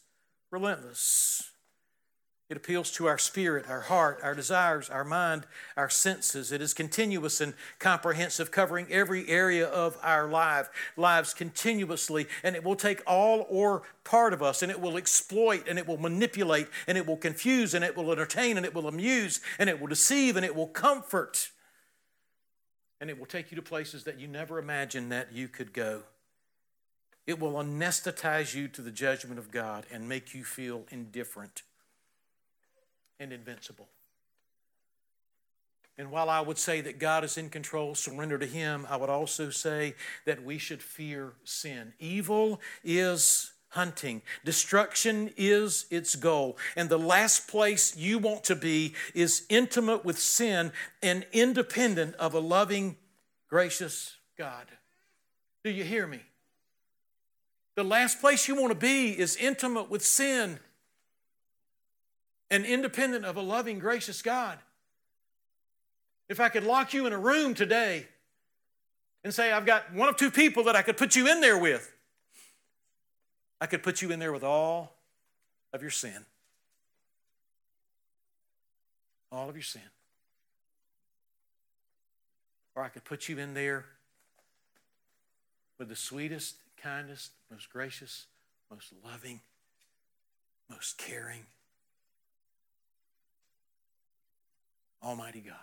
relentless. 0.52 1.50
It 2.48 2.58
appeals 2.58 2.92
to 2.92 3.08
our 3.08 3.18
spirit, 3.18 3.68
our 3.68 3.82
heart, 3.82 4.20
our 4.22 4.36
desires, 4.36 4.92
our 4.92 5.04
mind, 5.04 5.48
our 5.76 5.90
senses. 5.90 6.52
It 6.52 6.62
is 6.62 6.76
continuous 6.76 7.42
and 7.42 7.56
comprehensive, 7.80 8.52
covering 8.52 8.86
every 8.92 9.28
area 9.28 9.68
of 9.68 9.98
our 10.04 10.28
life, 10.28 10.70
lives 10.96 11.34
continuously, 11.34 12.28
and 12.44 12.56
it 12.56 12.64
will 12.64 12.76
take 12.76 13.02
all 13.08 13.48
or 13.50 13.82
part 14.04 14.32
of 14.32 14.44
us, 14.44 14.62
and 14.62 14.72
it 14.72 14.80
will 14.80 14.96
exploit, 14.96 15.68
and 15.68 15.80
it 15.80 15.88
will 15.88 15.98
manipulate, 15.98 16.68
and 16.86 17.00
it 17.00 17.08
will 17.08 17.18
confuse, 17.18 17.74
and 17.74 17.84
it 17.84 17.98
will 17.98 18.12
entertain, 18.12 18.58
and 18.58 18.66
it 18.66 18.76
will 18.76 18.88
amuse, 18.88 19.42
and 19.58 19.68
it 19.68 19.82
will 19.82 19.88
deceive, 19.88 20.36
and 20.36 20.46
it 20.46 20.56
will 20.56 20.68
comfort, 20.68 21.50
and 23.02 23.10
it 23.10 23.18
will 23.18 23.26
take 23.26 23.52
you 23.52 23.56
to 23.56 23.64
places 23.64 24.04
that 24.04 24.20
you 24.20 24.28
never 24.28 24.60
imagined 24.60 25.12
that 25.12 25.34
you 25.34 25.48
could 25.48 25.74
go. 25.74 26.04
It 27.28 27.40
will 27.40 27.54
anesthetize 27.54 28.54
you 28.54 28.68
to 28.70 28.82
the 28.82 28.92
judgment 28.92 29.40
of 29.40 29.52
God 29.52 29.86
and 29.92 30.08
make 30.08 30.34
you 30.34 30.44
feel 30.44 30.86
indifferent 30.92 31.64
and 33.20 33.34
invincible. 33.34 33.88
And 35.98 36.12
while 36.12 36.30
I 36.30 36.42
would 36.42 36.58
say 36.58 36.82
that 36.82 37.00
God 37.00 37.24
is 37.24 37.38
in 37.38 37.50
control, 37.50 37.96
surrender 37.96 38.38
to 38.38 38.46
Him, 38.46 38.86
I 38.90 38.98
would 38.98 39.10
also 39.10 39.50
say 39.50 39.96
that 40.26 40.44
we 40.44 40.58
should 40.58 40.84
fear 40.84 41.34
sin. 41.46 41.94
Evil 42.00 42.60
is 42.84 43.54
hunting, 43.70 44.22
destruction 44.44 45.32
is 45.36 45.86
its 45.90 46.16
goal. 46.16 46.58
And 46.76 46.90
the 46.90 47.00
last 47.00 47.48
place 47.48 47.96
you 47.96 48.20
want 48.20 48.44
to 48.46 48.56
be 48.56 48.94
is 49.14 49.46
intimate 49.50 50.06
with 50.06 50.20
sin 50.20 50.72
and 51.02 51.26
independent 51.32 52.16
of 52.16 52.34
a 52.34 52.40
loving, 52.40 52.98
gracious 53.50 54.16
God. 54.38 54.68
Do 55.64 55.70
you 55.70 55.84
hear 55.84 56.08
me? 56.08 56.22
The 57.76 57.84
last 57.84 58.22
place 58.22 58.48
you 58.48 58.56
want 58.56 58.72
to 58.72 58.80
be 58.80 59.18
is 59.18 59.36
intimate 59.36 59.90
with 59.90 60.04
sin 60.04 60.60
and 62.50 62.66
independent 62.66 63.26
of 63.26 63.36
a 63.36 63.42
loving, 63.42 63.80
gracious 63.80 64.22
God. 64.22 64.58
If 66.30 66.40
I 66.40 66.50
could 66.50 66.64
lock 66.64 66.94
you 66.94 67.06
in 67.06 67.14
a 67.14 67.18
room 67.18 67.54
today 67.54 68.08
and 69.24 69.34
say, 69.34 69.52
I've 69.52 69.66
got 69.66 69.94
one 69.94 70.08
of 70.08 70.16
two 70.16 70.32
people 70.32 70.64
that 70.64 70.76
I 70.76 70.82
could 70.82 70.98
put 70.98 71.16
you 71.16 71.28
in 71.28 71.42
there 71.42 71.58
with, 71.58 71.92
I 73.60 73.68
could 73.68 73.84
put 73.84 74.02
you 74.02 74.12
in 74.12 74.20
there 74.20 74.32
with 74.32 74.44
all 74.44 74.96
of 75.74 75.82
your 75.82 75.92
sin. 75.92 76.26
All 79.32 79.50
of 79.50 79.56
your 79.56 79.64
sin. 79.64 79.82
Or 82.76 82.84
I 82.84 82.90
could 82.90 83.04
put 83.04 83.28
you 83.28 83.38
in 83.38 83.54
there 83.54 83.86
with 85.78 85.90
the 85.90 85.96
sweetest 85.96 86.56
kindest, 86.86 87.32
most 87.52 87.70
gracious, 87.72 88.28
most 88.70 88.94
loving, 89.04 89.42
most 90.70 90.98
caring. 91.00 91.48
Almighty 95.04 95.42
God. 95.42 95.56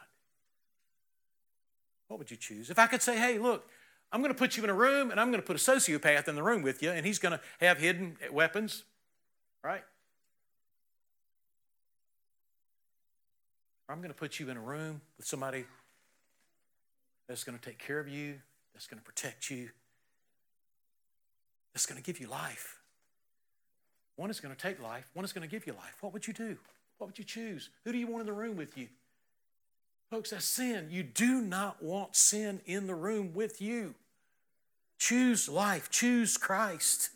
What 2.08 2.18
would 2.18 2.30
you 2.30 2.36
choose? 2.36 2.70
If 2.70 2.78
I 2.78 2.86
could 2.86 3.02
say, 3.02 3.16
hey, 3.16 3.38
look, 3.38 3.68
I'm 4.10 4.20
going 4.20 4.32
to 4.32 4.38
put 4.38 4.56
you 4.56 4.64
in 4.64 4.70
a 4.70 4.74
room 4.74 5.10
and 5.10 5.20
I'm 5.20 5.30
going 5.30 5.40
to 5.40 5.46
put 5.46 5.56
a 5.56 5.58
sociopath 5.58 6.28
in 6.28 6.34
the 6.34 6.42
room 6.42 6.62
with 6.62 6.82
you 6.82 6.90
and 6.90 7.06
he's 7.06 7.18
going 7.18 7.32
to 7.32 7.40
have 7.60 7.78
hidden 7.78 8.16
weapons, 8.30 8.84
right? 9.62 9.82
I'm 13.88 13.98
going 13.98 14.10
to 14.10 14.14
put 14.14 14.40
you 14.40 14.50
in 14.50 14.56
a 14.56 14.60
room 14.60 15.00
with 15.16 15.26
somebody 15.26 15.64
that's 17.28 17.44
going 17.44 17.58
to 17.58 17.64
take 17.64 17.78
care 17.78 18.00
of 18.00 18.08
you, 18.08 18.40
that's 18.74 18.86
going 18.86 18.98
to 18.98 19.04
protect 19.04 19.50
you, 19.50 19.70
that's 21.72 21.86
going 21.86 22.00
to 22.00 22.04
give 22.04 22.20
you 22.20 22.28
life. 22.28 22.78
One 24.16 24.30
is 24.30 24.40
going 24.40 24.54
to 24.54 24.60
take 24.60 24.82
life, 24.82 25.06
one 25.14 25.24
is 25.24 25.32
going 25.32 25.46
to 25.46 25.50
give 25.50 25.66
you 25.66 25.72
life. 25.72 25.96
What 26.00 26.12
would 26.12 26.26
you 26.26 26.32
do? 26.32 26.56
What 26.98 27.08
would 27.08 27.18
you 27.18 27.24
choose? 27.24 27.70
Who 27.84 27.92
do 27.92 27.98
you 27.98 28.06
want 28.06 28.20
in 28.20 28.26
the 28.26 28.32
room 28.32 28.56
with 28.56 28.76
you? 28.76 28.88
Folks, 30.10 30.30
that's 30.30 30.44
sin. 30.44 30.88
You 30.90 31.02
do 31.02 31.40
not 31.40 31.82
want 31.82 32.14
sin 32.14 32.60
in 32.66 32.86
the 32.86 32.94
room 32.94 33.32
with 33.34 33.62
you. 33.62 33.94
Choose 34.98 35.48
life, 35.48 35.90
choose 35.90 36.36
Christ. 36.36 37.10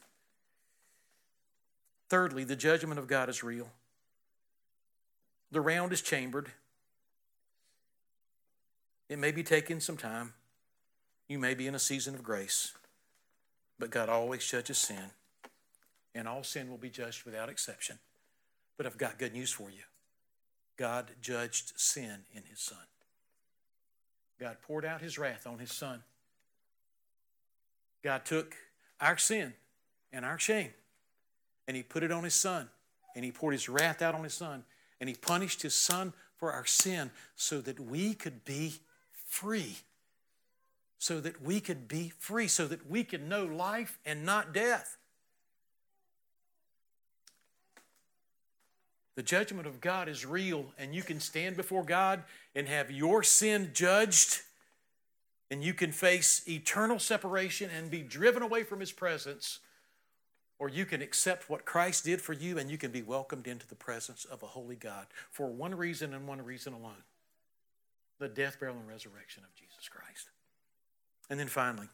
Thirdly, 2.09 2.45
the 2.45 2.57
judgment 2.57 2.99
of 2.99 3.07
God 3.07 3.29
is 3.29 3.43
real. 3.43 3.69
The 5.53 5.61
round 5.61 5.93
is 5.93 6.01
chambered. 6.01 6.51
It 9.09 9.19
may 9.19 9.31
be 9.31 9.43
taking 9.43 9.81
some 9.81 9.97
time. 9.97 10.33
You 11.29 11.39
may 11.39 11.55
be 11.55 11.67
in 11.67 11.75
a 11.75 11.79
season 11.79 12.15
of 12.15 12.23
grace. 12.23 12.73
But 13.79 13.91
God 13.91 14.09
always 14.09 14.47
judges 14.47 14.79
sin, 14.79 15.11
and 16.15 16.27
all 16.27 16.43
sin 16.43 16.71
will 16.71 16.79
be 16.79 16.91
judged 16.91 17.25
without 17.25 17.49
exception. 17.49 17.99
But 18.77 18.87
I've 18.87 18.99
got 18.99 19.19
good 19.19 19.33
news 19.33 19.51
for 19.51 19.71
you 19.71 19.83
God 20.77 21.13
judged 21.21 21.73
sin 21.77 22.25
in 22.35 22.43
His 22.49 22.61
Son. 22.61 22.79
God 24.39 24.59
poured 24.63 24.85
out 24.85 25.01
His 25.01 25.19
wrath 25.19 25.47
on 25.47 25.59
His 25.59 25.73
Son. 25.73 26.03
God 28.03 28.25
took 28.25 28.55
our 29.01 29.17
sin 29.17 29.55
and 30.13 30.25
our 30.25 30.39
shame, 30.39 30.71
and 31.67 31.77
He 31.77 31.83
put 31.83 32.03
it 32.03 32.13
on 32.13 32.25
His 32.25 32.35
Son, 32.35 32.69
and 33.15 33.25
He 33.25 33.33
poured 33.33 33.55
His 33.55 33.69
wrath 33.69 34.03
out 34.03 34.15
on 34.15 34.25
His 34.25 34.35
Son, 34.35 34.65
and 35.01 35.09
He 35.09 35.17
punished 35.17 35.63
His 35.63 35.75
Son 35.75 36.13
for 36.37 36.53
our 36.53 36.67
sin 36.67 37.11
so 37.35 37.61
that 37.63 37.81
we 37.81 38.15
could 38.15 38.45
be 38.45 38.75
free 39.11 39.77
so 40.99 41.21
that 41.21 41.43
we 41.43 41.61
could 41.61 41.89
be 41.89 42.13
free, 42.19 42.49
so 42.49 42.67
that 42.67 42.89
we 42.89 43.05
could 43.05 43.27
know 43.27 43.45
life 43.45 43.99
and 44.05 44.25
not 44.25 44.53
death. 44.53 44.97
The 49.17 49.23
judgment 49.23 49.67
of 49.67 49.81
God 49.81 50.09
is 50.09 50.27
real, 50.27 50.67
and 50.79 50.95
you 50.95 51.03
can 51.03 51.21
stand 51.21 51.57
before 51.57 51.85
God 51.85 52.23
and 52.55 52.69
have 52.69 52.91
your 52.91 53.23
sin 53.23 53.71
judged, 53.73 54.43
and 55.51 55.65
you 55.65 55.73
can 55.73 55.91
face 55.91 56.43
eternal 56.47 56.99
separation 56.99 57.71
and 57.75 57.91
be 57.91 58.03
driven 58.03 58.43
away 58.43 58.63
from 58.63 58.81
His 58.81 58.93
presence, 58.93 59.61
or 60.59 60.69
you 60.69 60.85
can 60.85 61.01
accept 61.01 61.49
what 61.49 61.65
Christ 61.65 62.05
did 62.05 62.21
for 62.21 62.33
you 62.33 62.59
and 62.59 62.71
you 62.71 62.79
can 62.79 62.91
be 62.91 63.03
welcomed 63.03 63.47
into 63.47 63.67
the 63.67 63.75
presence 63.75 64.25
of 64.25 64.43
a 64.43 64.47
holy 64.47 64.77
God 64.77 65.07
for 65.31 65.49
one 65.49 65.75
reason 65.75 66.15
and 66.15 66.27
one 66.27 66.43
reason 66.43 66.73
alone 66.73 67.05
the 68.19 68.29
death, 68.29 68.59
burial, 68.59 68.79
and 68.79 68.89
resurrection 68.89 69.43
of 69.45 69.55
Jesus 69.55 69.91
Christ. 69.91 70.31
And 71.29 71.41
then 71.41 71.49
finally, 71.49 71.89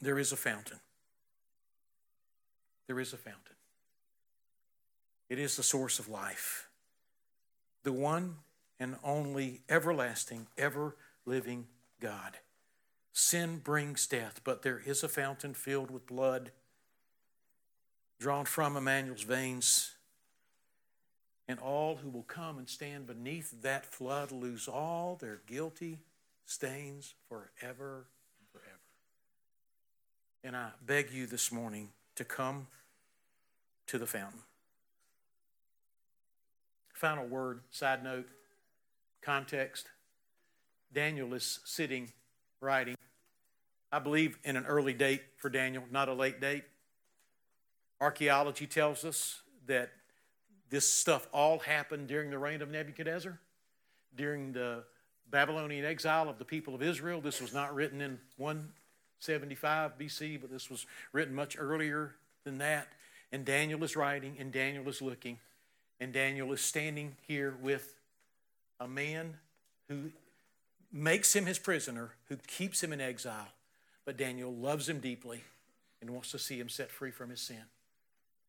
there 0.00 0.18
is 0.18 0.32
a 0.32 0.36
fountain. 0.36 0.78
There 2.86 3.00
is 3.00 3.12
a 3.12 3.16
fountain. 3.18 3.56
It 5.28 5.38
is 5.38 5.56
the 5.56 5.62
source 5.62 5.98
of 5.98 6.08
life, 6.08 6.68
the 7.82 7.92
one 7.92 8.36
and 8.80 8.96
only 9.04 9.60
everlasting, 9.68 10.46
ever 10.56 10.96
living 11.26 11.66
God. 12.00 12.38
Sin 13.12 13.58
brings 13.58 14.06
death, 14.06 14.40
but 14.44 14.62
there 14.62 14.80
is 14.86 15.02
a 15.02 15.08
fountain 15.08 15.52
filled 15.52 15.90
with 15.90 16.06
blood 16.06 16.52
drawn 18.18 18.44
from 18.44 18.76
Emmanuel's 18.76 19.22
veins. 19.22 19.94
And 21.46 21.58
all 21.58 21.96
who 21.96 22.08
will 22.10 22.24
come 22.24 22.58
and 22.58 22.68
stand 22.68 23.06
beneath 23.06 23.62
that 23.62 23.86
flood 23.86 24.32
lose 24.32 24.68
all 24.68 25.16
their 25.16 25.40
guilty 25.46 25.98
stains 26.48 27.14
forever 27.28 28.06
and 28.38 28.48
forever. 28.50 28.80
And 30.42 30.56
I 30.56 30.70
beg 30.84 31.10
you 31.12 31.26
this 31.26 31.52
morning 31.52 31.90
to 32.16 32.24
come 32.24 32.68
to 33.86 33.98
the 33.98 34.06
fountain. 34.06 34.40
Final 36.94 37.26
word, 37.26 37.60
side 37.70 38.02
note, 38.02 38.26
context. 39.20 39.88
Daniel 40.90 41.34
is 41.34 41.60
sitting, 41.66 42.12
writing. 42.62 42.96
I 43.92 43.98
believe 43.98 44.38
in 44.42 44.56
an 44.56 44.64
early 44.64 44.94
date 44.94 45.22
for 45.36 45.50
Daniel, 45.50 45.84
not 45.90 46.08
a 46.08 46.14
late 46.14 46.40
date. 46.40 46.64
Archaeology 48.00 48.66
tells 48.66 49.04
us 49.04 49.42
that 49.66 49.90
this 50.70 50.88
stuff 50.88 51.28
all 51.30 51.58
happened 51.58 52.08
during 52.08 52.30
the 52.30 52.38
reign 52.38 52.62
of 52.62 52.70
Nebuchadnezzar, 52.70 53.38
during 54.14 54.52
the 54.52 54.84
Babylonian 55.30 55.84
exile 55.84 56.28
of 56.28 56.38
the 56.38 56.44
people 56.44 56.74
of 56.74 56.82
Israel. 56.82 57.20
This 57.20 57.40
was 57.40 57.52
not 57.52 57.74
written 57.74 58.00
in 58.00 58.18
175 58.36 59.98
BC, 59.98 60.40
but 60.40 60.50
this 60.50 60.70
was 60.70 60.86
written 61.12 61.34
much 61.34 61.56
earlier 61.58 62.14
than 62.44 62.58
that. 62.58 62.88
And 63.30 63.44
Daniel 63.44 63.84
is 63.84 63.94
writing, 63.94 64.36
and 64.38 64.50
Daniel 64.50 64.88
is 64.88 65.02
looking, 65.02 65.38
and 66.00 66.12
Daniel 66.12 66.52
is 66.52 66.60
standing 66.60 67.16
here 67.26 67.54
with 67.60 67.94
a 68.80 68.88
man 68.88 69.36
who 69.88 70.10
makes 70.92 71.34
him 71.34 71.46
his 71.46 71.58
prisoner, 71.58 72.12
who 72.28 72.36
keeps 72.36 72.82
him 72.82 72.92
in 72.92 73.00
exile. 73.00 73.48
But 74.04 74.16
Daniel 74.16 74.54
loves 74.54 74.88
him 74.88 75.00
deeply 75.00 75.44
and 76.00 76.10
wants 76.10 76.30
to 76.30 76.38
see 76.38 76.58
him 76.58 76.68
set 76.68 76.90
free 76.90 77.10
from 77.10 77.28
his 77.28 77.40
sin. 77.40 77.64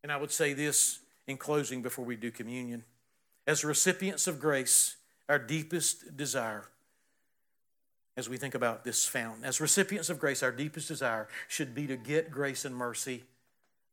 And 0.04 0.12
I 0.12 0.18
would 0.18 0.32
say 0.32 0.54
this 0.54 1.00
in 1.28 1.36
closing 1.36 1.82
before 1.82 2.06
we 2.06 2.16
do 2.16 2.32
communion. 2.32 2.86
As 3.46 3.66
recipients 3.66 4.28
of 4.28 4.40
grace, 4.40 4.96
our 5.30 5.38
deepest 5.38 6.18
desire 6.18 6.66
as 8.18 8.28
we 8.28 8.36
think 8.36 8.56
about 8.56 8.84
this 8.84 9.06
fountain. 9.06 9.46
As 9.46 9.62
recipients 9.62 10.10
of 10.10 10.20
grace, 10.20 10.44
our 10.44 10.52
deepest 10.52 10.88
desire 10.88 11.30
should 11.48 11.76
be 11.76 11.88
to 11.88 11.96
get 11.96 12.32
grace 12.32 12.66
and 12.66 12.76
mercy, 12.76 13.24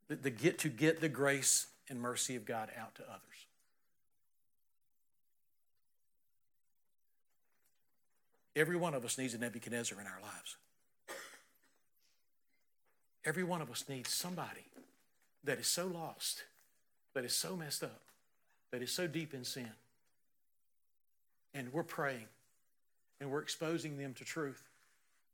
the 0.09 0.31
get 0.31 0.59
to 0.61 0.69
get 0.69 1.01
the 1.01 1.11
grace 1.11 1.67
and 1.89 2.01
mercy 2.01 2.35
of 2.35 2.47
God 2.47 2.71
out 2.81 2.95
to 2.97 3.03
others. 3.03 3.21
Every 8.57 8.77
one 8.77 8.95
of 8.95 9.05
us 9.05 9.19
needs 9.19 9.35
a 9.35 9.39
Nebuchadnezzar 9.39 10.01
in 10.01 10.07
our 10.07 10.21
lives. 10.23 10.57
Every 13.25 13.45
one 13.45 13.61
of 13.61 13.71
us 13.71 13.85
needs 13.89 14.09
somebody 14.11 14.65
that 15.45 15.59
is 15.59 15.67
so 15.67 15.87
lost, 15.87 16.45
that 17.15 17.25
is 17.25 17.37
so 17.37 17.55
messed 17.55 17.83
up, 17.83 18.01
that 18.73 18.83
is 18.83 18.91
so 18.91 19.07
deep 19.07 19.35
in 19.35 19.45
sin 19.45 19.71
and 21.57 21.73
we're 21.73 21.83
praying 21.83 22.27
and 23.21 23.31
we're 23.31 23.41
exposing 23.41 23.97
them 23.97 24.13
to 24.15 24.25
truth. 24.25 24.63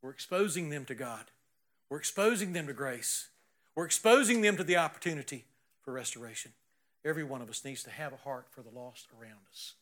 We're 0.02 0.10
exposing 0.10 0.70
them 0.70 0.84
to 0.86 0.94
God. 0.94 1.24
We're 1.90 1.98
exposing 1.98 2.52
them 2.52 2.68
to 2.68 2.72
grace. 2.72 3.28
We're 3.74 3.84
exposing 3.84 4.40
them 4.40 4.56
to 4.56 4.64
the 4.64 4.76
opportunity 4.76 5.44
for 5.82 5.92
restoration. 5.92 6.52
Every 7.04 7.24
one 7.24 7.42
of 7.42 7.50
us 7.50 7.64
needs 7.64 7.82
to 7.82 7.90
have 7.90 8.12
a 8.12 8.16
heart 8.16 8.46
for 8.50 8.62
the 8.62 8.70
lost 8.70 9.08
around 9.20 9.40
us 9.50 9.74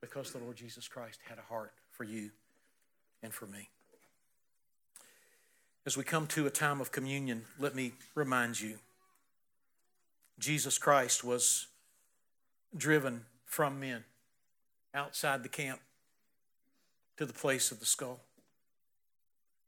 because 0.00 0.32
the 0.32 0.38
Lord 0.38 0.56
Jesus 0.56 0.86
Christ 0.88 1.20
had 1.28 1.38
a 1.38 1.52
heart 1.52 1.72
for 1.90 2.04
you 2.04 2.30
and 3.22 3.32
for 3.32 3.46
me. 3.46 3.70
As 5.86 5.96
we 5.96 6.04
come 6.04 6.26
to 6.28 6.46
a 6.46 6.50
time 6.50 6.80
of 6.80 6.92
communion, 6.92 7.44
let 7.58 7.74
me 7.74 7.92
remind 8.14 8.60
you 8.60 8.76
Jesus 10.38 10.78
Christ 10.78 11.24
was 11.24 11.68
driven 12.76 13.24
from 13.44 13.80
men 13.80 14.04
outside 14.94 15.42
the 15.42 15.48
camp 15.48 15.80
to 17.16 17.26
the 17.26 17.32
place 17.32 17.70
of 17.70 17.80
the 17.80 17.86
skull. 17.86 18.20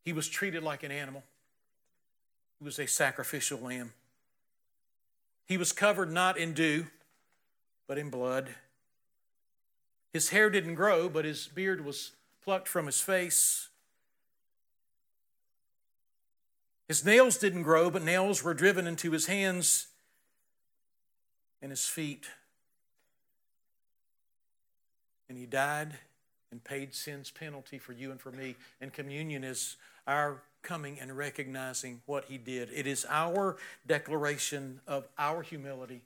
He 0.05 0.13
was 0.13 0.29
treated 0.29 0.63
like 0.63 0.83
an 0.83 0.91
animal, 0.91 1.23
he 2.59 2.65
was 2.65 2.79
a 2.79 2.87
sacrificial 2.87 3.59
lamb. 3.59 3.93
He 5.47 5.57
was 5.57 5.73
covered 5.73 6.11
not 6.11 6.39
in 6.39 6.55
dew, 6.55 6.87
but 7.87 7.99
in 7.99 8.09
blood. 8.09 8.55
His 10.13 10.31
hair 10.31 10.49
didn't 10.49 10.77
grow, 10.77 11.09
but 11.09 11.25
his 11.25 11.49
beard 11.49 11.85
was 11.85 12.13
plucked 12.43 12.69
from 12.69 12.87
his 12.87 13.01
face. 13.01 13.69
His 16.89 17.05
nails 17.05 17.37
didn't 17.37 17.63
grow, 17.63 17.91
but 17.91 18.03
nails 18.03 18.43
were 18.43 18.55
driven 18.55 18.87
into 18.87 19.11
his 19.11 19.27
hands 19.27 19.89
and 21.61 21.71
his 21.71 21.87
feet 21.87 22.27
and 25.29 25.39
he 25.39 25.47
died 25.47 25.99
and 26.51 26.63
paid 26.63 26.95
sin's 26.95 27.31
penalty 27.31 27.79
for 27.79 27.93
you 27.93 28.11
and 28.11 28.21
for 28.21 28.31
me. 28.31 28.55
And 28.81 28.93
communion 28.93 29.43
is 29.43 29.77
our 30.07 30.43
coming 30.63 30.99
and 31.01 31.17
recognizing 31.17 32.01
what 32.07 32.27
he 32.27 32.39
did. 32.39 32.71
It 32.73 32.87
is 32.87 33.05
our 33.09 33.57
declaration 33.87 34.81
of 34.87 35.09
our 35.19 35.43
humility 35.43 36.03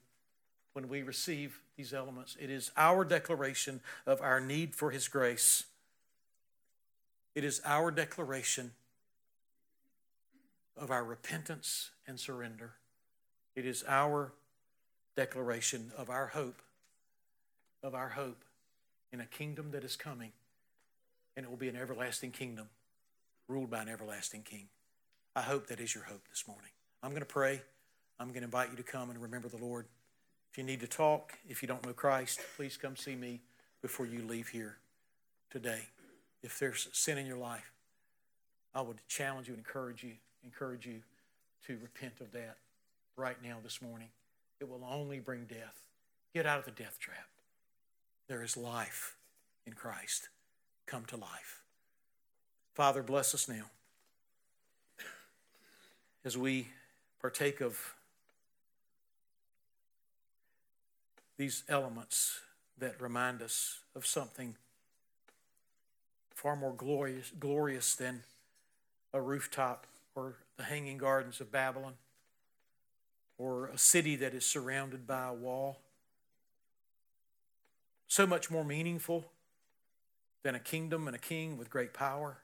when 0.73 0.89
we 0.89 1.03
receive 1.03 1.61
these 1.77 1.93
elements. 1.93 2.37
It 2.41 2.51
is 2.51 2.71
our 2.77 3.05
declaration 3.05 3.81
of 4.07 4.21
our 4.21 4.41
need 4.41 4.75
for 4.75 4.91
his 4.91 5.07
grace. 5.07 5.65
It 7.35 7.45
is 7.45 7.61
our 7.65 7.91
declaration 7.91 8.73
of 10.77 10.91
our 10.91 11.05
repentance 11.05 11.91
and 12.07 12.19
surrender. 12.19 12.73
It 13.55 13.67
is 13.67 13.85
our 13.87 14.33
declaration 15.15 15.93
of 15.97 16.11
our 16.11 16.29
hope, 16.29 16.63
of 17.83 17.95
our 17.95 18.09
hope 18.11 18.45
in 19.13 19.21
a 19.21 19.27
kingdom 19.27 19.71
that 19.73 19.85
is 19.85 19.97
coming, 19.97 20.33
and 21.37 21.45
it 21.45 21.49
will 21.49 21.57
be 21.57 21.69
an 21.69 21.77
everlasting 21.77 22.31
kingdom 22.31 22.69
ruled 23.49 23.71
by 23.71 23.83
an 23.83 23.89
everlasting 23.89 24.43
king. 24.43 24.69
I 25.35 25.43
hope 25.43 25.69
that 25.69 25.81
is 25.81 25.95
your 25.95 26.05
hope 26.05 26.29
this 26.29 26.47
morning. 26.47 26.71
I'm 27.03 27.11
going 27.11 27.21
to 27.21 27.27
pray. 27.27 27.63
I'm 28.19 28.29
going 28.29 28.41
to 28.41 28.47
invite 28.47 28.71
you 28.71 28.77
to 28.77 28.83
come 28.83 29.11
and 29.11 29.23
remember 29.23 29.49
the 29.49 29.57
Lord. 29.57 29.87
If 30.51 30.59
you 30.59 30.65
need 30.65 30.81
to 30.81 30.89
talk, 30.89 31.35
if 31.49 31.63
you 31.63 31.69
don't 31.69 31.85
know 31.87 31.93
Christ, 31.93 32.41
please 32.57 32.77
come 32.77 32.97
see 32.97 33.15
me 33.15 33.41
before 33.81 34.07
you 34.07 34.23
leave 34.23 34.49
here 34.49 34.79
today. 35.51 35.83
If 36.43 36.59
there's 36.59 36.89
sin 36.93 37.19
in 37.19 37.27
your 37.27 37.39
life, 37.39 37.73
I 38.75 38.81
would 38.81 38.99
challenge 39.09 39.49
you 39.49 39.55
and 39.55 39.65
encourage 39.65 40.03
you, 40.03 40.13
encourage 40.45 40.87
you 40.87 41.01
to 41.67 41.79
repent 41.83 42.15
of 42.21 42.33
that 42.33 42.57
right 43.17 43.37
now 43.43 43.57
this 43.63 43.81
morning. 43.81 44.09
It 44.61 44.69
will 44.69 44.85
only 44.89 45.21
bring 45.21 45.45
death. 45.45 45.85
Get 46.35 46.47
out 46.47 46.59
of 46.59 46.65
the 46.65 46.71
death 46.71 46.99
trap. 46.99 47.29
There 48.29 48.43
is 48.43 48.57
life 48.57 49.17
in 49.67 49.73
Christ. 49.73 50.29
Come 50.87 51.05
to 51.07 51.17
life. 51.17 51.63
Father, 52.75 53.03
bless 53.03 53.35
us 53.35 53.49
now 53.49 53.65
as 56.25 56.37
we 56.37 56.69
partake 57.21 57.61
of 57.61 57.95
these 61.37 61.65
elements 61.69 62.41
that 62.79 63.01
remind 63.01 63.43
us 63.43 63.81
of 63.97 64.07
something 64.07 64.55
far 66.35 66.55
more 66.55 66.75
glorious, 66.75 67.33
glorious 67.39 67.95
than 67.95 68.23
a 69.13 69.21
rooftop 69.21 69.87
or 70.15 70.35
the 70.57 70.65
hanging 70.65 70.99
gardens 70.99 71.41
of 71.41 71.51
Babylon 71.51 71.95
or 73.39 73.67
a 73.67 73.79
city 73.79 74.17
that 74.17 74.35
is 74.35 74.45
surrounded 74.45 75.07
by 75.07 75.29
a 75.29 75.33
wall. 75.33 75.79
So 78.09 78.27
much 78.27 78.51
more 78.51 78.65
meaningful 78.65 79.27
than 80.43 80.55
a 80.55 80.61
kingdom 80.61 81.07
and 81.07 81.15
a 81.15 81.21
king 81.21 81.59
with 81.59 81.71
great 81.71 81.93
power. 81.93 82.39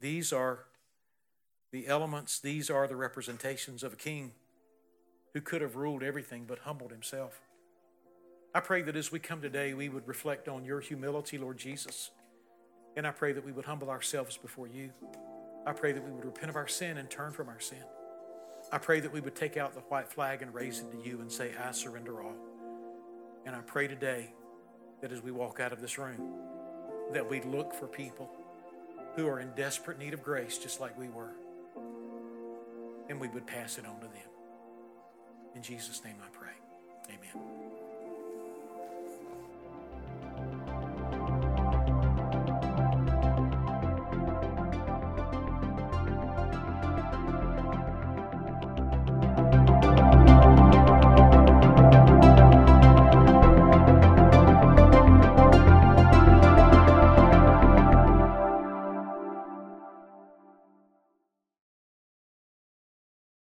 These 0.00 0.32
are 0.32 0.66
the 1.72 1.88
elements, 1.88 2.38
these 2.38 2.70
are 2.70 2.86
the 2.86 2.94
representations 2.94 3.82
of 3.82 3.94
a 3.94 3.96
king 3.96 4.32
who 5.32 5.40
could 5.40 5.60
have 5.60 5.74
ruled 5.74 6.04
everything 6.04 6.44
but 6.46 6.60
humbled 6.60 6.92
himself. 6.92 7.40
I 8.54 8.60
pray 8.60 8.82
that 8.82 8.94
as 8.94 9.10
we 9.10 9.18
come 9.18 9.42
today, 9.42 9.74
we 9.74 9.88
would 9.88 10.06
reflect 10.06 10.46
on 10.46 10.64
your 10.64 10.80
humility, 10.80 11.36
Lord 11.38 11.58
Jesus. 11.58 12.12
And 12.96 13.04
I 13.04 13.10
pray 13.10 13.32
that 13.32 13.44
we 13.44 13.50
would 13.50 13.64
humble 13.64 13.90
ourselves 13.90 14.36
before 14.36 14.68
you. 14.68 14.92
I 15.66 15.72
pray 15.72 15.90
that 15.90 16.04
we 16.04 16.12
would 16.12 16.24
repent 16.24 16.50
of 16.50 16.56
our 16.56 16.68
sin 16.68 16.98
and 16.98 17.10
turn 17.10 17.32
from 17.32 17.48
our 17.48 17.58
sin. 17.58 17.82
I 18.70 18.78
pray 18.78 19.00
that 19.00 19.12
we 19.12 19.20
would 19.20 19.34
take 19.34 19.56
out 19.56 19.74
the 19.74 19.80
white 19.80 20.08
flag 20.08 20.42
and 20.42 20.54
raise 20.54 20.78
it 20.78 20.92
to 20.92 21.08
you 21.08 21.20
and 21.20 21.32
say, 21.32 21.50
I 21.56 21.72
surrender 21.72 22.22
all. 22.22 22.53
And 23.46 23.54
I 23.54 23.60
pray 23.60 23.86
today 23.86 24.32
that 25.00 25.12
as 25.12 25.22
we 25.22 25.30
walk 25.30 25.60
out 25.60 25.72
of 25.72 25.80
this 25.80 25.98
room, 25.98 26.34
that 27.12 27.28
we 27.28 27.40
look 27.42 27.74
for 27.74 27.86
people 27.86 28.30
who 29.16 29.26
are 29.28 29.40
in 29.40 29.50
desperate 29.54 29.98
need 29.98 30.14
of 30.14 30.22
grace, 30.22 30.58
just 30.58 30.80
like 30.80 30.98
we 30.98 31.08
were. 31.08 31.32
And 33.08 33.20
we 33.20 33.28
would 33.28 33.46
pass 33.46 33.78
it 33.78 33.86
on 33.86 34.00
to 34.00 34.06
them. 34.06 34.14
In 35.54 35.62
Jesus' 35.62 36.02
name 36.04 36.16
I 36.24 36.28
pray. 36.36 36.54
Amen. 37.08 37.93